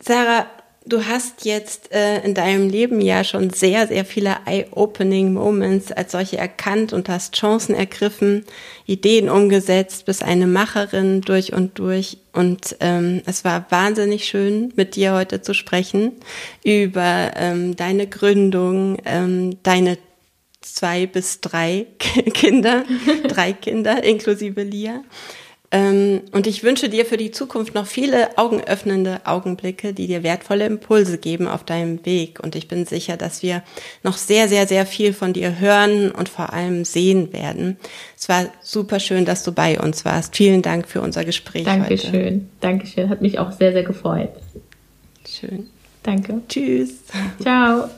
Sarah, 0.00 0.46
Du 0.86 1.06
hast 1.06 1.46
jetzt 1.46 1.92
äh, 1.92 2.22
in 2.24 2.34
deinem 2.34 2.68
Leben 2.68 3.00
ja 3.00 3.24
schon 3.24 3.48
sehr, 3.48 3.86
sehr 3.86 4.04
viele 4.04 4.36
Eye-Opening 4.44 5.32
Moments 5.32 5.90
als 5.90 6.12
solche 6.12 6.36
erkannt 6.36 6.92
und 6.92 7.08
hast 7.08 7.34
Chancen 7.34 7.74
ergriffen, 7.74 8.44
Ideen 8.84 9.30
umgesetzt, 9.30 10.04
bist 10.04 10.22
eine 10.22 10.46
Macherin 10.46 11.22
durch 11.22 11.54
und 11.54 11.78
durch. 11.78 12.18
Und 12.34 12.76
ähm, 12.80 13.22
es 13.24 13.46
war 13.46 13.64
wahnsinnig 13.70 14.26
schön, 14.26 14.74
mit 14.76 14.94
dir 14.94 15.14
heute 15.14 15.40
zu 15.40 15.54
sprechen 15.54 16.12
über 16.62 17.30
ähm, 17.36 17.76
deine 17.76 18.06
Gründung, 18.06 18.98
ähm, 19.06 19.56
deine 19.62 19.96
zwei 20.60 21.06
bis 21.06 21.40
drei 21.40 21.86
Kinder, 22.34 22.84
drei 23.28 23.54
Kinder 23.54 24.04
inklusive 24.04 24.62
Lia. 24.62 25.02
Ähm, 25.74 26.20
und 26.30 26.46
ich 26.46 26.62
wünsche 26.62 26.88
dir 26.88 27.04
für 27.04 27.16
die 27.16 27.32
Zukunft 27.32 27.74
noch 27.74 27.86
viele 27.86 28.38
augenöffnende 28.38 29.22
Augenblicke, 29.24 29.92
die 29.92 30.06
dir 30.06 30.22
wertvolle 30.22 30.66
Impulse 30.66 31.18
geben 31.18 31.48
auf 31.48 31.64
deinem 31.64 32.06
Weg. 32.06 32.38
Und 32.40 32.54
ich 32.54 32.68
bin 32.68 32.86
sicher, 32.86 33.16
dass 33.16 33.42
wir 33.42 33.64
noch 34.04 34.16
sehr, 34.16 34.48
sehr, 34.48 34.68
sehr 34.68 34.86
viel 34.86 35.12
von 35.12 35.32
dir 35.32 35.58
hören 35.58 36.12
und 36.12 36.28
vor 36.28 36.52
allem 36.52 36.84
sehen 36.84 37.32
werden. 37.32 37.76
Es 38.16 38.28
war 38.28 38.46
super 38.62 39.00
schön, 39.00 39.24
dass 39.24 39.42
du 39.42 39.50
bei 39.50 39.80
uns 39.80 40.04
warst. 40.04 40.36
Vielen 40.36 40.62
Dank 40.62 40.86
für 40.86 41.00
unser 41.00 41.24
Gespräch 41.24 41.64
Dankeschön. 41.64 41.88
heute. 41.88 42.12
Dankeschön. 42.12 42.48
Dankeschön. 42.60 43.08
Hat 43.08 43.20
mich 43.20 43.40
auch 43.40 43.50
sehr, 43.50 43.72
sehr 43.72 43.82
gefreut. 43.82 44.30
Schön. 45.26 45.70
Danke. 46.04 46.40
Tschüss. 46.48 47.02
Ciao. 47.40 47.90